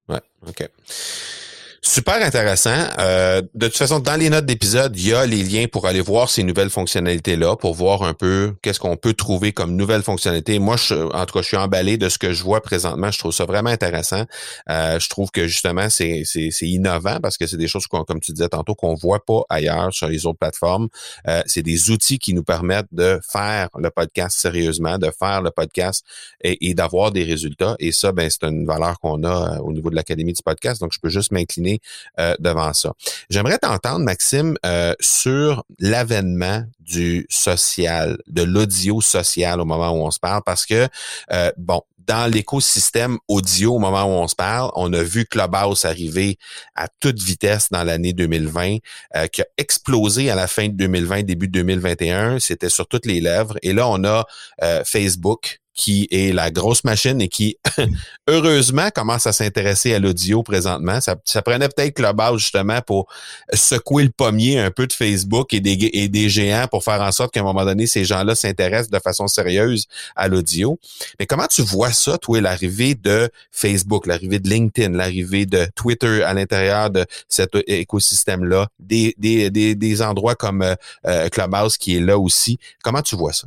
Ouais, 0.08 0.20
ok. 0.46 0.68
Super 1.88 2.20
intéressant. 2.20 2.88
Euh, 2.98 3.42
de 3.54 3.68
toute 3.68 3.76
façon, 3.76 4.00
dans 4.00 4.16
les 4.16 4.28
notes 4.28 4.44
d'épisode, 4.44 4.98
il 4.98 5.06
y 5.06 5.14
a 5.14 5.24
les 5.24 5.44
liens 5.44 5.66
pour 5.70 5.86
aller 5.86 6.00
voir 6.00 6.28
ces 6.28 6.42
nouvelles 6.42 6.68
fonctionnalités-là, 6.68 7.54
pour 7.54 7.74
voir 7.74 8.02
un 8.02 8.12
peu 8.12 8.56
qu'est-ce 8.60 8.80
qu'on 8.80 8.96
peut 8.96 9.14
trouver 9.14 9.52
comme 9.52 9.76
nouvelles 9.76 10.02
fonctionnalités. 10.02 10.58
Moi, 10.58 10.76
je, 10.76 10.94
en 10.94 11.24
tout 11.26 11.34
cas, 11.34 11.42
je 11.42 11.46
suis 11.46 11.56
emballé 11.56 11.96
de 11.96 12.08
ce 12.08 12.18
que 12.18 12.32
je 12.32 12.42
vois 12.42 12.60
présentement. 12.60 13.12
Je 13.12 13.20
trouve 13.20 13.32
ça 13.32 13.44
vraiment 13.44 13.70
intéressant. 13.70 14.24
Euh, 14.68 14.98
je 14.98 15.08
trouve 15.08 15.30
que 15.30 15.46
justement, 15.46 15.88
c'est, 15.88 16.24
innovant 16.60 17.20
parce 17.22 17.38
que 17.38 17.46
c'est 17.46 17.56
des 17.56 17.68
choses, 17.68 17.86
comme 17.86 18.20
tu 18.20 18.32
disais 18.32 18.48
tantôt, 18.48 18.74
qu'on 18.74 18.94
voit 18.94 19.24
pas 19.24 19.42
ailleurs 19.48 19.92
sur 19.92 20.08
les 20.08 20.26
autres 20.26 20.40
plateformes. 20.40 20.88
Euh, 21.28 21.42
c'est 21.46 21.62
des 21.62 21.90
outils 21.92 22.18
qui 22.18 22.34
nous 22.34 22.44
permettent 22.44 22.92
de 22.92 23.20
faire 23.30 23.68
le 23.78 23.90
podcast 23.90 24.36
sérieusement, 24.36 24.98
de 24.98 25.12
faire 25.16 25.40
le 25.40 25.52
podcast 25.52 26.04
et, 26.42 26.68
et 26.68 26.74
d'avoir 26.74 27.12
des 27.12 27.22
résultats. 27.22 27.76
Et 27.78 27.92
ça, 27.92 28.10
ben, 28.10 28.28
c'est 28.28 28.42
une 28.42 28.66
valeur 28.66 28.98
qu'on 28.98 29.22
a 29.22 29.60
au 29.60 29.72
niveau 29.72 29.88
de 29.88 29.94
l'Académie 29.94 30.32
du 30.32 30.42
podcast. 30.42 30.80
Donc, 30.80 30.92
je 30.92 30.98
peux 30.98 31.10
juste 31.10 31.30
m'incliner 31.30 31.75
euh, 32.18 32.34
devant 32.38 32.72
ça. 32.72 32.92
J'aimerais 33.30 33.58
t'entendre, 33.58 34.04
Maxime, 34.04 34.56
euh, 34.64 34.94
sur 35.00 35.64
l'avènement 35.78 36.64
du 36.80 37.26
social, 37.28 38.18
de 38.26 38.42
l'audio 38.42 39.00
social 39.00 39.60
au 39.60 39.64
moment 39.64 39.90
où 39.90 40.06
on 40.06 40.10
se 40.10 40.20
parle, 40.20 40.42
parce 40.44 40.66
que, 40.66 40.88
euh, 41.32 41.50
bon, 41.56 41.82
dans 42.06 42.30
l'écosystème 42.30 43.18
audio 43.26 43.74
au 43.74 43.78
moment 43.80 44.04
où 44.04 44.22
on 44.22 44.28
se 44.28 44.36
parle, 44.36 44.70
on 44.76 44.92
a 44.92 45.02
vu 45.02 45.24
Clubhouse 45.24 45.84
arriver 45.84 46.38
à 46.76 46.86
toute 47.00 47.20
vitesse 47.20 47.68
dans 47.72 47.82
l'année 47.82 48.12
2020, 48.12 48.76
qui 49.32 49.42
a 49.42 49.46
explosé 49.58 50.30
à 50.30 50.36
la 50.36 50.46
fin 50.46 50.68
de 50.68 50.74
2020, 50.74 51.24
début 51.24 51.48
de 51.48 51.54
2021. 51.54 52.38
C'était 52.38 52.68
sur 52.68 52.86
toutes 52.86 53.06
les 53.06 53.20
lèvres. 53.20 53.56
Et 53.62 53.72
là, 53.72 53.88
on 53.88 54.04
a 54.04 54.24
Facebook 54.84 55.58
qui 55.76 56.08
est 56.10 56.34
la 56.34 56.50
grosse 56.50 56.82
machine 56.82 57.20
et 57.20 57.28
qui, 57.28 57.58
heureusement, 58.28 58.88
commence 58.92 59.26
à 59.26 59.32
s'intéresser 59.32 59.94
à 59.94 59.98
l'audio 59.98 60.42
présentement. 60.42 61.00
Ça, 61.00 61.16
ça 61.24 61.42
prenait 61.42 61.68
peut-être 61.68 61.94
base 62.14 62.38
justement 62.38 62.80
pour 62.80 63.06
secouer 63.52 64.04
le 64.04 64.10
pommier 64.10 64.58
un 64.58 64.70
peu 64.70 64.86
de 64.86 64.92
Facebook 64.92 65.52
et 65.52 65.60
des, 65.60 65.90
et 65.92 66.08
des 66.08 66.28
géants 66.28 66.66
pour 66.68 66.82
faire 66.82 67.00
en 67.00 67.12
sorte 67.12 67.32
qu'à 67.32 67.40
un 67.40 67.44
moment 67.44 67.64
donné, 67.64 67.86
ces 67.86 68.04
gens-là 68.04 68.34
s'intéressent 68.34 68.90
de 68.90 68.98
façon 68.98 69.28
sérieuse 69.28 69.86
à 70.16 70.28
l'audio. 70.28 70.78
Mais 71.18 71.26
comment 71.26 71.46
tu 71.46 71.62
vois 71.62 71.92
ça, 71.92 72.18
toi, 72.18 72.40
l'arrivée 72.40 72.94
de 72.94 73.30
Facebook, 73.52 74.06
l'arrivée 74.06 74.38
de 74.38 74.48
LinkedIn, 74.48 74.96
l'arrivée 74.96 75.46
de 75.46 75.66
Twitter 75.74 76.22
à 76.22 76.32
l'intérieur 76.32 76.90
de 76.90 77.04
cet 77.28 77.50
écosystème-là, 77.66 78.68
des, 78.78 79.14
des, 79.18 79.50
des, 79.50 79.74
des 79.74 80.02
endroits 80.02 80.34
comme 80.34 80.62
euh, 81.06 81.28
Clubhouse 81.28 81.76
qui 81.76 81.96
est 81.96 82.00
là 82.00 82.18
aussi? 82.18 82.58
Comment 82.82 83.02
tu 83.02 83.16
vois 83.16 83.32
ça? 83.32 83.46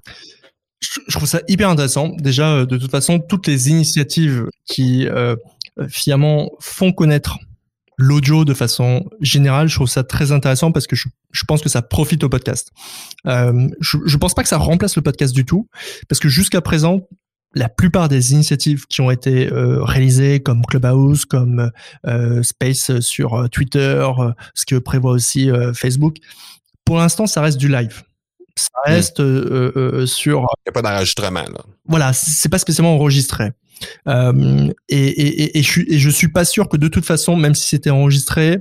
Je 0.81 1.13
trouve 1.13 1.27
ça 1.27 1.41
hyper 1.47 1.69
intéressant. 1.69 2.09
Déjà, 2.17 2.51
euh, 2.51 2.65
de 2.65 2.77
toute 2.77 2.91
façon, 2.91 3.19
toutes 3.19 3.47
les 3.47 3.69
initiatives 3.69 4.47
qui 4.65 5.07
euh, 5.07 5.35
finalement 5.89 6.51
font 6.59 6.91
connaître 6.91 7.37
l'audio 7.99 8.45
de 8.45 8.53
façon 8.53 9.05
générale, 9.19 9.67
je 9.67 9.75
trouve 9.75 9.89
ça 9.89 10.03
très 10.03 10.31
intéressant 10.31 10.71
parce 10.71 10.87
que 10.87 10.95
je, 10.95 11.09
je 11.31 11.43
pense 11.43 11.61
que 11.61 11.67
ça 11.67 11.81
profite 11.81 12.23
au 12.23 12.29
podcast. 12.29 12.71
Euh, 13.27 13.67
je 13.81 13.97
ne 13.97 14.17
pense 14.17 14.33
pas 14.33 14.41
que 14.41 14.47
ça 14.47 14.57
remplace 14.57 14.95
le 14.95 15.01
podcast 15.01 15.35
du 15.35 15.45
tout, 15.45 15.67
parce 16.07 16.19
que 16.19 16.29
jusqu'à 16.29 16.61
présent, 16.61 17.01
la 17.55 17.67
plupart 17.67 18.07
des 18.07 18.31
initiatives 18.31 18.85
qui 18.87 19.01
ont 19.01 19.11
été 19.11 19.51
euh, 19.51 19.83
réalisées, 19.83 20.39
comme 20.39 20.65
Clubhouse, 20.65 21.25
comme 21.25 21.71
euh, 22.07 22.41
Space 22.41 22.99
sur 23.01 23.49
Twitter, 23.51 24.07
ce 24.53 24.65
que 24.65 24.75
prévoit 24.75 25.11
aussi 25.11 25.49
Facebook, 25.73 26.17
pour 26.85 26.97
l'instant, 26.97 27.27
ça 27.27 27.41
reste 27.41 27.57
du 27.57 27.67
live 27.67 28.03
ça 28.59 28.69
hmm. 28.85 28.91
reste 28.91 29.19
euh, 29.19 29.71
euh, 29.75 29.91
euh, 30.01 30.05
sur. 30.05 30.39
Il 30.39 30.67
n'y 30.67 30.69
a 30.69 30.71
pas 30.71 30.81
d'enregistrement. 30.81 31.41
Là. 31.41 31.61
Voilà, 31.85 32.13
c'est 32.13 32.49
pas 32.49 32.59
spécialement 32.59 32.95
enregistré. 32.95 33.51
Euh, 34.07 34.69
et, 34.89 34.97
et, 34.97 35.57
et, 35.57 35.63
je 35.63 35.81
et 35.81 35.99
je 35.99 36.09
suis 36.09 36.27
pas 36.27 36.43
sûr 36.45 36.67
que 36.67 36.77
de 36.77 36.87
toute 36.87 37.05
façon, 37.05 37.35
même 37.35 37.55
si 37.55 37.67
c'était 37.67 37.89
enregistré, 37.89 38.57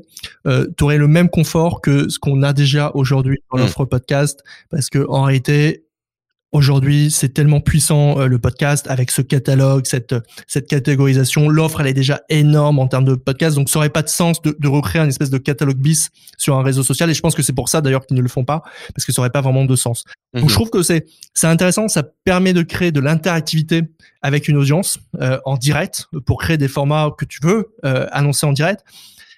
euh, 0.46 0.66
tu 0.76 0.84
aurais 0.84 0.98
le 0.98 1.08
même 1.08 1.28
confort 1.28 1.80
que 1.80 2.08
ce 2.08 2.18
qu'on 2.18 2.42
a 2.42 2.52
déjà 2.52 2.92
aujourd'hui 2.94 3.38
dans 3.50 3.58
hmm. 3.58 3.62
l'offre 3.62 3.84
podcast, 3.84 4.42
parce 4.70 4.88
que 4.88 5.04
en 5.08 5.22
réalité, 5.22 5.84
Aujourd'hui, 6.50 7.10
c'est 7.10 7.28
tellement 7.28 7.60
puissant 7.60 8.18
euh, 8.18 8.26
le 8.26 8.38
podcast 8.38 8.86
avec 8.88 9.10
ce 9.10 9.20
catalogue, 9.20 9.84
cette 9.84 10.14
cette 10.46 10.66
catégorisation. 10.66 11.50
L'offre, 11.50 11.82
elle 11.82 11.88
est 11.88 11.92
déjà 11.92 12.22
énorme 12.30 12.78
en 12.78 12.88
termes 12.88 13.04
de 13.04 13.16
podcast, 13.16 13.54
donc 13.54 13.68
ça 13.68 13.78
aurait 13.78 13.90
pas 13.90 14.00
de 14.00 14.08
sens 14.08 14.40
de, 14.40 14.56
de 14.58 14.68
recréer 14.68 15.02
une 15.02 15.10
espèce 15.10 15.28
de 15.28 15.36
catalogue 15.36 15.76
bis 15.76 16.08
sur 16.38 16.56
un 16.56 16.62
réseau 16.62 16.82
social. 16.82 17.10
Et 17.10 17.14
je 17.14 17.20
pense 17.20 17.34
que 17.34 17.42
c'est 17.42 17.52
pour 17.52 17.68
ça 17.68 17.82
d'ailleurs 17.82 18.06
qu'ils 18.06 18.16
ne 18.16 18.22
le 18.22 18.30
font 18.30 18.46
pas, 18.46 18.62
parce 18.94 19.04
que 19.04 19.12
ça 19.12 19.20
aurait 19.20 19.28
pas 19.28 19.42
vraiment 19.42 19.66
de 19.66 19.76
sens. 19.76 20.04
Donc 20.32 20.44
mhm. 20.44 20.48
je 20.48 20.54
trouve 20.54 20.70
que 20.70 20.82
c'est 20.82 21.04
c'est 21.34 21.48
intéressant, 21.48 21.86
ça 21.86 22.02
permet 22.24 22.54
de 22.54 22.62
créer 22.62 22.92
de 22.92 23.00
l'interactivité 23.00 23.82
avec 24.22 24.48
une 24.48 24.56
audience 24.56 24.98
euh, 25.20 25.38
en 25.44 25.58
direct 25.58 26.06
pour 26.24 26.40
créer 26.40 26.56
des 26.56 26.68
formats 26.68 27.10
que 27.18 27.26
tu 27.26 27.40
veux 27.42 27.74
euh, 27.84 28.06
annoncer 28.10 28.46
en 28.46 28.54
direct. 28.54 28.80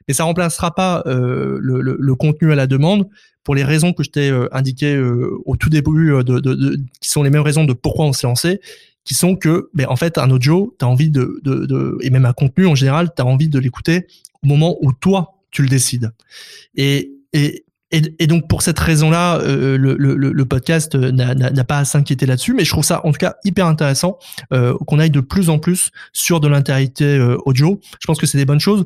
Mais 0.06 0.14
ça 0.14 0.22
remplacera 0.24 0.74
pas 0.74 1.02
le, 1.06 1.58
le, 1.58 1.96
le 1.98 2.14
contenu 2.14 2.52
à 2.52 2.54
la 2.54 2.66
demande 2.66 3.08
pour 3.44 3.54
les 3.54 3.64
raisons 3.64 3.92
que 3.92 4.02
je 4.02 4.10
t'ai 4.10 4.30
euh, 4.30 4.48
indiquées 4.52 4.94
euh, 4.94 5.40
au 5.44 5.56
tout 5.56 5.70
début, 5.70 6.12
euh, 6.12 6.22
qui 7.00 7.08
sont 7.08 7.22
les 7.22 7.30
mêmes 7.30 7.42
raisons 7.42 7.64
de 7.64 7.72
pourquoi 7.72 8.06
on 8.06 8.12
s'est 8.12 8.26
lancé, 8.26 8.60
qui 9.04 9.14
sont 9.14 9.36
que, 9.36 9.70
ben, 9.74 9.86
en 9.88 9.96
fait, 9.96 10.18
un 10.18 10.30
audio, 10.30 10.74
tu 10.78 10.84
as 10.84 10.88
envie 10.88 11.10
de, 11.10 11.40
de, 11.42 11.98
et 12.02 12.10
même 12.10 12.26
un 12.26 12.32
contenu 12.32 12.66
en 12.66 12.74
général, 12.74 13.10
tu 13.14 13.22
as 13.22 13.26
envie 13.26 13.48
de 13.48 13.58
l'écouter 13.58 14.06
au 14.42 14.46
moment 14.46 14.76
où 14.82 14.92
toi, 14.92 15.38
tu 15.50 15.62
le 15.62 15.68
décides. 15.68 16.12
Et, 16.74 17.12
et, 17.32 17.64
et, 17.92 18.26
donc 18.28 18.48
pour 18.48 18.62
cette 18.62 18.78
raison-là, 18.78 19.40
le, 19.42 20.44
podcast 20.44 20.94
n'a 20.94 21.64
pas 21.64 21.78
à 21.78 21.84
s'inquiéter 21.84 22.24
là-dessus, 22.24 22.54
mais 22.54 22.64
je 22.64 22.70
trouve 22.70 22.84
ça 22.84 23.04
en 23.04 23.10
tout 23.10 23.18
cas 23.18 23.34
hyper 23.44 23.66
intéressant 23.66 24.18
euh, 24.52 24.74
qu'on 24.86 25.00
aille 25.00 25.10
de 25.10 25.20
plus 25.20 25.50
en 25.50 25.58
plus 25.58 25.90
sur 26.12 26.38
de 26.38 26.46
l'intégrité 26.46 27.18
audio. 27.46 27.80
Je 28.00 28.06
pense 28.06 28.20
que 28.20 28.26
c'est 28.26 28.38
des 28.38 28.44
bonnes 28.44 28.60
choses. 28.60 28.84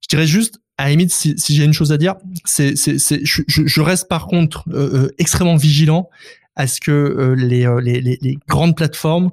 Je 0.00 0.08
dirais 0.08 0.26
juste, 0.26 0.58
à 0.78 0.84
la 0.84 0.90
limite, 0.90 1.10
si, 1.10 1.34
si 1.38 1.54
j'ai 1.54 1.64
une 1.64 1.72
chose 1.72 1.92
à 1.92 1.96
dire, 1.96 2.16
c'est, 2.44 2.76
c'est, 2.76 2.98
c'est, 2.98 3.20
je, 3.24 3.42
je, 3.46 3.80
reste 3.80 4.08
par 4.08 4.26
contre 4.26 4.64
euh, 4.68 5.04
euh, 5.04 5.14
extrêmement 5.18 5.56
vigilant 5.56 6.10
à 6.54 6.66
ce 6.66 6.80
que 6.80 6.90
euh, 6.90 7.34
les, 7.34 7.66
les, 7.82 8.00
les, 8.00 8.18
les, 8.20 8.38
grandes 8.48 8.76
plateformes 8.76 9.30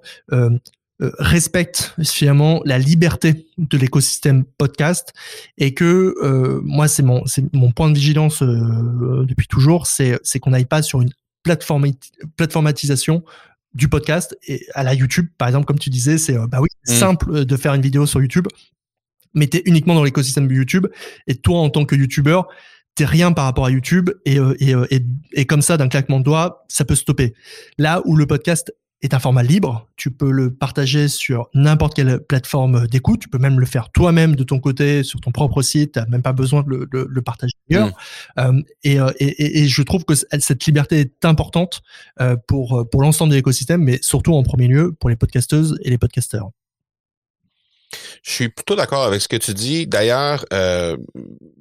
respectent 1.19 1.95
finalement 2.03 2.61
la 2.63 2.77
liberté 2.77 3.47
de 3.57 3.77
l'écosystème 3.77 4.45
podcast 4.45 5.11
et 5.57 5.73
que 5.73 6.15
moi 6.63 6.87
c'est 6.87 7.03
mon 7.03 7.25
c'est 7.25 7.53
mon 7.53 7.71
point 7.71 7.89
de 7.89 7.95
vigilance 7.95 8.41
depuis 8.41 9.47
toujours 9.47 9.85
c'est 9.85 10.17
c'est 10.23 10.39
qu'on 10.39 10.51
n'aille 10.51 10.63
pas 10.63 10.81
sur 10.81 11.01
une 11.01 11.09
plateforme 11.41 11.87
plateformatisation 12.37 13.21
du 13.73 13.89
podcast 13.89 14.37
et 14.47 14.65
à 14.75 14.83
la 14.83 14.93
YouTube 14.93 15.27
par 15.37 15.49
exemple 15.49 15.65
comme 15.65 15.79
tu 15.79 15.89
disais 15.89 16.17
c'est 16.17 16.37
bah 16.47 16.61
oui 16.61 16.69
mmh. 16.87 16.93
simple 16.93 17.43
de 17.43 17.57
faire 17.57 17.73
une 17.73 17.81
vidéo 17.81 18.05
sur 18.05 18.21
YouTube 18.21 18.47
mais 19.33 19.47
t'es 19.47 19.61
uniquement 19.65 19.95
dans 19.95 20.03
l'écosystème 20.03 20.47
de 20.47 20.53
YouTube. 20.53 20.87
Et 21.27 21.35
toi, 21.35 21.59
en 21.59 21.69
tant 21.69 21.85
que 21.85 21.95
YouTuber, 21.95 22.41
t'es 22.95 23.05
rien 23.05 23.31
par 23.31 23.45
rapport 23.45 23.65
à 23.65 23.71
YouTube. 23.71 24.09
Et, 24.25 24.39
euh, 24.39 24.55
et, 24.59 24.75
euh, 24.75 24.85
et, 24.91 25.01
et 25.33 25.45
comme 25.45 25.61
ça, 25.61 25.77
d'un 25.77 25.87
claquement 25.87 26.19
de 26.19 26.25
doigts, 26.25 26.65
ça 26.67 26.85
peut 26.85 26.95
stopper. 26.95 27.33
Là 27.77 28.01
où 28.05 28.15
le 28.15 28.27
podcast 28.27 28.73
est 29.01 29.13
un 29.13 29.19
format 29.19 29.43
libre, 29.43 29.89
tu 29.97 30.11
peux 30.11 30.31
le 30.31 30.53
partager 30.53 31.09
sur 31.09 31.49
n'importe 31.53 31.93
quelle 31.93 32.21
plateforme 32.21 32.87
d'écoute. 32.87 33.19
Tu 33.19 33.27
peux 33.27 33.37
même 33.37 33.59
le 33.59 33.65
faire 33.65 33.91
toi-même 33.91 34.37
de 34.37 34.45
ton 34.45 34.59
côté 34.59 35.03
sur 35.03 35.19
ton 35.19 35.31
propre 35.31 35.61
site. 35.61 35.93
T'as 35.93 36.05
même 36.05 36.21
pas 36.21 36.31
besoin 36.31 36.63
de 36.63 36.69
le, 36.69 36.87
le, 36.89 37.07
le 37.09 37.21
partager 37.21 37.53
ailleurs. 37.69 37.89
Mmh. 37.89 38.39
Euh, 38.39 38.61
et, 38.83 38.97
et, 39.19 39.63
et, 39.63 39.67
je 39.67 39.81
trouve 39.81 40.05
que 40.05 40.13
cette 40.15 40.65
liberté 40.65 41.01
est 41.01 41.25
importante 41.25 41.81
pour 42.47 42.87
pour 42.89 43.01
l'ensemble 43.01 43.31
de 43.31 43.35
l'écosystème, 43.35 43.83
mais 43.83 43.99
surtout 44.01 44.35
en 44.35 44.43
premier 44.43 44.69
lieu 44.69 44.93
pour 44.97 45.09
les 45.09 45.17
podcasteuses 45.17 45.77
et 45.81 45.89
les 45.89 45.97
podcasteurs. 45.97 46.51
Je 48.23 48.31
suis 48.31 48.49
plutôt 48.49 48.75
d'accord 48.75 49.03
avec 49.03 49.21
ce 49.21 49.27
que 49.27 49.35
tu 49.35 49.53
dis. 49.53 49.87
D'ailleurs, 49.87 50.45
euh, 50.53 50.97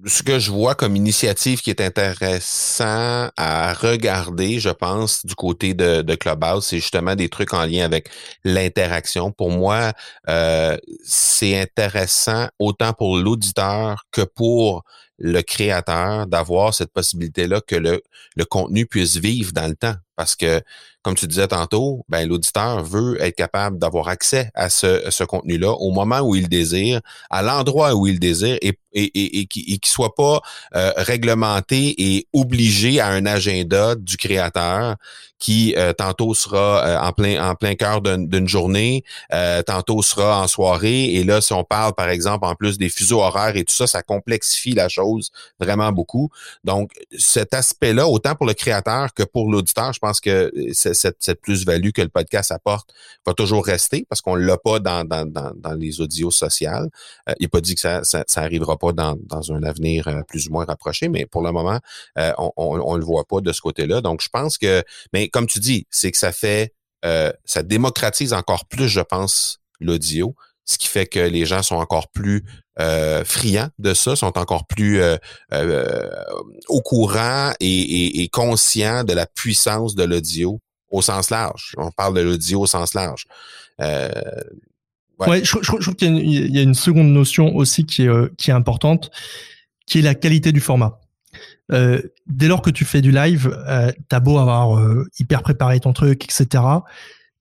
ce 0.07 0.23
que 0.23 0.38
je 0.38 0.51
vois 0.51 0.75
comme 0.75 0.97
initiative 0.97 1.61
qui 1.61 1.71
est 1.71 1.81
intéressant 1.81 3.31
à 3.37 3.73
regarder, 3.75 4.61
je 4.61 4.71
pense, 4.71 5.25
du 5.25 5.35
côté 5.35 5.75
de, 5.75 6.03
de 6.03 6.14
Clubhouse, 6.14 6.66
c'est 6.66 6.79
justement 6.79 7.14
des 7.14 7.29
trucs 7.29 7.55
en 7.55 7.64
lien 7.64 7.85
avec 7.85 8.09
l'interaction. 8.45 9.33
Pour 9.33 9.51
moi, 9.51 9.92
euh, 10.29 10.77
c'est 11.05 11.61
intéressant 11.61 12.49
autant 12.59 12.92
pour 12.92 13.16
l'auditeur 13.16 14.05
que 14.11 14.23
pour 14.23 14.85
le 15.18 15.40
créateur 15.42 16.27
d'avoir 16.27 16.75
cette 16.75 16.92
possibilité-là 16.92 17.61
que 17.61 17.77
le, 17.77 18.03
le 18.37 18.45
contenu 18.45 18.87
puisse 18.87 19.16
vivre 19.16 19.53
dans 19.53 19.68
le 19.68 19.77
temps. 19.77 19.95
Parce 20.16 20.37
que, 20.37 20.61
comme 21.03 21.15
tu 21.15 21.27
disais 21.27 21.49
tantôt, 21.49 22.05
ben, 22.09 22.29
l'auditeur 22.29 22.85
veut 22.85 23.21
être 23.21 23.35
capable 23.35 23.79
d'avoir 23.79 24.09
accès 24.09 24.51
à 24.55 24.71
ce, 24.71 25.11
ce 25.11 25.25
contenu-là 25.25 25.73
au 25.73 25.91
moment 25.91 26.21
où 26.21 26.37
il 26.37 26.49
désire, 26.49 27.01
à 27.29 27.43
l'endroit 27.43 27.95
où 27.95 28.07
il 28.07 28.21
désire, 28.21 28.57
et, 28.62 28.79
et, 28.93 29.05
et, 29.05 29.41
et 29.41 29.47
qu'il 29.47 29.73
ne 29.73 29.88
soit 29.88 30.15
pas 30.15 30.41
euh, 30.75 30.93
réglementé 30.97 31.95
et 31.99 32.27
obligé 32.33 33.01
à 33.01 33.09
un 33.09 33.27
agenda 33.27 33.95
du 33.97 34.17
créateur 34.17 34.97
qui 35.38 35.75
euh, 35.77 35.93
tantôt 35.93 36.35
sera 36.35 36.87
euh, 36.87 37.01
en 37.01 37.12
plein 37.12 37.51
en 37.51 37.57
plein 37.57 37.75
cœur 37.75 38.01
d'une 38.01 38.47
journée, 38.49 39.03
tantôt 39.67 40.03
sera 40.03 40.41
en 40.41 40.47
soirée. 40.47 41.15
Et 41.15 41.25
là, 41.25 41.41
si 41.41 41.53
on 41.53 41.65
parle, 41.65 41.95
par 41.95 42.09
exemple, 42.09 42.47
en 42.47 42.55
plus 42.55 42.79
des 42.79 42.88
fuseaux 42.88 43.21
horaires 43.21 43.57
et 43.57 43.65
tout 43.65 43.75
ça, 43.75 43.88
ça 43.88 44.03
complexifie 44.03 44.73
la 44.73 44.88
chose 44.88 45.31
vraiment 45.59 45.91
beaucoup. 45.91 46.31
Donc, 46.62 46.93
cet 47.19 47.55
aspect-là, 47.55 48.07
autant 48.07 48.37
pour 48.37 48.47
le 48.47 48.55
créateur 48.55 49.12
que 49.15 49.25
pour 49.25 49.51
l'auditeur, 49.51 49.93
je 49.93 49.99
pense 49.99 50.21
que 50.21 50.53
cette, 50.94 51.16
cette 51.20 51.40
plus-value 51.40 51.90
que 51.90 52.02
le 52.02 52.09
podcast 52.09 52.52
apporte 52.52 52.92
va 53.26 53.35
toujours 53.35 53.64
rester 53.64 54.07
parce 54.09 54.20
qu'on 54.20 54.35
l'a 54.35 54.57
pas 54.57 54.81
dans, 54.81 55.05
dans, 55.05 55.26
dans, 55.26 55.52
dans, 55.55 55.72
les 55.74 56.00
audios 56.00 56.31
sociales. 56.31 56.88
Euh, 57.28 57.35
il 57.38 57.44
n'est 57.44 57.48
pas 57.48 57.61
dit 57.61 57.74
que 57.74 57.81
ça, 57.81 58.05
ça, 58.05 58.24
ça, 58.26 58.42
arrivera 58.42 58.78
pas 58.78 58.92
dans, 58.92 59.16
dans 59.24 59.52
un 59.52 59.62
avenir 59.62 60.09
euh, 60.09 60.22
plus 60.28 60.48
ou 60.48 60.52
moins 60.52 60.64
rapproché, 60.64 61.09
mais 61.09 61.26
pour 61.26 61.42
le 61.42 61.52
moment, 61.52 61.78
euh, 62.18 62.33
on, 62.38 62.52
on, 62.57 62.81
on, 62.81 62.96
le 62.96 63.05
voit 63.05 63.24
pas 63.24 63.40
de 63.40 63.52
ce 63.52 63.61
côté-là. 63.61 64.00
Donc, 64.00 64.22
je 64.22 64.28
pense 64.28 64.59
que, 64.59 64.83
mais 65.12 65.28
comme 65.28 65.46
tu 65.46 65.61
dis, 65.61 65.87
c'est 65.90 66.11
que 66.11 66.18
ça 66.18 66.33
fait, 66.33 66.74
ça 67.44 67.64
démocratise 67.64 68.33
encore 68.33 68.66
plus, 68.66 68.88
je 68.88 69.00
pense, 69.00 69.59
l'audio 69.81 70.37
ce 70.64 70.78
qui 70.78 70.88
fait 70.88 71.07
que 71.07 71.18
les 71.18 71.44
gens 71.44 71.62
sont 71.62 71.76
encore 71.76 72.09
plus 72.11 72.44
euh, 72.81 73.24
friands 73.24 73.68
de 73.78 73.94
ça, 73.94 74.16
sont 74.16 74.38
encore 74.38 74.66
plus 74.66 75.00
euh, 75.00 75.16
euh, 75.52 76.09
au 76.69 76.81
courant 76.81 77.52
et, 77.60 78.23
et, 78.23 78.29
conscients 78.29 79.04
de 79.04 79.12
la 79.12 79.27
puissance 79.27 79.94
de 79.94 80.04
l'audio 80.04 80.60
au 80.93 81.03
sens 81.03 81.31
large. 81.31 81.75
On 81.79 81.90
parle 81.90 82.15
de 82.15 82.21
l'audio 82.21 82.61
au 82.61 82.67
sens 82.67 82.95
large. 82.95 83.27
Euh, 83.81 84.09
ouais. 85.19 85.43
je, 85.45 85.59
trouve 85.59 85.97
qu'il 85.97 86.19
y, 86.19 86.59
a 86.59 86.63
une 86.63 86.75
seconde 86.75 87.09
notion 87.09 87.57
aussi 87.57 87.85
qui 87.85 88.05
est, 88.05 88.37
qui 88.37 88.51
est 88.51 88.55
importante, 88.55 89.11
qui 89.87 89.99
est 89.99 90.03
la 90.03 90.15
qualité 90.15 90.53
du 90.53 90.61
format. 90.61 91.01
Euh, 91.73 92.03
dès 92.27 92.47
lors 92.49 92.63
que 92.63 92.71
tu 92.71 92.85
fais 92.85 93.01
du 93.01 93.11
live, 93.11 93.57
euh, 93.67 93.90
t'as 94.09 94.21
beau 94.21 94.38
avoir 94.38 94.79
hyper 95.19 95.43
préparé 95.43 95.81
ton 95.81 95.93
truc, 95.93 96.25
etc 96.25 96.63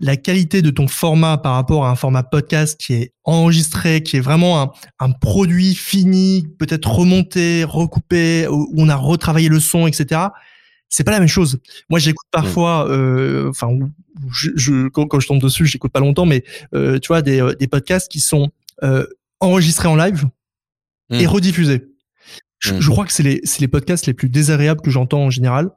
la 0.02 0.18
qualité 0.18 0.64
de 0.64 0.72
ton 0.72 0.88
format 0.88 1.38
par 1.38 1.54
rapport 1.54 1.86
à 1.86 1.92
un 1.92 1.96
format 1.96 2.24
podcast 2.24 2.80
qui 2.80 2.94
est 2.94 3.14
enregistré, 3.24 4.02
qui 4.02 4.18
est 4.18 4.22
vraiment 4.22 4.60
un, 4.62 4.72
un 5.00 5.12
produit 5.12 5.76
fini, 5.76 6.48
peut-être 6.58 6.90
remonté, 6.90 7.64
recoupé, 7.64 8.48
où 8.48 8.74
on 8.76 8.90
a 8.90 8.96
retravaillé 8.96 9.48
le 9.48 9.60
son, 9.60 9.86
etc. 9.86 10.22
C'est 10.92 11.06
pas 11.06 11.12
la 11.12 11.20
même 11.20 11.28
chose. 11.28 11.60
Moi, 11.90 12.00
j'écoute 12.00 12.28
parfois, 12.32 12.88
euh, 12.90 13.50
enfin, 13.50 13.70
je, 14.30 14.50
je, 14.56 14.90
quand, 14.90 15.20
je 15.20 15.28
tombe 15.28 15.42
dessus, 15.42 15.66
j'écoute 15.66 15.92
pas 15.92 16.02
longtemps, 16.02 16.26
mais 16.26 16.44
euh, 16.76 17.00
tu 17.00 17.08
vois, 17.08 17.22
des, 17.22 17.42
euh, 17.42 17.56
des, 17.56 17.68
podcasts 17.68 18.12
qui 18.12 18.20
sont 18.20 18.50
euh, 18.84 19.06
enregistrés 19.40 19.88
en 19.88 19.96
live 19.96 20.26
et 21.10 21.26
hmm. 21.26 21.30
rediffusés. 21.30 21.88
Je, 22.60 22.74
hmm. 22.74 22.82
je, 22.82 22.90
crois 22.90 23.06
que 23.06 23.14
c'est 23.14 23.24
les, 23.24 23.42
les 23.60 23.68
podcasts 23.70 24.06
les 24.06 24.14
plus 24.14 24.28
désagréables 24.28 24.82
que 24.82 24.92
j'entends 24.92 25.24
en 25.24 25.30
général, 25.30 25.72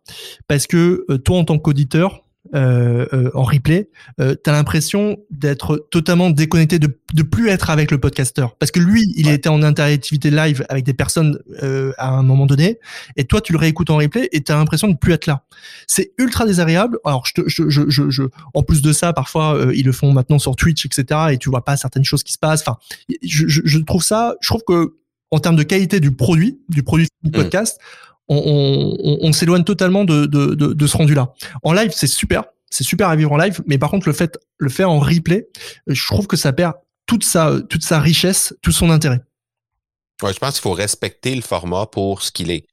parce 0.48 0.66
que 0.66 1.04
euh, 1.08 1.16
toi, 1.16 1.38
en 1.38 1.44
tant 1.44 1.58
qu'auditeur, 1.58 2.23
euh, 2.54 3.06
euh, 3.12 3.30
en 3.34 3.42
replay, 3.42 3.88
euh, 4.20 4.34
tu 4.42 4.50
as 4.50 4.52
l'impression 4.52 5.16
d'être 5.30 5.86
totalement 5.90 6.30
déconnecté, 6.30 6.78
de, 6.78 6.98
de 7.14 7.22
plus 7.22 7.48
être 7.48 7.70
avec 7.70 7.90
le 7.90 7.98
podcasteur. 7.98 8.56
Parce 8.56 8.70
que 8.70 8.80
lui, 8.80 9.02
il 9.16 9.28
était 9.28 9.48
en 9.48 9.62
interactivité 9.62 10.30
live 10.30 10.64
avec 10.68 10.84
des 10.84 10.94
personnes 10.94 11.38
euh, 11.62 11.92
à 11.96 12.10
un 12.10 12.22
moment 12.22 12.46
donné, 12.46 12.78
et 13.16 13.24
toi, 13.24 13.40
tu 13.40 13.52
le 13.52 13.58
réécoutes 13.58 13.90
en 13.90 13.96
replay 13.96 14.28
et 14.32 14.42
tu 14.42 14.52
as 14.52 14.56
l'impression 14.56 14.88
de 14.88 14.96
plus 14.96 15.12
être 15.12 15.26
là. 15.26 15.44
C'est 15.86 16.12
ultra 16.18 16.46
désagréable. 16.46 16.98
Alors, 17.04 17.24
je, 17.26 17.42
je, 17.46 17.68
je, 17.70 17.88
je, 17.88 18.10
je 18.10 18.22
en 18.52 18.62
plus 18.62 18.82
de 18.82 18.92
ça, 18.92 19.12
parfois, 19.12 19.56
euh, 19.56 19.72
ils 19.74 19.86
le 19.86 19.92
font 19.92 20.12
maintenant 20.12 20.38
sur 20.38 20.54
Twitch, 20.56 20.84
etc., 20.86 21.20
et 21.32 21.38
tu 21.38 21.48
vois 21.48 21.64
pas 21.64 21.76
certaines 21.76 22.04
choses 22.04 22.22
qui 22.22 22.32
se 22.32 22.38
passent. 22.38 22.62
Enfin, 22.62 22.76
je, 23.22 23.48
je, 23.48 23.62
je 23.64 23.78
trouve 23.78 24.02
ça, 24.02 24.36
je 24.40 24.48
trouve 24.48 24.62
que 24.66 24.96
en 25.30 25.40
termes 25.40 25.56
de 25.56 25.62
qualité 25.62 25.98
du 25.98 26.12
produit, 26.12 26.60
du 26.68 26.82
produit 26.82 27.08
du 27.22 27.30
mmh. 27.30 27.42
On, 28.28 29.32
s'éloigne 29.32 29.64
totalement 29.64 30.04
de, 30.04 30.86
ce 30.86 30.96
rendu-là. 30.96 31.32
En 31.62 31.72
live, 31.72 31.92
c'est 31.94 32.06
super, 32.06 32.44
c'est 32.70 32.84
super 32.84 33.08
à 33.08 33.16
vivre 33.16 33.32
en 33.32 33.36
live, 33.36 33.60
mais 33.66 33.78
par 33.78 33.90
contre, 33.90 34.08
le 34.08 34.14
fait, 34.14 34.38
le 34.58 34.70
faire 34.70 34.90
en 34.90 34.98
replay, 34.98 35.48
je 35.86 36.06
trouve 36.06 36.26
que 36.26 36.36
ça 36.36 36.52
perd 36.52 36.74
toute 37.06 37.24
sa, 37.24 37.60
toute 37.68 37.82
sa 37.82 38.00
richesse, 38.00 38.54
tout 38.62 38.72
son 38.72 38.90
intérêt. 38.90 39.20
Ouais, 40.22 40.32
je 40.32 40.38
pense 40.38 40.52
qu'il 40.52 40.62
faut 40.62 40.72
respecter 40.72 41.34
le 41.34 41.42
format 41.42 41.86
pour 41.86 42.22
ce 42.22 42.30
qu'il 42.30 42.50
est. 42.50 42.66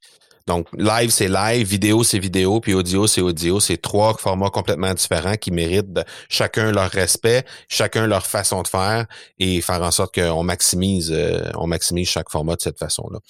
Donc, 0.46 0.66
live, 0.76 1.10
c'est 1.10 1.28
live, 1.28 1.66
vidéo, 1.66 2.02
c'est 2.02 2.18
vidéo, 2.18 2.60
puis 2.60 2.74
audio, 2.74 3.06
c'est 3.06 3.20
audio. 3.20 3.60
C'est 3.60 3.76
trois 3.76 4.16
formats 4.16 4.50
complètement 4.50 4.92
différents 4.92 5.36
qui 5.36 5.50
méritent 5.50 6.00
chacun 6.28 6.72
leur 6.72 6.90
respect, 6.90 7.44
chacun 7.68 8.06
leur 8.06 8.26
façon 8.26 8.62
de 8.62 8.68
faire 8.68 9.06
et 9.38 9.60
faire 9.60 9.82
en 9.82 9.90
sorte 9.90 10.14
qu'on 10.14 10.42
maximise, 10.42 11.12
euh, 11.12 11.48
on 11.54 11.66
maximise 11.66 12.08
chaque 12.08 12.30
format 12.30 12.56
de 12.56 12.60
cette 12.60 12.78
façon-là. 12.78 13.20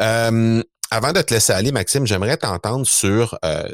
Euh, 0.00 0.62
avant 0.92 1.14
de 1.14 1.22
te 1.22 1.32
laisser 1.32 1.54
aller, 1.54 1.72
Maxime, 1.72 2.06
j'aimerais 2.06 2.36
t'entendre 2.36 2.86
sur 2.86 3.38
euh, 3.46 3.66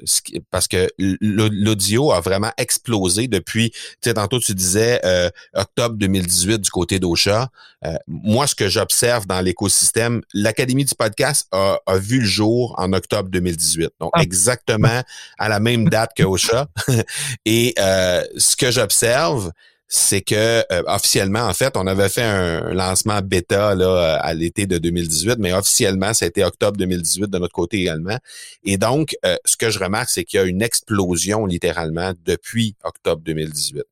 parce 0.52 0.68
que 0.68 0.88
l'audio 0.98 2.12
a 2.12 2.20
vraiment 2.20 2.52
explosé 2.56 3.26
depuis. 3.26 3.70
Tu 3.70 3.78
sais, 4.04 4.14
tantôt 4.14 4.38
tu 4.38 4.54
disais 4.54 5.00
euh, 5.04 5.28
octobre 5.52 5.96
2018 5.96 6.60
du 6.60 6.70
côté 6.70 7.00
d'Ocha. 7.00 7.48
Euh, 7.84 7.96
moi, 8.06 8.46
ce 8.46 8.54
que 8.54 8.68
j'observe 8.68 9.26
dans 9.26 9.40
l'écosystème, 9.40 10.22
l'Académie 10.32 10.84
du 10.84 10.94
podcast 10.94 11.48
a, 11.50 11.80
vu 11.96 12.20
le 12.20 12.26
jour 12.26 12.76
en 12.78 12.92
octobre 12.92 13.28
2018. 13.30 13.90
Donc 13.98 14.10
ah. 14.14 14.22
exactement 14.22 15.02
à 15.38 15.48
la 15.48 15.58
même 15.58 15.88
date 15.88 16.12
que 16.16 16.22
Ocha. 16.22 16.68
Et 17.44 17.74
ce 17.76 18.54
que 18.54 18.70
j'observe, 18.70 19.50
c'est 19.88 20.20
que 20.20 20.34
euh, 20.70 20.82
officiellement, 20.86 21.40
en 21.40 21.54
fait, 21.54 21.76
on 21.76 21.86
avait 21.86 22.10
fait 22.10 22.22
un 22.22 22.74
lancement 22.74 23.20
bêta 23.22 23.74
là, 23.74 24.16
à 24.20 24.34
l'été 24.34 24.66
de 24.66 24.76
2018, 24.76 25.36
mais 25.38 25.52
officiellement, 25.54 26.12
c'était 26.12 26.44
octobre 26.44 26.76
2018 26.76 27.30
de 27.30 27.38
notre 27.38 27.54
côté 27.54 27.78
également. 27.78 28.18
Et 28.64 28.76
donc, 28.76 29.16
euh, 29.24 29.36
ce 29.46 29.56
que 29.56 29.70
je 29.70 29.78
remarque, 29.78 30.10
c'est 30.10 30.24
qu'il 30.24 30.38
y 30.38 30.42
a 30.42 30.46
une 30.46 30.62
explosion 30.62 31.46
littéralement 31.46 32.12
depuis 32.24 32.76
octobre 32.84 33.22
2018 33.24 33.82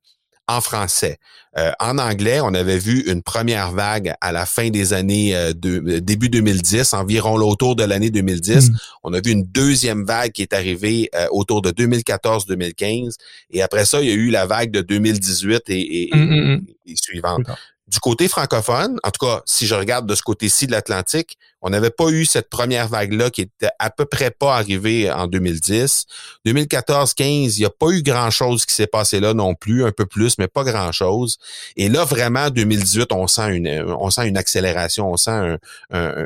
en 0.47 0.61
français. 0.61 1.17
Euh, 1.57 1.71
en 1.79 1.97
anglais, 1.97 2.39
on 2.41 2.53
avait 2.53 2.77
vu 2.77 3.01
une 3.11 3.21
première 3.21 3.71
vague 3.71 4.13
à 4.21 4.31
la 4.31 4.45
fin 4.45 4.69
des 4.69 4.93
années 4.93 5.35
euh, 5.35 5.53
de, 5.53 5.83
euh, 5.87 6.01
début 6.01 6.29
2010, 6.29 6.93
environ 6.93 7.35
autour 7.35 7.75
de 7.75 7.83
l'année 7.83 8.09
2010. 8.09 8.69
Mm. 8.69 8.75
On 9.03 9.13
a 9.13 9.21
vu 9.21 9.31
une 9.31 9.43
deuxième 9.43 10.05
vague 10.05 10.31
qui 10.31 10.41
est 10.41 10.53
arrivée 10.53 11.09
autour 11.31 11.61
de 11.61 11.71
2014-2015. 11.71 13.15
Et 13.51 13.61
après 13.61 13.85
ça, 13.85 14.01
il 14.01 14.07
y 14.07 14.11
a 14.11 14.15
eu 14.15 14.29
la 14.29 14.45
vague 14.45 14.71
de 14.71 14.81
2018 14.81 15.63
et, 15.69 16.03
et, 16.03 16.15
mm, 16.15 16.53
mm, 16.53 16.65
et 16.85 16.95
suivante. 16.95 17.45
Du 17.87 17.99
côté 17.99 18.27
francophone, 18.27 18.99
en 19.03 19.11
tout 19.11 19.25
cas, 19.25 19.41
si 19.45 19.65
je 19.65 19.73
regarde 19.73 20.05
de 20.07 20.13
ce 20.13 20.21
côté-ci 20.21 20.67
de 20.67 20.73
l'Atlantique, 20.73 21.37
on 21.61 21.69
n'avait 21.69 21.89
pas 21.89 22.09
eu 22.09 22.25
cette 22.25 22.49
première 22.49 22.87
vague-là 22.87 23.29
qui 23.29 23.41
était 23.41 23.69
à 23.79 23.89
peu 23.89 24.05
près 24.05 24.31
pas 24.31 24.55
arrivée 24.55 25.11
en 25.11 25.27
2010. 25.27 26.05
2014-15, 26.45 27.23
il 27.23 27.59
n'y 27.59 27.65
a 27.65 27.69
pas 27.69 27.89
eu 27.89 28.03
grand-chose 28.03 28.65
qui 28.65 28.73
s'est 28.73 28.87
passé 28.87 29.19
là 29.19 29.33
non 29.33 29.55
plus, 29.55 29.85
un 29.85 29.91
peu 29.91 30.05
plus, 30.05 30.37
mais 30.37 30.47
pas 30.47 30.63
grand-chose. 30.63 31.37
Et 31.75 31.89
là, 31.89 32.05
vraiment, 32.05 32.49
2018, 32.49 33.11
on 33.11 33.27
sent 33.27 33.55
une, 33.55 33.67
on 33.99 34.09
sent 34.09 34.27
une 34.27 34.37
accélération, 34.37 35.11
on 35.11 35.17
sent 35.17 35.57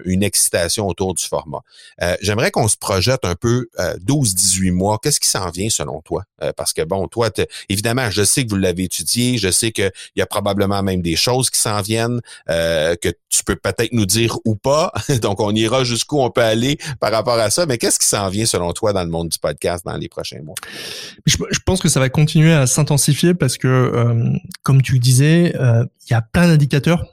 une 0.05 0.23
excitation 0.23 0.87
autour 0.87 1.13
du 1.13 1.23
format. 1.23 1.61
Euh, 2.01 2.15
j'aimerais 2.21 2.51
qu'on 2.51 2.67
se 2.67 2.77
projette 2.77 3.23
un 3.23 3.35
peu 3.35 3.67
euh, 3.79 3.95
12-18 4.05 4.71
mois. 4.71 4.99
Qu'est-ce 5.01 5.19
qui 5.19 5.29
s'en 5.29 5.49
vient 5.49 5.69
selon 5.69 6.01
toi? 6.01 6.23
Euh, 6.41 6.51
parce 6.55 6.73
que 6.73 6.81
bon, 6.81 7.07
toi, 7.07 7.29
évidemment, 7.69 8.09
je 8.09 8.23
sais 8.23 8.43
que 8.43 8.49
vous 8.49 8.57
l'avez 8.57 8.83
étudié, 8.83 9.37
je 9.37 9.49
sais 9.51 9.71
qu'il 9.71 9.91
y 10.15 10.21
a 10.21 10.25
probablement 10.25 10.83
même 10.83 11.01
des 11.01 11.15
choses 11.15 11.49
qui 11.49 11.59
s'en 11.59 11.81
viennent, 11.81 12.21
euh, 12.49 12.95
que 12.95 13.09
tu 13.29 13.43
peux 13.43 13.55
peut-être 13.55 13.93
nous 13.93 14.05
dire 14.05 14.37
ou 14.45 14.55
pas. 14.55 14.91
Donc, 15.21 15.39
on 15.39 15.53
ira 15.55 15.83
jusqu'où 15.83 16.19
on 16.19 16.29
peut 16.29 16.41
aller 16.41 16.77
par 16.99 17.11
rapport 17.11 17.37
à 17.37 17.49
ça. 17.49 17.65
Mais 17.65 17.77
qu'est-ce 17.77 17.99
qui 17.99 18.07
s'en 18.07 18.29
vient 18.29 18.45
selon 18.45 18.73
toi 18.73 18.93
dans 18.93 19.03
le 19.03 19.09
monde 19.09 19.29
du 19.29 19.39
podcast 19.39 19.85
dans 19.85 19.97
les 19.97 20.09
prochains 20.09 20.41
mois? 20.41 20.55
Je, 21.25 21.37
pense 21.65 21.81
que 21.81 21.89
ça 21.89 21.99
va 21.99 22.09
continuer 22.09 22.53
à 22.53 22.67
s'intensifier 22.67 23.33
parce 23.33 23.57
que, 23.57 23.67
euh, 23.67 24.37
comme 24.63 24.81
tu 24.81 24.99
disais, 24.99 25.55
euh, 25.59 25.85
il 26.07 26.11
y 26.11 26.15
a 26.15 26.21
plein 26.21 26.47
d'indicateurs 26.47 27.05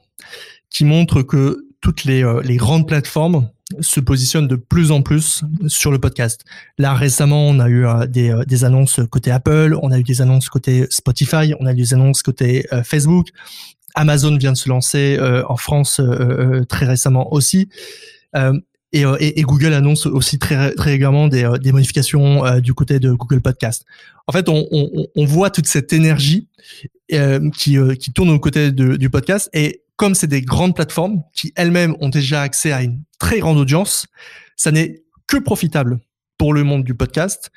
qui 0.70 0.84
montrent 0.84 1.22
que 1.22 1.64
toutes 1.80 2.04
les, 2.04 2.24
euh, 2.24 2.40
les 2.42 2.56
grandes 2.56 2.88
plateformes 2.88 3.48
se 3.80 4.00
positionnent 4.00 4.48
de 4.48 4.56
plus 4.56 4.90
en 4.90 5.02
plus 5.02 5.44
sur 5.66 5.92
le 5.92 5.98
podcast. 5.98 6.44
Là, 6.78 6.94
récemment, 6.94 7.46
on 7.46 7.60
a 7.60 7.68
eu 7.68 7.84
des, 8.08 8.64
annonces 8.64 9.00
côté 9.10 9.30
Apple, 9.30 9.76
on 9.82 9.90
a 9.90 9.98
eu 9.98 10.02
des 10.02 10.22
annonces 10.22 10.48
côté 10.48 10.86
Spotify, 10.88 11.52
on 11.60 11.66
a 11.66 11.72
eu 11.72 11.76
des 11.76 11.92
annonces 11.92 12.22
côté 12.22 12.66
Facebook. 12.82 13.28
Amazon 13.94 14.36
vient 14.36 14.52
de 14.52 14.56
se 14.56 14.68
lancer 14.68 15.16
euh, 15.18 15.42
en 15.48 15.56
France 15.56 16.00
euh, 16.00 16.04
euh, 16.60 16.64
très 16.64 16.86
récemment 16.86 17.32
aussi. 17.32 17.68
Et, 18.92 19.42
Google 19.42 19.74
annonce 19.74 20.06
aussi 20.06 20.38
très, 20.38 20.72
très 20.74 20.90
régulièrement 20.92 21.28
des, 21.28 21.72
modifications 21.72 22.58
du 22.60 22.72
côté 22.72 23.00
de 23.00 23.12
Google 23.12 23.40
Podcast. 23.40 23.84
En 24.26 24.32
fait, 24.32 24.48
on, 24.48 25.24
voit 25.26 25.50
toute 25.50 25.66
cette 25.66 25.92
énergie 25.92 26.48
qui, 27.08 28.12
tourne 28.14 28.30
au 28.30 28.38
côté 28.38 28.72
du 28.72 29.10
podcast. 29.10 29.50
Et 29.52 29.82
comme 29.96 30.14
c'est 30.14 30.26
des 30.26 30.42
grandes 30.42 30.74
plateformes 30.74 31.22
qui 31.34 31.52
elles-mêmes 31.56 31.96
ont 32.00 32.08
déjà 32.08 32.42
accès 32.42 32.72
à 32.72 32.82
une 32.82 33.02
très 33.18 33.40
grande 33.40 33.58
audience, 33.58 34.06
ça 34.56 34.70
n'est 34.70 35.02
que 35.26 35.36
profitable 35.36 36.00
pour 36.38 36.54
le 36.54 36.62
monde 36.62 36.84
du 36.84 36.94
podcast. 36.94 37.50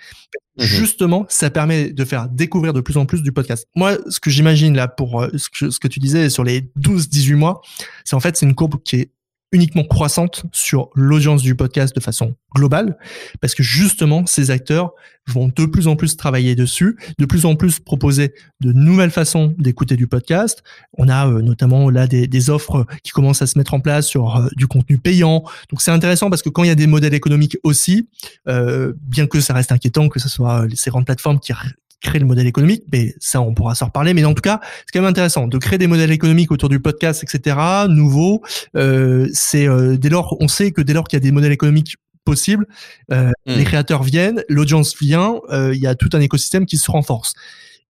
Mhm. 0.58 0.66
Justement, 0.66 1.26
ça 1.30 1.49
permet 1.49 1.91
de 1.91 2.06
faire 2.06 2.28
découvrir 2.28 2.74
de 2.74 2.82
plus 2.82 2.97
en 2.97 3.06
plus 3.06 3.24
du 3.24 3.32
podcast. 3.32 3.68
Moi, 3.76 3.97
ce 4.10 4.20
que 4.20 4.30
j'imagine 4.30 4.76
là 4.76 4.88
pour 4.88 5.22
euh, 5.22 5.30
ce 5.36 5.49
que, 5.49 5.70
ce 5.70 5.80
que 5.80 5.88
tu 5.88 5.99
disais 5.99 6.30
sur 6.30 6.43
les 6.43 6.62
12-18 6.80 7.36
mois, 7.36 7.62
c'est 8.04 8.16
en 8.16 8.20
fait 8.20 8.36
c'est 8.36 8.45
une 8.45 8.56
courbe 8.56 8.82
qui 8.84 8.97
est 8.97 9.12
uniquement 9.52 9.84
croissante 9.84 10.43
sur 10.52 10.89
l'audience 10.95 11.41
du 11.41 11.56
podcast 11.56 11.95
de 11.95 12.02
façon 12.02 12.36
globale, 12.56 12.97
parce 13.39 13.56
que 13.56 13.64
justement, 13.64 14.26
ces 14.26 14.52
acteurs 14.52 14.93
vont 15.28 15.52
de 15.56 15.66
plus 15.66 15.88
en 15.88 15.95
plus 15.95 16.18
travailler 16.18 16.56
dessus, 16.56 16.97
de 17.20 17.26
plus 17.26 17.45
en 17.45 17.56
plus 17.56 17.80
proposer 17.80 18.34
de 18.60 18.72
nouvelles 18.72 19.12
façons 19.12 19.54
d'écouter 19.58 19.95
du 19.95 20.08
podcast. 20.08 20.64
On 20.97 21.08
a 21.10 21.28
euh, 21.28 21.41
notamment 21.41 21.89
là 21.89 22.08
des, 22.08 22.49
offres 22.49 22.86
qui 23.04 23.12
commencent 23.12 23.41
à 23.41 23.47
se 23.47 23.58
mettre 23.58 23.74
en 23.74 23.80
place 23.80 24.08
sur 24.08 24.36
euh, 24.36 24.47
du 24.56 24.68
contenu 24.68 24.97
payant. 24.97 25.43
Donc 25.70 25.82
c'est 25.82 25.91
intéressant 25.91 26.30
parce 26.30 26.41
que 26.41 26.49
quand 26.49 26.64
il 26.64 26.68
y 26.68 26.72
a 26.72 26.76
des 26.76 26.88
modèles 26.88 27.14
économiques 27.14 27.58
aussi, 27.64 28.10
euh, 28.47 28.93
bien 29.02 29.28
que 29.28 29.39
ça 29.39 29.54
reste 29.54 29.72
inquiétant 29.72 30.10
que 30.10 30.20
ce 30.20 30.28
soit 30.28 30.66
ces 30.74 30.89
grandes 30.89 31.06
plateformes 31.06 31.39
qui 31.39 31.54
créer 32.02 32.20
le 32.20 32.26
modèle 32.26 32.47
économique, 32.47 32.84
mais 32.91 33.14
ça 33.20 33.41
on 33.41 33.54
pourra 33.54 33.76
s'en 33.76 33.86
reparler. 33.88 34.14
Mais 34.14 34.26
en 34.26 34.34
tout 34.34 34.41
cas, 34.41 34.60
c'est 34.62 34.91
quand 34.93 35.02
même 35.02 35.10
intéressant 35.10 35.47
de 35.47 35.58
créer 35.58 35.78
des 35.78 35.88
modèles 35.88 36.12
économiques 36.12 36.52
autour 36.52 36.70
du 36.70 36.80
podcast, 36.80 37.24
etc. 37.24 37.58
Nouveau, 37.88 38.41
euh, 38.76 39.28
c'est 39.34 39.68
euh, 39.68 39.97
dès 39.97 40.10
lors 40.10 40.36
on 40.39 40.47
sait 40.47 40.72
que 40.72 40.82
dès 40.82 40.93
lors 40.93 41.08
qu'il 41.08 41.18
y 41.18 41.22
a 41.22 41.24
des 41.24 41.32
modèles 41.32 41.52
économiques 41.52 41.95
possibles, 42.24 42.68
euh, 43.12 43.32
Hmm. 43.47 43.54
les 43.58 43.64
créateurs 43.64 44.04
viennent, 44.04 44.43
l'audience 44.49 44.95
vient, 44.99 45.41
euh, 45.49 45.74
il 45.74 45.82
y 45.82 45.88
a 45.88 45.95
tout 45.95 46.10
un 46.14 46.20
écosystème 46.20 46.68
qui 46.68 46.78
se 46.78 46.91
renforce. 46.91 47.34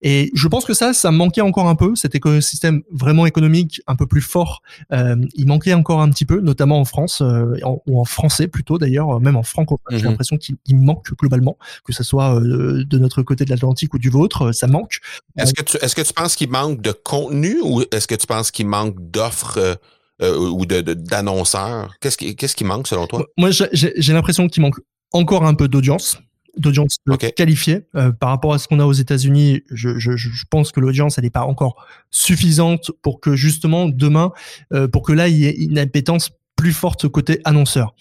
Et 0.04 0.32
je 0.34 0.48
pense 0.48 0.66
que 0.66 0.74
ça, 0.74 0.94
ça 0.94 1.12
manquait 1.12 1.42
encore 1.42 1.68
un 1.68 1.76
peu, 1.76 1.96
cet 1.96 2.16
écosystème 2.16 2.82
vraiment 2.92 3.26
économique 3.26 3.82
un 3.88 3.96
peu 3.96 4.08
plus 4.08 4.22
fort. 4.22 4.62
Euh, 4.92 5.16
il 5.36 5.48
manquait 5.48 5.74
encore 5.74 6.02
un 6.02 6.10
petit 6.10 6.26
peu, 6.26 6.40
notamment 6.40 6.80
en 6.80 6.86
France, 6.86 7.22
euh, 7.22 7.56
en- 7.64 7.82
ou 7.88 8.00
en 8.00 8.06
français 8.06 8.48
plutôt 8.48 8.78
d'ailleurs, 8.78 9.20
même 9.20 9.36
en 9.36 9.44
francophone. 9.44 9.80
J'ai 9.92 10.04
Mhm. 10.04 10.10
l'impression 10.10 10.38
qu'il 10.38 10.56
il 10.66 10.78
manque 10.78 11.08
globalement, 11.20 11.58
que 11.86 11.94
ce 11.94 12.04
soit 12.04 12.36
euh, 12.40 12.84
de 12.84 12.98
notre 12.98 13.22
côté 13.22 13.46
de 13.46 13.50
l'Atlantique 13.52 13.94
ou 13.94 14.00
du 14.00 14.10
vôtre, 14.10 14.48
euh, 14.48 14.52
ça 14.54 14.68
manque. 14.68 15.00
Est-ce 15.38 15.54
que 15.54 15.64
tu 15.64 15.78
est-ce 15.78 15.96
que 15.96 16.02
tu 16.02 16.14
penses 16.14 16.36
qu'il 16.36 16.50
manque 16.50 16.82
de 16.82 16.92
contenu 16.92 17.58
ou 17.64 17.84
est-ce 17.92 18.08
que 18.08 18.16
tu 18.16 18.28
penses 18.28 18.52
qu'il 18.52 18.68
manque 18.68 18.96
d'offres 19.12 19.58
euh, 19.58 19.76
euh, 20.22 20.38
ou 20.50 20.66
de 20.66 20.82
de- 20.82 20.94
d'annonceurs? 20.96 21.94
Qu'est-ce 22.00 22.56
qui 22.56 22.64
manque 22.64 22.88
selon 22.88 23.08
toi? 23.08 23.26
Moi, 23.38 23.50
j'ai 23.52 24.14
l'impression 24.14 24.48
qu'il 24.48 24.62
manque 24.64 24.80
encore 25.12 25.46
un 25.46 25.54
peu 25.54 25.68
d'audience 25.68 26.18
d'audience 26.58 26.98
qualifiée 27.36 27.86
Euh, 27.96 28.12
par 28.12 28.30
rapport 28.30 28.54
à 28.54 28.58
ce 28.58 28.68
qu'on 28.68 28.80
a 28.80 28.86
aux 28.86 28.94
États-Unis. 28.94 29.62
Je, 29.72 29.98
je, 30.00 30.16
je 30.16 30.30
je 30.30 30.46
pense 30.50 30.72
que 30.72 30.80
l'audience 30.80 31.18
elle 31.18 31.24
n'est 31.24 31.30
pas 31.30 31.46
encore 31.46 31.86
suffisante 32.10 32.92
pour 33.02 33.20
que 33.20 33.36
justement 33.36 33.88
demain, 33.88 34.32
euh, 34.74 34.88
pour 34.88 35.04
que 35.04 35.14
là 35.14 35.28
il 35.28 35.38
y 35.38 35.46
ait 35.46 35.56
une 35.56 35.78
appétence 35.78 36.32
plus 36.56 36.74
forte 36.74 37.08
côté 37.08 37.40
annonceur. 37.44 37.96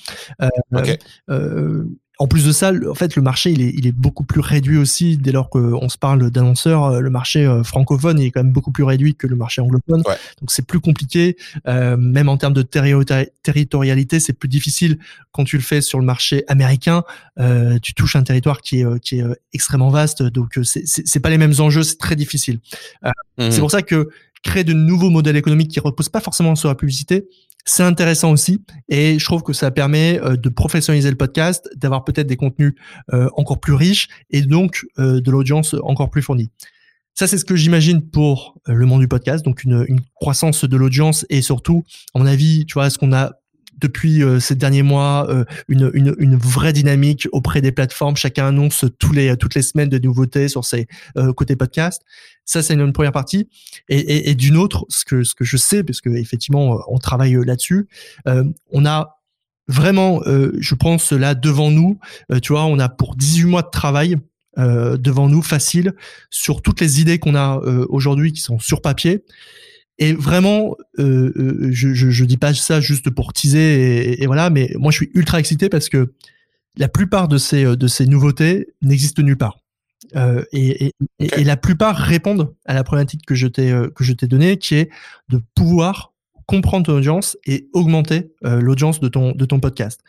Euh. 1.30 1.84
En 2.20 2.28
plus 2.28 2.44
de 2.44 2.52
ça, 2.52 2.70
le- 2.70 2.90
en 2.90 2.94
fait, 2.94 3.16
le 3.16 3.22
marché 3.22 3.50
il 3.50 3.62
est, 3.62 3.72
il 3.76 3.86
est 3.86 3.92
beaucoup 3.92 4.24
plus 4.24 4.40
réduit 4.40 4.76
aussi 4.76 5.16
dès 5.16 5.32
lors 5.32 5.48
qu'on 5.48 5.88
se 5.88 5.96
parle 5.96 6.30
d'annonceurs. 6.30 6.84
euh, 6.84 7.00
Le 7.00 7.08
marché 7.10 7.46
euh, 7.46 7.62
francophone 7.64 8.18
il 8.20 8.26
est 8.26 8.30
quand 8.30 8.42
même 8.44 8.52
beaucoup 8.52 8.72
plus 8.72 8.84
réduit 8.84 9.14
que 9.14 9.26
le 9.26 9.36
marché 9.36 9.62
anglophone. 9.62 10.02
Ouais. 10.06 10.16
Donc 10.40 10.50
c'est 10.50 10.66
plus 10.66 10.80
compliqué, 10.80 11.36
euh, 11.66 11.96
même 11.96 12.28
en 12.28 12.36
termes 12.36 12.52
de 12.52 12.62
terri- 12.62 12.94
territorialité, 13.42 14.20
c'est 14.20 14.34
plus 14.34 14.48
difficile 14.50 14.98
quand 15.32 15.44
tu 15.44 15.56
le 15.56 15.62
fais 15.62 15.80
sur 15.80 15.98
le 15.98 16.04
marché 16.04 16.44
américain. 16.46 17.04
Euh, 17.38 17.78
tu 17.82 17.94
touches 17.94 18.16
un 18.16 18.22
territoire 18.22 18.60
qui 18.60 18.80
est, 18.80 18.84
euh, 18.84 18.98
qui 18.98 19.20
est 19.20 19.24
extrêmement 19.54 19.88
vaste, 19.90 20.22
donc 20.22 20.58
c'est- 20.62 21.20
pas 21.20 21.30
les 21.30 21.38
mêmes 21.38 21.54
enjeux, 21.58 21.82
c'est 21.82 21.96
très 21.98 22.16
difficile. 22.16 22.60
Mhm. 23.38 23.50
C'est 23.50 23.60
pour 23.60 23.70
ça 23.70 23.82
que 23.82 24.10
créer 24.42 24.64
de 24.64 24.72
nouveaux 24.72 25.10
modèles 25.10 25.36
économiques 25.36 25.70
qui 25.70 25.80
reposent 25.80 26.08
pas 26.08 26.20
forcément 26.20 26.54
sur 26.54 26.68
la 26.68 26.74
publicité, 26.74 27.28
c'est 27.64 27.82
intéressant 27.82 28.32
aussi. 28.32 28.64
Et 28.88 29.18
je 29.18 29.24
trouve 29.24 29.42
que 29.42 29.52
ça 29.52 29.70
permet 29.70 30.20
euh, 30.20 30.36
de 30.36 30.48
professionnaliser 30.48 31.10
le 31.10 31.16
podcast, 31.16 31.68
d'avoir 31.76 32.04
peut-être 32.04 32.26
des 32.26 32.36
contenus 32.36 32.74
euh, 33.12 33.28
encore 33.36 33.60
plus 33.60 33.74
riches 33.74 34.08
et 34.30 34.42
donc 34.42 34.86
euh, 34.98 35.20
de 35.20 35.30
l'audience 35.30 35.74
encore 35.82 36.10
plus 36.10 36.22
fournie. 36.22 36.50
Ça, 37.14 37.26
c'est 37.26 37.38
ce 37.38 37.44
que 37.44 37.56
j'imagine 37.56 38.08
pour 38.08 38.56
le 38.66 38.86
monde 38.86 39.00
du 39.00 39.08
podcast, 39.08 39.44
donc 39.44 39.64
une, 39.64 39.84
une 39.88 40.00
croissance 40.14 40.64
de 40.64 40.76
l'audience 40.76 41.26
et 41.28 41.42
surtout, 41.42 41.84
à 42.14 42.18
mon 42.18 42.24
avis, 42.24 42.64
tu 42.66 42.74
vois, 42.74 42.88
ce 42.88 42.98
qu'on 42.98 43.12
a 43.12 43.32
depuis 43.80 44.22
euh, 44.22 44.40
ces 44.40 44.54
derniers 44.54 44.82
mois, 44.82 45.26
euh, 45.30 45.44
une, 45.68 45.90
une, 45.94 46.14
une 46.18 46.36
vraie 46.36 46.72
dynamique 46.72 47.28
auprès 47.32 47.60
des 47.60 47.72
plateformes. 47.72 48.16
Chacun 48.16 48.46
annonce 48.46 48.84
tous 48.98 49.12
les, 49.12 49.36
toutes 49.36 49.54
les 49.54 49.62
semaines 49.62 49.88
de 49.88 49.98
nouveautés 49.98 50.48
sur 50.48 50.64
ses 50.64 50.86
euh, 51.16 51.32
côtés 51.32 51.56
podcast. 51.56 52.02
Ça, 52.44 52.62
c'est 52.62 52.74
une 52.74 52.92
première 52.92 53.12
partie. 53.12 53.48
Et, 53.88 53.98
et, 53.98 54.30
et 54.30 54.34
d'une 54.34 54.56
autre, 54.56 54.86
ce 54.88 55.04
que, 55.04 55.24
ce 55.24 55.34
que 55.34 55.44
je 55.44 55.56
sais, 55.56 55.82
parce 55.82 56.00
que 56.00 56.10
effectivement, 56.10 56.74
euh, 56.74 56.78
on 56.88 56.98
travaille 56.98 57.36
euh, 57.36 57.44
là-dessus, 57.44 57.88
on 58.70 58.86
a 58.86 59.20
vraiment, 59.68 60.20
je 60.26 60.74
pense, 60.74 61.12
là 61.12 61.34
devant 61.34 61.70
nous, 61.70 61.98
tu 62.42 62.52
vois, 62.52 62.64
on 62.64 62.78
a 62.80 62.88
pour 62.88 63.14
18 63.14 63.44
mois 63.44 63.62
de 63.62 63.70
travail 63.70 64.16
devant 64.56 65.28
nous, 65.28 65.42
facile, 65.42 65.94
sur 66.28 66.60
toutes 66.60 66.80
les 66.80 67.00
idées 67.00 67.18
qu'on 67.18 67.36
a 67.36 67.60
aujourd'hui 67.88 68.32
qui 68.32 68.40
sont 68.40 68.58
sur 68.58 68.82
papier. 68.82 69.24
Et 70.00 70.14
vraiment, 70.14 70.76
euh, 70.98 71.32
euh, 71.36 71.68
je, 71.70 71.92
je, 71.92 72.10
je 72.10 72.24
dis 72.24 72.38
pas 72.38 72.54
ça 72.54 72.80
juste 72.80 73.10
pour 73.10 73.32
teaser 73.32 73.58
et, 73.58 74.22
et 74.22 74.26
voilà, 74.26 74.50
mais 74.50 74.72
moi 74.78 74.90
je 74.90 74.96
suis 74.96 75.10
ultra 75.14 75.38
excité 75.38 75.68
parce 75.68 75.88
que 75.88 76.12
la 76.76 76.88
plupart 76.88 77.28
de 77.28 77.36
ces 77.36 77.76
de 77.76 77.86
ces 77.86 78.06
nouveautés 78.06 78.68
n'existent 78.82 79.22
nulle 79.22 79.36
part. 79.36 79.58
Euh, 80.16 80.42
et, 80.52 80.86
et, 80.86 80.92
et 81.18 81.44
la 81.44 81.56
plupart 81.56 81.96
répondent 81.96 82.54
à 82.64 82.74
la 82.74 82.82
problématique 82.82 83.24
que 83.26 83.34
je 83.34 83.46
t'ai 83.46 83.70
euh, 83.70 83.90
que 83.90 84.02
je 84.02 84.12
t'ai 84.12 84.26
donnée, 84.26 84.56
qui 84.56 84.74
est 84.74 84.90
de 85.28 85.40
pouvoir 85.54 86.12
comprendre 86.46 86.86
ton 86.86 86.94
audience 86.96 87.36
et 87.46 87.68
augmenter 87.74 88.32
euh, 88.44 88.60
l'audience 88.60 89.00
de 89.00 89.08
ton 89.08 89.32
de 89.32 89.44
ton 89.44 89.60
podcast. 89.60 90.00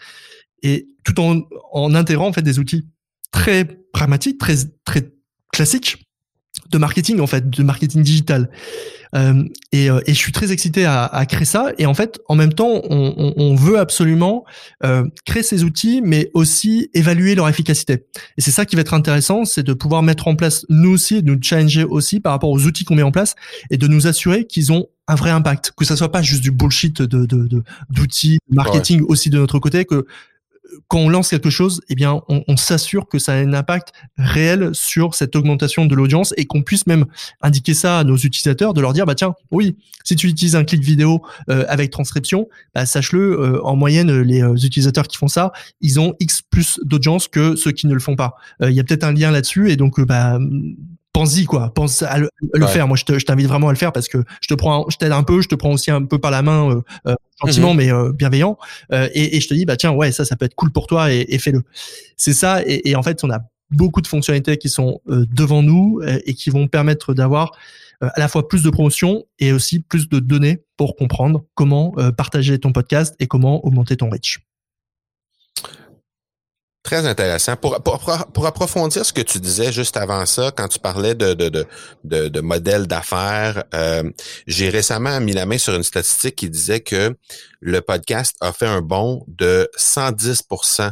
Et 0.63 0.87
tout 1.03 1.19
en 1.19 1.41
en 1.71 1.93
intégrant 1.93 2.27
en 2.27 2.33
fait 2.33 2.41
des 2.41 2.59
outils 2.59 2.87
très 3.31 3.65
pragmatiques, 3.65 4.39
très 4.39 4.55
très 4.85 5.11
classiques 5.51 6.07
de 6.71 6.77
marketing 6.77 7.19
en 7.19 7.27
fait, 7.27 7.49
de 7.49 7.63
marketing 7.63 8.01
digital. 8.03 8.49
Euh, 9.13 9.43
et, 9.73 9.89
euh, 9.89 9.99
et 10.05 10.13
je 10.13 10.17
suis 10.17 10.31
très 10.31 10.53
excité 10.53 10.85
à, 10.85 11.03
à 11.05 11.25
créer 11.25 11.43
ça. 11.43 11.73
Et 11.77 11.85
en 11.85 11.93
fait, 11.93 12.21
en 12.29 12.35
même 12.35 12.53
temps, 12.53 12.81
on, 12.89 13.13
on, 13.17 13.33
on 13.35 13.55
veut 13.55 13.77
absolument 13.77 14.45
euh, 14.85 15.03
créer 15.25 15.43
ces 15.43 15.65
outils, 15.65 16.01
mais 16.01 16.31
aussi 16.33 16.89
évaluer 16.93 17.35
leur 17.35 17.49
efficacité. 17.49 18.05
Et 18.37 18.41
c'est 18.41 18.51
ça 18.51 18.65
qui 18.65 18.77
va 18.77 18.81
être 18.81 18.93
intéressant, 18.93 19.43
c'est 19.43 19.63
de 19.63 19.73
pouvoir 19.73 20.01
mettre 20.01 20.29
en 20.29 20.35
place 20.37 20.65
nous 20.69 20.91
aussi, 20.91 21.21
de 21.21 21.29
nous 21.33 21.39
challenger 21.41 21.83
aussi 21.83 22.21
par 22.21 22.31
rapport 22.31 22.51
aux 22.51 22.65
outils 22.65 22.85
qu'on 22.85 22.95
met 22.95 23.03
en 23.03 23.11
place 23.11 23.35
et 23.69 23.75
de 23.77 23.85
nous 23.87 24.07
assurer 24.07 24.45
qu'ils 24.47 24.71
ont 24.71 24.87
un 25.09 25.15
vrai 25.15 25.31
impact, 25.31 25.73
que 25.75 25.83
ça 25.83 25.97
soit 25.97 26.11
pas 26.11 26.21
juste 26.21 26.41
du 26.41 26.51
bullshit 26.51 27.01
de 27.01 27.25
de- 27.25 27.45
de- 27.45 27.63
d'outils 27.89 28.37
de, 28.49 28.55
marketing 28.55 29.01
aussi 29.09 29.29
de 29.29 29.37
notre 29.39 29.59
côté, 29.59 29.83
que 29.83 30.05
quand 30.87 30.99
on 30.99 31.09
lance 31.09 31.29
quelque 31.29 31.49
chose, 31.49 31.81
eh 31.89 31.95
bien, 31.95 32.21
on, 32.27 32.57
s'assure 32.57 33.07
que 33.07 33.19
ça 33.19 33.33
a 33.33 33.35
un 33.35 33.53
impact 33.53 33.93
réel 34.17 34.71
sur 34.73 35.15
cette 35.15 35.35
augmentation 35.35 35.85
de 35.85 35.95
l'audience 35.95 36.33
et 36.37 36.45
qu'on 36.45 36.63
puisse 36.63 36.87
même 36.87 37.05
indiquer 37.41 37.73
ça 37.73 37.99
à 37.99 38.03
nos 38.03 38.17
utilisateurs, 38.17 38.73
de 38.73 38.81
leur 38.81 38.93
dire, 38.93 39.05
bah 39.05 39.15
tiens, 39.15 39.33
oui, 39.51 39.77
si 40.03 40.15
tu 40.15 40.27
utilises 40.27 40.55
un 40.55 40.63
clic 40.63 40.81
vidéo 40.81 41.21
euh, 41.49 41.65
avec 41.67 41.91
transcription, 41.91 42.47
bah, 42.75 42.85
sache-le, 42.85 43.39
euh, 43.39 43.65
en 43.65 43.75
moyenne, 43.75 44.21
les 44.21 44.41
euh, 44.41 44.55
utilisateurs 44.55 45.07
qui 45.07 45.17
font 45.17 45.27
ça, 45.27 45.51
ils 45.81 45.99
ont 45.99 46.15
X 46.19 46.41
plus 46.41 46.79
d'audience 46.83 47.27
que 47.27 47.55
ceux 47.55 47.71
qui 47.71 47.87
ne 47.87 47.93
le 47.93 47.99
font 47.99 48.15
pas. 48.15 48.35
Il 48.61 48.71
y 48.71 48.79
a 48.79 48.83
peut-être 48.83 49.03
un 49.03 49.13
lien 49.13 49.31
là-dessus 49.31 49.71
et 49.71 49.75
donc, 49.75 49.99
bah, 50.01 50.39
pense-y 51.13 51.45
quoi, 51.45 51.73
pense 51.73 52.01
à 52.03 52.17
le, 52.17 52.27
à 52.53 52.57
le 52.57 52.65
Ouais. 52.65 52.71
faire. 52.71 52.87
Moi, 52.87 52.97
je 52.97 53.03
te- 53.05 53.19
je 53.19 53.25
t'invite 53.25 53.47
vraiment 53.47 53.67
à 53.67 53.71
le 53.71 53.77
faire 53.77 53.91
parce 53.91 54.07
que 54.07 54.17
je 54.41 54.47
te 54.47 54.53
prends, 54.53 54.85
je 54.89 54.97
t'aide 54.97 55.11
un 55.11 55.23
peu, 55.23 55.41
je 55.41 55.47
te 55.47 55.55
prends 55.55 55.71
aussi 55.71 55.91
un 55.91 56.03
peu 56.05 56.19
par 56.19 56.31
la 56.31 56.41
main, 56.41 56.71
euh, 56.71 56.81
euh, 57.07 57.15
gentiment 57.43 57.73
mais 57.73 57.91
euh, 57.91 58.11
bienveillant, 58.13 58.57
euh, 58.91 59.09
et, 59.13 59.35
et 59.37 59.41
je 59.41 59.47
te 59.47 59.53
dis 59.53 59.65
bah 59.65 59.75
tiens 59.77 59.91
ouais 59.91 60.11
ça 60.11 60.25
ça 60.25 60.35
peut 60.35 60.45
être 60.45 60.55
cool 60.55 60.71
pour 60.71 60.87
toi 60.87 61.11
et, 61.13 61.25
et 61.29 61.37
fais-le. 61.39 61.63
C'est 62.17 62.33
ça 62.33 62.61
et, 62.65 62.89
et 62.89 62.95
en 62.95 63.03
fait 63.03 63.23
on 63.23 63.29
a 63.29 63.39
beaucoup 63.71 64.01
de 64.01 64.07
fonctionnalités 64.07 64.57
qui 64.57 64.67
sont 64.69 64.99
devant 65.07 65.63
nous 65.63 66.01
et 66.25 66.33
qui 66.33 66.49
vont 66.49 66.67
permettre 66.67 67.13
d'avoir 67.13 67.51
à 68.01 68.19
la 68.19 68.27
fois 68.27 68.47
plus 68.49 68.63
de 68.63 68.69
promotion 68.69 69.23
et 69.39 69.53
aussi 69.53 69.79
plus 69.79 70.09
de 70.09 70.19
données 70.19 70.63
pour 70.75 70.95
comprendre 70.97 71.45
comment 71.55 71.93
partager 72.17 72.59
ton 72.59 72.73
podcast 72.73 73.15
et 73.19 73.27
comment 73.27 73.65
augmenter 73.65 73.95
ton 73.95 74.09
reach. 74.09 74.39
Très 76.83 77.05
intéressant. 77.05 77.55
Pour, 77.57 77.79
pour, 77.83 78.45
approfondir 78.47 79.05
ce 79.05 79.13
que 79.13 79.21
tu 79.21 79.39
disais 79.39 79.71
juste 79.71 79.97
avant 79.97 80.25
ça, 80.25 80.51
quand 80.55 80.67
tu 80.67 80.79
parlais 80.79 81.13
de, 81.13 81.35
de, 81.35 81.49
de, 81.49 81.67
de, 82.03 82.27
de 82.27 82.41
modèle 82.41 82.87
d'affaires, 82.87 83.63
euh, 83.75 84.09
j'ai 84.47 84.69
récemment 84.69 85.19
mis 85.19 85.33
la 85.33 85.45
main 85.45 85.59
sur 85.59 85.75
une 85.75 85.83
statistique 85.83 86.35
qui 86.35 86.49
disait 86.49 86.79
que 86.79 87.15
le 87.59 87.81
podcast 87.81 88.35
a 88.41 88.51
fait 88.51 88.65
un 88.65 88.81
bond 88.81 89.23
de 89.27 89.69
110% 89.77 90.91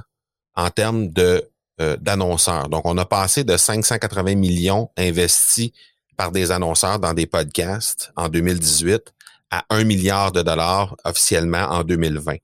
en 0.55 0.69
termes 0.69 1.09
de 1.09 1.49
euh, 1.81 1.97
d'annonceurs. 1.97 2.69
Donc, 2.69 2.85
on 2.85 2.97
a 2.97 3.05
passé 3.05 3.43
de 3.43 3.57
580 3.57 4.35
millions 4.35 4.91
investis 4.97 5.71
par 6.17 6.31
des 6.31 6.51
annonceurs 6.51 6.99
dans 6.99 7.13
des 7.13 7.25
podcasts 7.25 8.11
en 8.15 8.27
2018 8.27 9.13
à 9.51 9.65
1 9.69 9.83
milliard 9.83 10.31
de 10.31 10.41
dollars 10.41 10.95
officiellement 11.03 11.65
en 11.69 11.83
2020. 11.83 12.35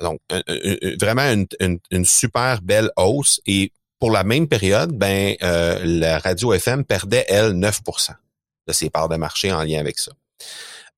Donc, 0.00 0.20
vraiment 1.00 1.22
une, 1.22 1.46
une, 1.60 1.78
une 1.90 2.04
super 2.04 2.62
belle 2.62 2.90
hausse. 2.96 3.40
Et 3.46 3.72
pour 3.98 4.10
la 4.10 4.24
même 4.24 4.48
période, 4.48 4.92
ben, 4.92 5.34
euh, 5.42 5.78
la 5.84 6.18
radio 6.18 6.52
FM 6.52 6.84
perdait, 6.84 7.24
elle, 7.28 7.52
9% 7.52 8.10
de 8.66 8.72
ses 8.72 8.90
parts 8.90 9.08
de 9.08 9.16
marché 9.16 9.52
en 9.52 9.62
lien 9.62 9.80
avec 9.80 9.98
ça. 9.98 10.12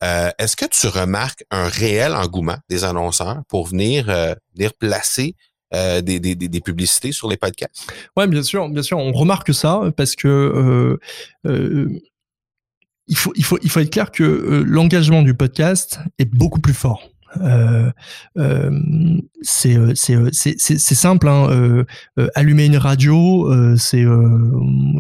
Euh, 0.04 0.30
Est-ce 0.38 0.56
que 0.56 0.66
tu 0.66 0.86
remarques 0.86 1.44
un 1.50 1.68
réel 1.68 2.14
engouement 2.14 2.58
des 2.68 2.84
annonceurs 2.84 3.42
pour 3.48 3.66
venir, 3.66 4.08
euh, 4.08 4.34
venir 4.54 4.72
placer 4.74 5.34
euh, 5.74 6.00
des, 6.00 6.18
des, 6.20 6.34
des, 6.34 6.48
des 6.48 6.60
publicités 6.60 7.12
sur 7.12 7.28
les 7.28 7.36
podcasts? 7.36 7.90
Ouais, 8.16 8.26
bien 8.26 8.42
sûr, 8.42 8.68
bien 8.68 8.82
sûr, 8.82 8.98
on 8.98 9.12
remarque 9.12 9.52
ça 9.52 9.82
parce 9.96 10.14
que 10.14 10.28
euh, 10.28 11.00
euh, 11.46 12.00
il 13.08 13.16
faut, 13.16 13.32
il 13.36 13.44
faut, 13.44 13.58
il 13.62 13.70
faut 13.70 13.80
être 13.80 13.90
clair 13.90 14.10
que 14.10 14.22
euh, 14.22 14.64
l'engagement 14.66 15.22
du 15.22 15.34
podcast 15.34 16.00
est 16.18 16.26
beaucoup 16.26 16.60
plus 16.60 16.74
fort. 16.74 17.10
Euh, 17.42 17.90
euh, 18.38 18.70
c'est 19.42 19.76
euh, 19.76 19.92
c'est 19.94 20.14
euh, 20.14 20.30
c'est 20.32 20.54
c'est 20.58 20.78
c'est 20.78 20.94
simple 20.94 21.28
hein, 21.28 21.84
allumer 22.34 22.64
une 22.64 22.78
radio 22.78 23.76
c'est 23.76 24.02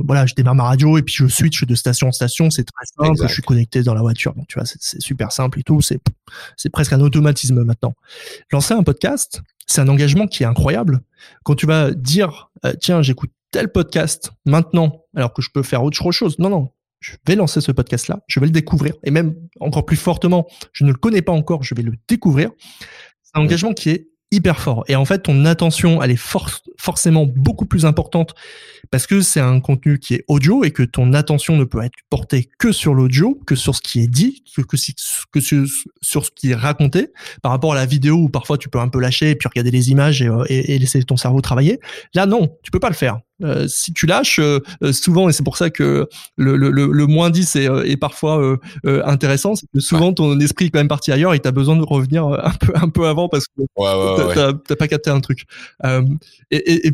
voilà 0.04 0.26
je 0.26 0.34
démarre 0.34 0.54
ma 0.54 0.64
radio 0.64 0.98
et 0.98 1.02
puis 1.02 1.14
je 1.14 1.26
switch 1.26 1.64
de 1.64 1.74
station 1.74 2.08
en 2.08 2.12
station 2.12 2.50
c'est 2.50 2.64
très 2.64 2.84
simple 2.84 3.12
Exact. 3.12 3.28
je 3.28 3.32
suis 3.32 3.42
connecté 3.42 3.82
dans 3.82 3.94
la 3.94 4.02
voiture 4.02 4.34
donc 4.34 4.46
tu 4.46 4.58
vois 4.58 4.66
c'est 4.66 5.00
super 5.00 5.32
simple 5.32 5.60
et 5.60 5.62
tout 5.62 5.80
c'est 5.80 6.00
c'est 6.56 6.68
presque 6.68 6.92
un 6.92 7.00
automatisme 7.00 7.64
maintenant 7.64 7.94
lancer 8.52 8.74
un 8.74 8.82
podcast 8.82 9.40
c'est 9.66 9.80
un 9.80 9.88
engagement 9.88 10.26
qui 10.26 10.42
est 10.42 10.46
incroyable 10.46 11.00
quand 11.44 11.54
tu 11.54 11.64
vas 11.66 11.92
dire 11.92 12.50
tiens 12.78 13.00
j'écoute 13.00 13.30
tel 13.50 13.70
podcast 13.70 14.32
maintenant, 14.44 15.04
alors 15.16 15.32
que 15.32 15.42
je 15.42 15.50
peux 15.52 15.62
faire 15.62 15.82
autre 15.82 16.12
chose. 16.12 16.38
Non, 16.38 16.50
non, 16.50 16.68
je 17.00 17.12
vais 17.26 17.36
lancer 17.36 17.60
ce 17.60 17.72
podcast-là, 17.72 18.20
je 18.26 18.40
vais 18.40 18.46
le 18.46 18.52
découvrir, 18.52 18.94
et 19.04 19.10
même 19.10 19.34
encore 19.60 19.86
plus 19.86 19.96
fortement, 19.96 20.46
je 20.72 20.84
ne 20.84 20.90
le 20.90 20.96
connais 20.96 21.22
pas 21.22 21.32
encore, 21.32 21.62
je 21.62 21.74
vais 21.74 21.82
le 21.82 21.92
découvrir. 22.08 22.50
C'est 23.22 23.38
un 23.38 23.42
engagement 23.42 23.72
qui 23.72 23.90
est 23.90 24.08
hyper 24.30 24.60
fort. 24.60 24.84
Et 24.88 24.96
en 24.96 25.04
fait, 25.04 25.20
ton 25.20 25.44
attention, 25.44 26.02
elle 26.02 26.10
est 26.10 26.20
forcément 26.78 27.26
beaucoup 27.26 27.64
plus 27.64 27.86
importante 27.86 28.34
parce 28.90 29.06
que 29.06 29.20
c'est 29.20 29.40
un 29.40 29.60
contenu 29.60 29.98
qui 29.98 30.14
est 30.14 30.24
audio 30.28 30.64
et 30.64 30.70
que 30.70 30.82
ton 30.82 31.14
attention 31.14 31.56
ne 31.56 31.64
peut 31.64 31.82
être 31.82 31.94
portée 32.10 32.48
que 32.58 32.72
sur 32.72 32.94
l'audio, 32.94 33.40
que 33.46 33.54
sur 33.54 33.74
ce 33.74 33.80
qui 33.80 34.00
est 34.00 34.06
dit, 34.06 34.44
que, 34.54 34.62
que, 34.62 34.76
que 35.32 35.40
sur, 35.40 36.24
ce 36.24 36.30
qui 36.30 36.50
est 36.50 36.54
raconté 36.54 37.08
par 37.42 37.52
rapport 37.52 37.72
à 37.72 37.76
la 37.76 37.86
vidéo 37.86 38.16
où 38.16 38.28
parfois 38.28 38.58
tu 38.58 38.68
peux 38.68 38.80
un 38.80 38.88
peu 38.88 39.00
lâcher 39.00 39.30
et 39.30 39.34
puis 39.34 39.48
regarder 39.48 39.70
les 39.70 39.90
images 39.90 40.20
et, 40.22 40.28
et, 40.48 40.74
et 40.74 40.78
laisser 40.78 41.02
ton 41.04 41.16
cerveau 41.16 41.40
travailler. 41.40 41.80
Là, 42.14 42.26
non, 42.26 42.54
tu 42.62 42.70
peux 42.70 42.80
pas 42.80 42.90
le 42.90 42.94
faire. 42.94 43.20
Euh, 43.42 43.68
si 43.68 43.92
tu 43.92 44.06
lâches 44.06 44.40
euh, 44.40 44.58
euh, 44.82 44.92
souvent 44.92 45.28
et 45.28 45.32
c'est 45.32 45.44
pour 45.44 45.56
ça 45.56 45.70
que 45.70 46.08
le, 46.36 46.56
le, 46.56 46.70
le 46.70 47.06
moins 47.06 47.30
10 47.30 47.54
est, 47.54 47.68
est 47.84 47.96
parfois 47.96 48.58
intéressant 48.84 49.54
c'est 49.54 49.66
que 49.72 49.78
souvent 49.78 50.12
ton 50.12 50.38
esprit 50.40 50.66
est 50.66 50.70
quand 50.70 50.80
même 50.80 50.88
parti 50.88 51.12
ailleurs 51.12 51.34
et 51.34 51.38
tu 51.38 51.46
as 51.46 51.52
besoin 51.52 51.76
de 51.76 51.82
revenir 51.82 52.26
un 52.26 52.50
peu 52.50 52.72
un 52.74 52.88
peu 52.88 53.06
avant 53.06 53.28
parce 53.28 53.46
que 53.46 53.62
ouais, 53.76 54.54
t'as 54.66 54.76
pas 54.76 54.88
capté 54.88 55.10
un 55.10 55.20
truc. 55.20 55.44
Et, 55.84 56.56
et, 56.56 56.88
et, 56.88 56.92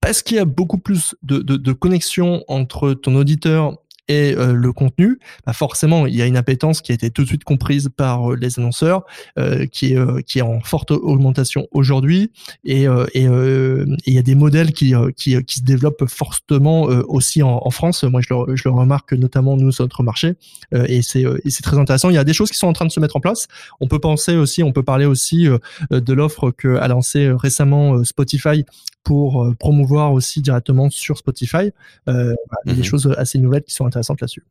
parce 0.00 0.22
qu'il 0.22 0.36
y 0.36 0.40
a 0.40 0.44
beaucoup 0.44 0.78
plus 0.78 1.14
de, 1.22 1.38
de, 1.38 1.56
de 1.56 1.72
connexion 1.72 2.44
entre 2.48 2.94
ton 2.94 3.14
auditeur 3.16 3.76
et 4.10 4.34
euh, 4.36 4.52
le 4.52 4.72
contenu, 4.72 5.20
bah 5.46 5.52
forcément, 5.52 6.04
il 6.04 6.16
y 6.16 6.20
a 6.20 6.26
une 6.26 6.36
appétence 6.36 6.80
qui 6.82 6.90
a 6.90 6.96
été 6.96 7.10
tout 7.10 7.22
de 7.22 7.28
suite 7.28 7.44
comprise 7.44 7.88
par 7.96 8.32
euh, 8.32 8.36
les 8.36 8.58
annonceurs, 8.58 9.04
euh, 9.38 9.66
qui 9.66 9.94
est 9.94 10.24
qui 10.24 10.40
est 10.40 10.42
en 10.42 10.60
forte 10.60 10.90
augmentation 10.90 11.68
aujourd'hui, 11.70 12.32
et 12.64 12.86
il 13.14 14.14
y 14.14 14.18
a 14.18 14.22
des 14.22 14.34
modèles 14.34 14.72
qui 14.72 14.94
qui, 15.16 15.32
se 15.32 15.62
développent 15.62 16.08
fortement 16.08 16.82
aussi 16.82 17.42
en, 17.42 17.70
France. 17.70 18.02
Moi, 18.02 18.20
je 18.20 18.34
le, 18.34 18.56
je 18.56 18.68
le 18.68 18.74
remarque 18.74 19.12
notamment 19.12 19.56
nous 19.56 19.70
sur 19.70 19.84
notre 19.84 20.02
marché, 20.02 20.34
et 20.72 21.02
c'est 21.02 21.24
c'est 21.46 21.62
très 21.62 21.78
intéressant. 21.78 22.10
Il 22.10 22.16
y 22.16 22.18
a 22.18 22.24
des 22.24 22.32
choses 22.32 22.50
qui 22.50 22.58
sont 22.58 22.66
en 22.66 22.72
train 22.72 22.86
de 22.86 22.90
se 22.90 22.98
mettre 22.98 23.16
en 23.16 23.20
place. 23.20 23.46
On 23.80 23.86
peut 23.86 24.00
penser 24.00 24.34
aussi, 24.34 24.64
on 24.64 24.72
peut 24.72 24.82
parler 24.82 25.04
aussi 25.04 25.46
de 25.90 26.12
l'offre 26.12 26.50
que 26.50 26.76
a 26.76 26.88
lancé 26.88 27.30
récemment 27.30 28.02
Spotify 28.02 28.64
pour 29.04 29.54
promouvoir 29.58 30.12
aussi 30.12 30.42
directement 30.42 30.90
sur 30.90 31.18
Spotify. 31.18 31.70
Euh, 32.08 32.34
Des 32.66 32.74
mhm. 32.74 32.84
choses 32.84 33.14
assez 33.16 33.38
nouvelles 33.38 33.64
qui 33.64 33.74
sont 33.74 33.86
intéressantes 33.86 34.20
là-dessus. 34.20 34.44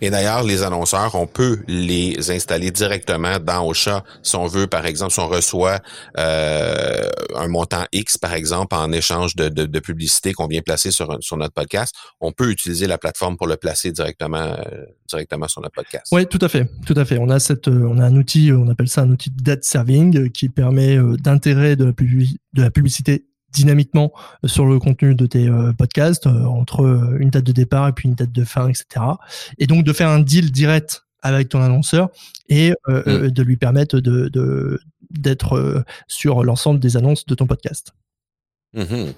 Et 0.00 0.10
d'ailleurs, 0.10 0.42
les 0.42 0.62
annonceurs, 0.62 1.14
on 1.14 1.26
peut 1.26 1.60
les 1.68 2.30
installer 2.30 2.70
directement 2.70 3.38
dans 3.38 3.66
Ocha 3.66 4.04
si 4.22 4.36
on 4.36 4.46
veut, 4.46 4.66
par 4.66 4.86
exemple, 4.86 5.12
si 5.12 5.20
on 5.20 5.28
reçoit 5.28 5.78
euh, 6.18 7.08
un 7.36 7.48
montant 7.48 7.84
X, 7.92 8.18
par 8.18 8.32
exemple, 8.32 8.74
en 8.74 8.90
échange 8.92 9.36
de, 9.36 9.48
de, 9.48 9.66
de 9.66 9.80
publicité 9.80 10.32
qu'on 10.32 10.46
vient 10.46 10.62
placer 10.62 10.90
sur, 10.90 11.16
sur 11.20 11.36
notre 11.36 11.54
podcast, 11.54 11.94
on 12.20 12.32
peut 12.32 12.50
utiliser 12.50 12.86
la 12.86 12.98
plateforme 12.98 13.36
pour 13.36 13.46
le 13.46 13.56
placer 13.56 13.92
directement 13.92 14.38
euh, 14.38 14.84
directement 15.08 15.48
sur 15.48 15.60
notre 15.62 15.74
podcast. 15.74 16.06
Oui, 16.12 16.26
tout 16.26 16.40
à 16.40 16.48
fait, 16.48 16.68
tout 16.84 16.94
à 16.96 17.04
fait. 17.04 17.18
On 17.18 17.30
a 17.30 17.38
cette, 17.38 17.68
euh, 17.68 17.88
on 17.88 17.98
a 17.98 18.04
un 18.04 18.16
outil, 18.16 18.50
on 18.52 18.68
appelle 18.68 18.88
ça 18.88 19.02
un 19.02 19.10
outil 19.10 19.30
de 19.30 19.42
dead 19.42 19.62
serving 19.62 20.30
qui 20.30 20.48
permet 20.48 20.98
d'intégrer 21.18 21.76
de 21.76 21.94
de 22.54 22.62
la 22.62 22.70
publicité 22.70 23.24
dynamiquement 23.58 24.12
euh, 24.44 24.48
sur 24.48 24.66
le 24.66 24.78
contenu 24.78 25.14
de 25.14 25.26
tes 25.26 25.48
euh, 25.48 25.72
podcasts 25.72 26.26
euh, 26.26 26.44
entre 26.44 27.16
une 27.18 27.30
date 27.30 27.44
de 27.44 27.52
départ 27.52 27.88
et 27.88 27.92
puis 27.92 28.08
une 28.08 28.14
date 28.14 28.32
de 28.32 28.44
fin, 28.44 28.68
etc. 28.68 29.04
Et 29.58 29.66
donc 29.66 29.84
de 29.84 29.92
faire 29.92 30.08
un 30.08 30.20
deal 30.20 30.50
direct 30.50 31.04
avec 31.22 31.48
ton 31.48 31.60
annonceur 31.60 32.10
et 32.48 32.72
mm. 32.86 33.28
de 33.28 33.42
lui 33.42 33.56
permettre 33.56 33.98
de 33.98 34.80
d'être 35.10 35.84
sur 36.06 36.44
l'ensemble 36.44 36.78
des 36.80 36.96
annonces 36.96 37.26
de 37.26 37.34
ton 37.34 37.46
podcast. 37.46 37.92
Mm-hmm. 38.76 39.14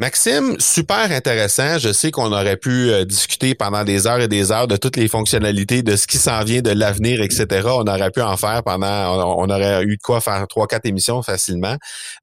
Maxime, 0.00 0.58
super 0.58 1.12
intéressant. 1.12 1.78
Je 1.78 1.92
sais 1.92 2.10
qu'on 2.10 2.32
aurait 2.32 2.56
pu 2.56 2.90
euh, 2.90 3.04
discuter 3.04 3.54
pendant 3.54 3.84
des 3.84 4.06
heures 4.06 4.20
et 4.20 4.28
des 4.28 4.50
heures 4.50 4.66
de 4.66 4.78
toutes 4.78 4.96
les 4.96 5.08
fonctionnalités, 5.08 5.82
de 5.82 5.94
ce 5.94 6.06
qui 6.06 6.16
s'en 6.16 6.42
vient, 6.42 6.62
de 6.62 6.70
l'avenir, 6.70 7.20
etc. 7.20 7.46
On 7.66 7.86
aurait 7.86 8.10
pu 8.10 8.22
en 8.22 8.38
faire 8.38 8.62
pendant, 8.62 9.36
on, 9.36 9.50
aurait 9.50 9.82
eu 9.84 9.98
de 9.98 10.02
quoi 10.02 10.22
faire 10.22 10.48
trois, 10.48 10.66
quatre 10.66 10.86
émissions 10.86 11.20
facilement. 11.22 11.76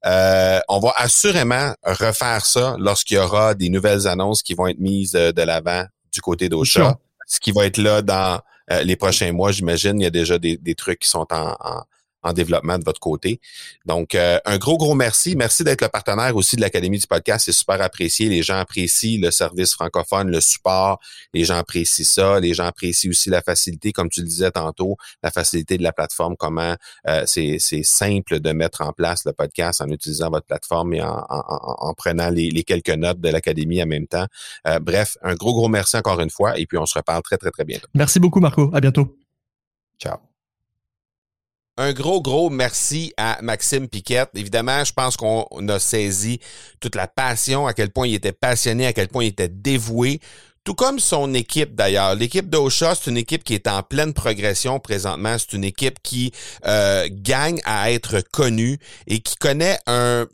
Euh, 0.06 0.58
on 0.68 0.80
va 0.80 0.92
assurément 0.96 1.72
refaire 1.84 2.44
ça 2.44 2.74
lorsqu'il 2.80 3.14
y 3.16 3.20
aura 3.20 3.54
des 3.54 3.68
nouvelles 3.68 4.08
annonces 4.08 4.42
qui 4.42 4.54
vont 4.54 4.66
être 4.66 4.80
mises 4.80 5.14
euh, 5.14 5.30
de 5.30 5.42
l'avant 5.42 5.84
du 6.12 6.20
côté 6.20 6.48
d'Ocha. 6.48 6.98
Ce 7.28 7.38
qui 7.38 7.52
va 7.52 7.64
être 7.64 7.78
là 7.78 8.02
dans 8.02 8.40
les 8.82 8.96
prochains 8.96 9.30
mois, 9.30 9.52
j'imagine. 9.52 10.00
Il 10.00 10.02
y 10.02 10.06
a 10.06 10.10
déjà 10.10 10.36
des, 10.38 10.58
trucs 10.76 10.98
qui 10.98 11.08
sont 11.08 11.26
en 11.30 11.54
en 11.60 11.82
développement 12.32 12.78
de 12.78 12.84
votre 12.84 13.00
côté. 13.00 13.40
Donc, 13.84 14.14
euh, 14.14 14.38
un 14.44 14.58
gros, 14.58 14.76
gros 14.76 14.94
merci. 14.94 15.36
Merci 15.36 15.64
d'être 15.64 15.82
le 15.82 15.88
partenaire 15.88 16.36
aussi 16.36 16.56
de 16.56 16.60
l'Académie 16.60 16.98
du 16.98 17.06
podcast. 17.06 17.44
C'est 17.46 17.52
super 17.52 17.80
apprécié. 17.80 18.28
Les 18.28 18.42
gens 18.42 18.58
apprécient 18.58 19.20
le 19.20 19.30
service 19.30 19.72
francophone, 19.72 20.30
le 20.30 20.40
support. 20.40 20.98
Les 21.32 21.44
gens 21.44 21.56
apprécient 21.56 22.04
ça. 22.04 22.40
Les 22.40 22.54
gens 22.54 22.66
apprécient 22.66 23.10
aussi 23.10 23.30
la 23.30 23.42
facilité, 23.42 23.92
comme 23.92 24.08
tu 24.08 24.20
le 24.20 24.26
disais 24.26 24.50
tantôt, 24.50 24.96
la 25.22 25.30
facilité 25.30 25.78
de 25.78 25.82
la 25.82 25.92
plateforme, 25.92 26.36
comment 26.36 26.74
euh, 27.06 27.24
c'est 27.26 27.58
simple 27.82 28.40
de 28.40 28.52
mettre 28.52 28.82
en 28.82 28.92
place 28.92 29.24
le 29.24 29.32
podcast 29.32 29.80
en 29.80 29.88
utilisant 29.88 30.30
votre 30.30 30.46
plateforme 30.46 30.94
et 30.94 31.02
en, 31.02 31.24
en, 31.28 31.94
prenant 31.94 32.30
les, 32.30 32.50
les, 32.50 32.64
quelques 32.64 32.90
notes 32.90 33.20
de 33.20 33.28
l'Académie 33.28 33.82
en 33.82 33.86
même 33.86 34.06
temps. 34.06 34.26
Euh, 34.66 34.78
bref, 34.78 35.16
un 35.22 35.34
gros, 35.34 35.54
gros 35.54 35.68
merci 35.68 35.96
encore 35.96 36.20
une 36.20 36.30
fois. 36.30 36.58
Et 36.58 36.66
puis, 36.66 36.78
on 36.78 36.86
se 36.86 36.98
reparle 36.98 37.22
très, 37.22 37.36
très, 37.36 37.50
très 37.50 37.64
bientôt. 37.64 37.88
Merci 37.94 38.20
beaucoup, 38.20 38.40
Marco. 38.40 38.70
À 38.74 38.80
bientôt. 38.80 39.16
Ciao. 40.00 40.37
Un 41.80 41.92
gros, 41.92 42.20
gros 42.20 42.50
merci 42.50 43.12
à 43.16 43.38
Maxime 43.40 43.86
Piquette. 43.86 44.30
Évidemment, 44.34 44.82
je 44.82 44.92
pense 44.92 45.16
qu'on 45.16 45.46
a 45.68 45.78
saisi 45.78 46.40
toute 46.80 46.96
la 46.96 47.06
passion, 47.06 47.68
à 47.68 47.72
quel 47.72 47.90
point 47.90 48.08
il 48.08 48.14
était 48.14 48.32
passionné, 48.32 48.84
à 48.88 48.92
quel 48.92 49.06
point 49.06 49.22
il 49.22 49.28
était 49.28 49.48
dévoué. 49.48 50.18
Tout 50.64 50.74
comme 50.74 50.98
son 50.98 51.32
équipe 51.34 51.76
d'ailleurs. 51.76 52.16
L'équipe 52.16 52.50
d'Ocha, 52.50 52.96
c'est 52.96 53.08
une 53.08 53.16
équipe 53.16 53.44
qui 53.44 53.54
est 53.54 53.68
en 53.68 53.84
pleine 53.84 54.12
progression 54.12 54.80
présentement. 54.80 55.36
C'est 55.38 55.52
une 55.52 55.62
équipe 55.62 56.02
qui 56.02 56.32
euh, 56.66 57.08
gagne 57.12 57.60
à 57.64 57.92
être 57.92 58.22
connue 58.32 58.80
et 59.06 59.20
qui 59.20 59.36
connaît 59.36 59.78
un 59.86 60.26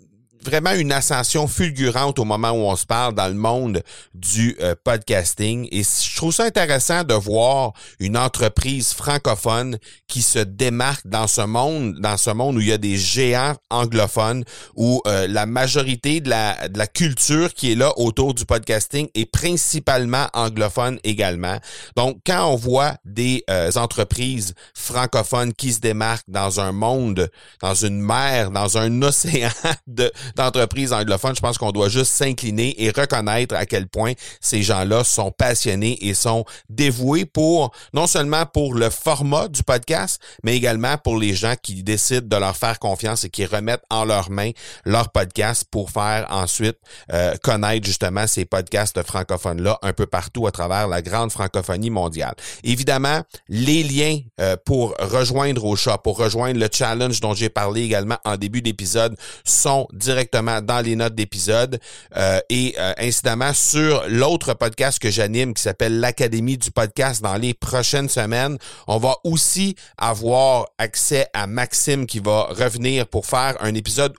vraiment 0.45 0.73
une 0.73 0.93
ascension 0.93 1.49
fulgurante 1.49 2.19
au 2.19 2.25
moment 2.25 2.51
où 2.51 2.65
on 2.67 2.77
se 2.77 2.87
parle 2.87 3.15
dans 3.15 3.29
le 3.29 3.35
monde 3.35 3.83
du 4.15 4.57
euh, 4.61 4.75
podcasting. 4.85 5.69
Et 5.73 5.83
je 5.83 6.17
trouve 6.17 6.33
ça 6.33 6.45
intéressant 6.45 7.05
de 7.05 7.15
voir 7.15 7.73
une 7.99 8.17
entreprise 8.17 8.93
francophone 8.93 9.79
qui 10.07 10.23
se 10.23 10.39
démarque 10.39 11.07
dans 11.07 11.27
ce 11.27 11.41
monde, 11.41 11.97
dans 11.99 12.17
ce 12.17 12.31
monde 12.31 12.57
où 12.57 12.61
il 12.61 12.69
y 12.69 12.73
a 12.73 12.79
des 12.79 12.97
géants 12.97 13.55
anglophones, 13.71 14.45
où 14.77 15.03
euh, 15.07 15.27
la 15.27 15.47
majorité 15.47 16.21
de 16.21 16.31
la, 16.31 16.69
de 16.69 16.79
la 16.79 16.87
culture 16.87 17.53
qui 17.55 17.73
est 17.73 17.75
là 17.75 17.93
autour 17.97 18.35
du 18.35 18.45
podcasting 18.45 19.09
est 19.15 19.27
principalement 19.27 20.27
anglophone 20.35 20.99
également. 21.05 21.59
Donc, 21.97 22.19
quand 22.27 22.47
on 22.47 22.57
voit 22.57 22.97
des 23.05 23.45
euh, 23.51 23.71
entreprises 23.77 24.55
francophones 24.75 25.53
qui 25.53 25.73
se 25.73 25.81
démarquent 25.81 26.29
dans 26.29 26.61
un 26.61 26.73
monde, 26.73 27.31
dans 27.61 27.75
une 27.75 28.01
mer, 28.01 28.51
dans 28.51 28.79
un 28.79 29.03
océan 29.03 29.51
de, 29.87 30.13
d'entreprises 30.37 30.93
anglophones, 30.93 31.37
je 31.37 31.41
pense 31.41 31.59
qu'on 31.59 31.73
doit 31.73 31.89
juste 31.89 32.13
s'incliner 32.13 32.83
et 32.83 32.91
reconnaître 32.91 33.55
à 33.55 33.67
quel 33.67 33.89
point 33.89 34.13
ces 34.41 34.63
gens-là 34.63 35.05
sont 35.05 35.31
passionnés 35.31 35.99
et 36.07 36.15
sont 36.15 36.45
dévoués 36.69 37.25
pour, 37.25 37.73
non 37.93 38.07
seulement 38.07 38.47
pour 38.47 38.75
le 38.75 38.91
format 38.91 39.49
du 39.49 39.63
podcast, 39.63 40.21
mais 40.43 40.57
également 40.57 40.97
pour 40.99 41.19
les 41.19 41.35
gens 41.35 41.55
qui 41.61 41.83
décident 41.83 42.27
de 42.27 42.37
leur 42.37 42.57
faire 42.57 42.79
confiance 42.79 43.25
et 43.25 43.31
qui 43.31 43.47
remettent 43.47 43.85
en 43.91 44.05
leurs 44.05 44.31
mains 44.31 44.51
leur 44.85 45.11
podcast 45.11 45.65
pour 45.71 45.91
faire 45.91 46.27
ensuite 46.31 46.79
euh, 47.13 47.35
connaître 47.43 47.87
justement 47.87 48.27
ces 48.27 48.45
podcasts 48.45 49.03
francophones-là 49.03 49.79
un 49.83 49.93
peu 49.93 50.07
partout 50.07 50.47
à 50.47 50.51
travers 50.51 50.89
la 50.89 51.03
grande 51.03 51.31
francophonie 51.31 51.91
mondiale. 51.91 52.35
Évidemment, 52.63 53.23
les 53.49 53.83
liens 53.83 54.19
euh, 54.41 54.57
pour 54.65 54.95
rejoindre 54.99 55.65
au 55.65 55.77
chat, 55.77 55.99
pour 55.99 56.19
rejoindre 56.19 56.59
le 56.59 56.69
challenge 56.73 57.21
dont 57.21 57.35
j'ai 57.35 57.49
parlé 57.49 57.83
également 57.83 58.19
en 58.25 58.37
début 58.37 58.63
d'épisode 58.63 59.17
sont 59.45 59.87
directement 59.93 60.24
directement 60.25 60.61
dans 60.63 60.81
les 60.81 60.97
notes 60.97 61.15
d'épisode 61.15 61.79
euh, 62.17 62.41
et 62.49 62.75
euh, 62.79 62.93
incidemment 62.99 63.53
sur 63.53 64.05
l'autre 64.09 64.55
podcast 64.55 64.99
que 64.99 65.11
j'anime 65.11 65.55
qui 65.55 65.63
s'appelle 65.63 66.01
l'Académie 66.01 66.57
du 66.57 66.71
podcast 66.71 67.23
dans 67.23 67.37
les 67.37 67.55
prochaines 67.55 68.09
semaines. 68.09 68.57
On 68.87 68.99
va 68.99 69.17
aussi 69.25 69.77
avoir 69.99 70.67
accès 70.79 71.27
à 71.35 71.47
Maxime 71.47 72.07
qui 72.07 72.21
va 72.21 72.45
revenir 72.45 73.07
pour 73.07 73.27
faire 73.27 73.57
un 73.61 73.75
épisode 73.75 74.15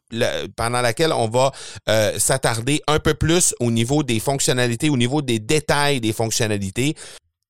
pendant 0.55 0.81
lequel 0.81 1.11
on 1.11 1.27
va 1.27 1.51
euh, 1.89 2.17
s'attarder 2.19 2.81
un 2.87 2.99
peu 2.99 3.13
plus 3.13 3.55
au 3.59 3.71
niveau 3.71 4.03
des 4.03 4.19
fonctionnalités, 4.19 4.89
au 4.89 4.97
niveau 4.97 5.21
des 5.21 5.39
détails 5.39 6.01
des 6.01 6.13
fonctionnalités 6.13 6.95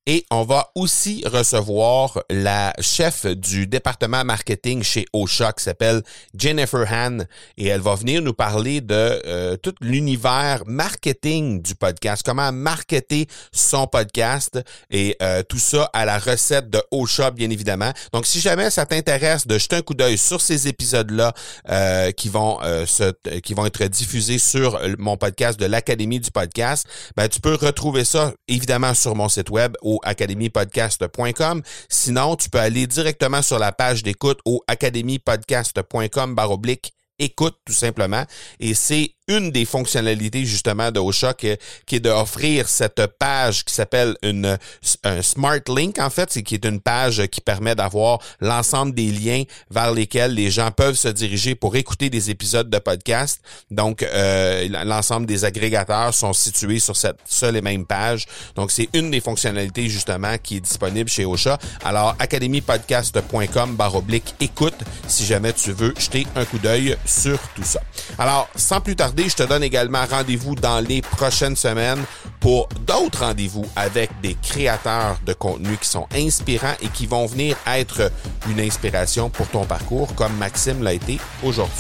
Et 0.08 0.24
on 0.30 0.44
va 0.44 0.70
aussi 0.76 1.24
recevoir 1.26 2.22
la 2.30 2.76
chef 2.80 3.26
du 3.26 3.66
département 3.66 4.24
marketing 4.24 4.84
chez 4.84 5.08
Osha 5.14 5.52
qui 5.52 5.64
s'appelle 5.64 6.04
Jennifer 6.38 6.86
Han 6.92 7.22
et 7.58 7.66
elle 7.66 7.82
va 7.82 7.96
venir 7.96 8.22
nous 8.22 8.36
parler 8.36 8.82
de 8.82 8.94
euh, 8.94 9.58
tout 9.58 9.74
l'univers 9.82 10.62
marketing 10.68 11.64
du 11.64 11.74
podcast, 11.74 12.22
comment 12.24 12.52
marketer 12.52 13.26
son 13.52 13.88
podcast 13.88 14.62
et 14.92 15.18
euh, 15.24 15.42
tout 15.42 15.58
ça 15.58 15.90
à 15.92 16.06
la 16.06 16.20
recette 16.20 16.70
de 16.70 16.84
Osha 16.92 17.32
bien 17.32 17.50
évidemment. 17.50 17.92
Donc 18.14 18.28
si 18.28 18.40
jamais 18.40 18.70
ça 18.70 18.86
t'intéresse 18.86 19.48
de 19.48 19.58
jeter 19.58 19.78
un 19.78 19.82
coup 19.82 19.96
d'œil 19.96 20.20
sur 20.20 20.40
ces 20.40 20.68
épisodes-là 20.68 21.34
euh, 21.70 22.12
qui 22.12 22.30
vont 22.30 22.60
se, 22.86 23.12
qui 23.40 23.56
vont 23.56 23.66
être 23.66 23.84
diffusés 23.86 24.38
sur 24.38 24.80
mon 25.00 25.18
podcast 25.18 25.60
de 25.60 25.66
l'Académie 25.66 26.20
du 26.20 26.30
podcast, 26.30 26.88
ben 27.18 27.28
tu 27.28 27.42
peux 27.42 27.56
retrouver 27.56 28.06
ça 28.06 28.34
évidemment 28.48 28.94
sur 28.94 29.16
mon 29.16 29.30
site 29.30 29.50
web 29.50 29.76
academypodcast.com. 30.04 31.62
Sinon, 31.90 32.36
tu 32.36 32.50
peux 32.50 32.60
aller 32.60 32.88
directement 32.88 33.42
sur 33.42 33.60
la 33.60 33.72
page 33.72 34.04
d'écoute 34.04 34.40
au 34.46 34.62
academypodcast.com 34.68 36.36
oblique 36.50 36.94
écoute 37.20 37.58
tout 37.66 37.74
simplement. 37.74 38.26
Et 38.60 38.74
c'est 38.74 39.12
une 39.28 39.52
des 39.52 39.66
fonctionnalités 39.66 40.46
justement 40.46 40.92
de 40.92 41.00
Osha 41.00 41.34
qui, 41.34 41.48
est 41.48 42.00
d'offrir 42.00 42.68
cette 42.68 43.08
page 43.18 43.66
qui 43.66 43.74
s'appelle 43.74 44.16
une 44.22 44.58
un 45.04 45.22
Smart 45.22 45.60
Link 45.68 45.98
en 46.00 46.10
fait, 46.10 46.32
c'est 46.32 46.44
qui 46.44 46.56
est 46.56 46.66
une 46.66 46.80
page 46.80 47.26
qui 47.28 47.42
permet 47.42 47.76
d'avoir 47.76 48.20
l'ensemble 48.40 48.94
des 48.94 49.12
liens 49.12 49.44
vers 49.72 49.92
lesquels 49.92 50.34
les 50.34 50.52
gens 50.52 50.70
peuvent 50.72 50.96
se 50.96 51.08
diriger 51.08 51.56
pour 51.56 51.76
écouter 51.76 52.10
des 52.10 52.30
épisodes 52.30 52.70
de 52.70 52.78
podcast. 52.78 53.42
Donc 53.72 54.04
euh, 54.04 54.68
l'ensemble 54.86 55.26
des 55.26 55.46
agrégateurs 55.46 56.14
sont 56.14 56.34
situés 56.34 56.80
sur 56.80 56.96
cette 56.96 57.20
seule 57.26 57.56
et 57.56 57.62
même 57.62 57.86
page. 57.86 58.26
Donc 58.56 58.72
c'est 58.72 58.90
une 58.94 59.12
des 59.12 59.22
fonctionnalités 59.22 59.90
justement 59.90 60.38
qui 60.38 60.58
est 60.58 60.62
disponible 60.62 61.10
chez 61.10 61.26
Osha. 61.26 61.58
Alors 61.84 62.16
academypodcast.com 62.20 63.78
oblique 63.96 64.36
écoute 64.40 64.76
si 65.08 65.26
jamais 65.26 65.54
tu 65.54 65.72
veux 65.72 65.94
jeter 65.98 66.28
un 66.36 66.46
coup 66.46 66.58
d'œil 66.58 66.98
sur 67.06 67.40
tout 67.56 67.64
ça. 67.64 67.82
Alors 68.18 68.50
sans 68.56 68.82
plus 68.82 68.96
tarder 68.96 69.15
je 69.24 69.36
te 69.36 69.44
donne 69.44 69.64
également 69.64 70.06
rendez-vous 70.10 70.56
dans 70.56 70.80
les 70.86 71.02
prochaines 71.02 71.56
semaines 71.56 72.04
pour 72.40 72.68
d'autres 72.86 73.26
rendez-vous 73.26 73.66
avec 73.76 74.10
des 74.22 74.36
créateurs 74.42 75.18
de 75.26 75.34
contenu 75.34 75.78
qui 75.78 75.88
sont 75.88 76.08
inspirants 76.14 76.76
et 76.82 76.88
qui 76.90 77.08
vont 77.08 77.26
venir 77.26 77.56
être 77.66 78.12
une 78.50 78.60
inspiration 78.60 79.30
pour 79.30 79.48
ton 79.48 79.66
parcours 79.66 80.14
comme 80.16 80.36
Maxime 80.38 80.84
l'a 80.84 80.94
été 80.94 81.20
aujourd'hui. 81.44 81.74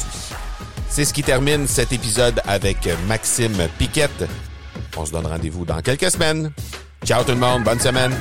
C'est 0.89 1.05
ce 1.05 1.13
qui 1.13 1.23
termine 1.23 1.67
cet 1.67 1.91
épisode 1.91 2.41
avec 2.47 2.87
Maxime 3.07 3.67
Piquette. 3.77 4.25
On 4.97 5.05
se 5.05 5.11
donne 5.11 5.27
rendez-vous 5.27 5.65
dans 5.65 5.81
quelques 5.81 6.09
semaines. 6.11 6.51
Ciao 7.03 7.23
tout 7.23 7.31
le 7.31 7.37
monde, 7.37 7.63
bonne 7.63 7.79
semaine. 7.79 8.15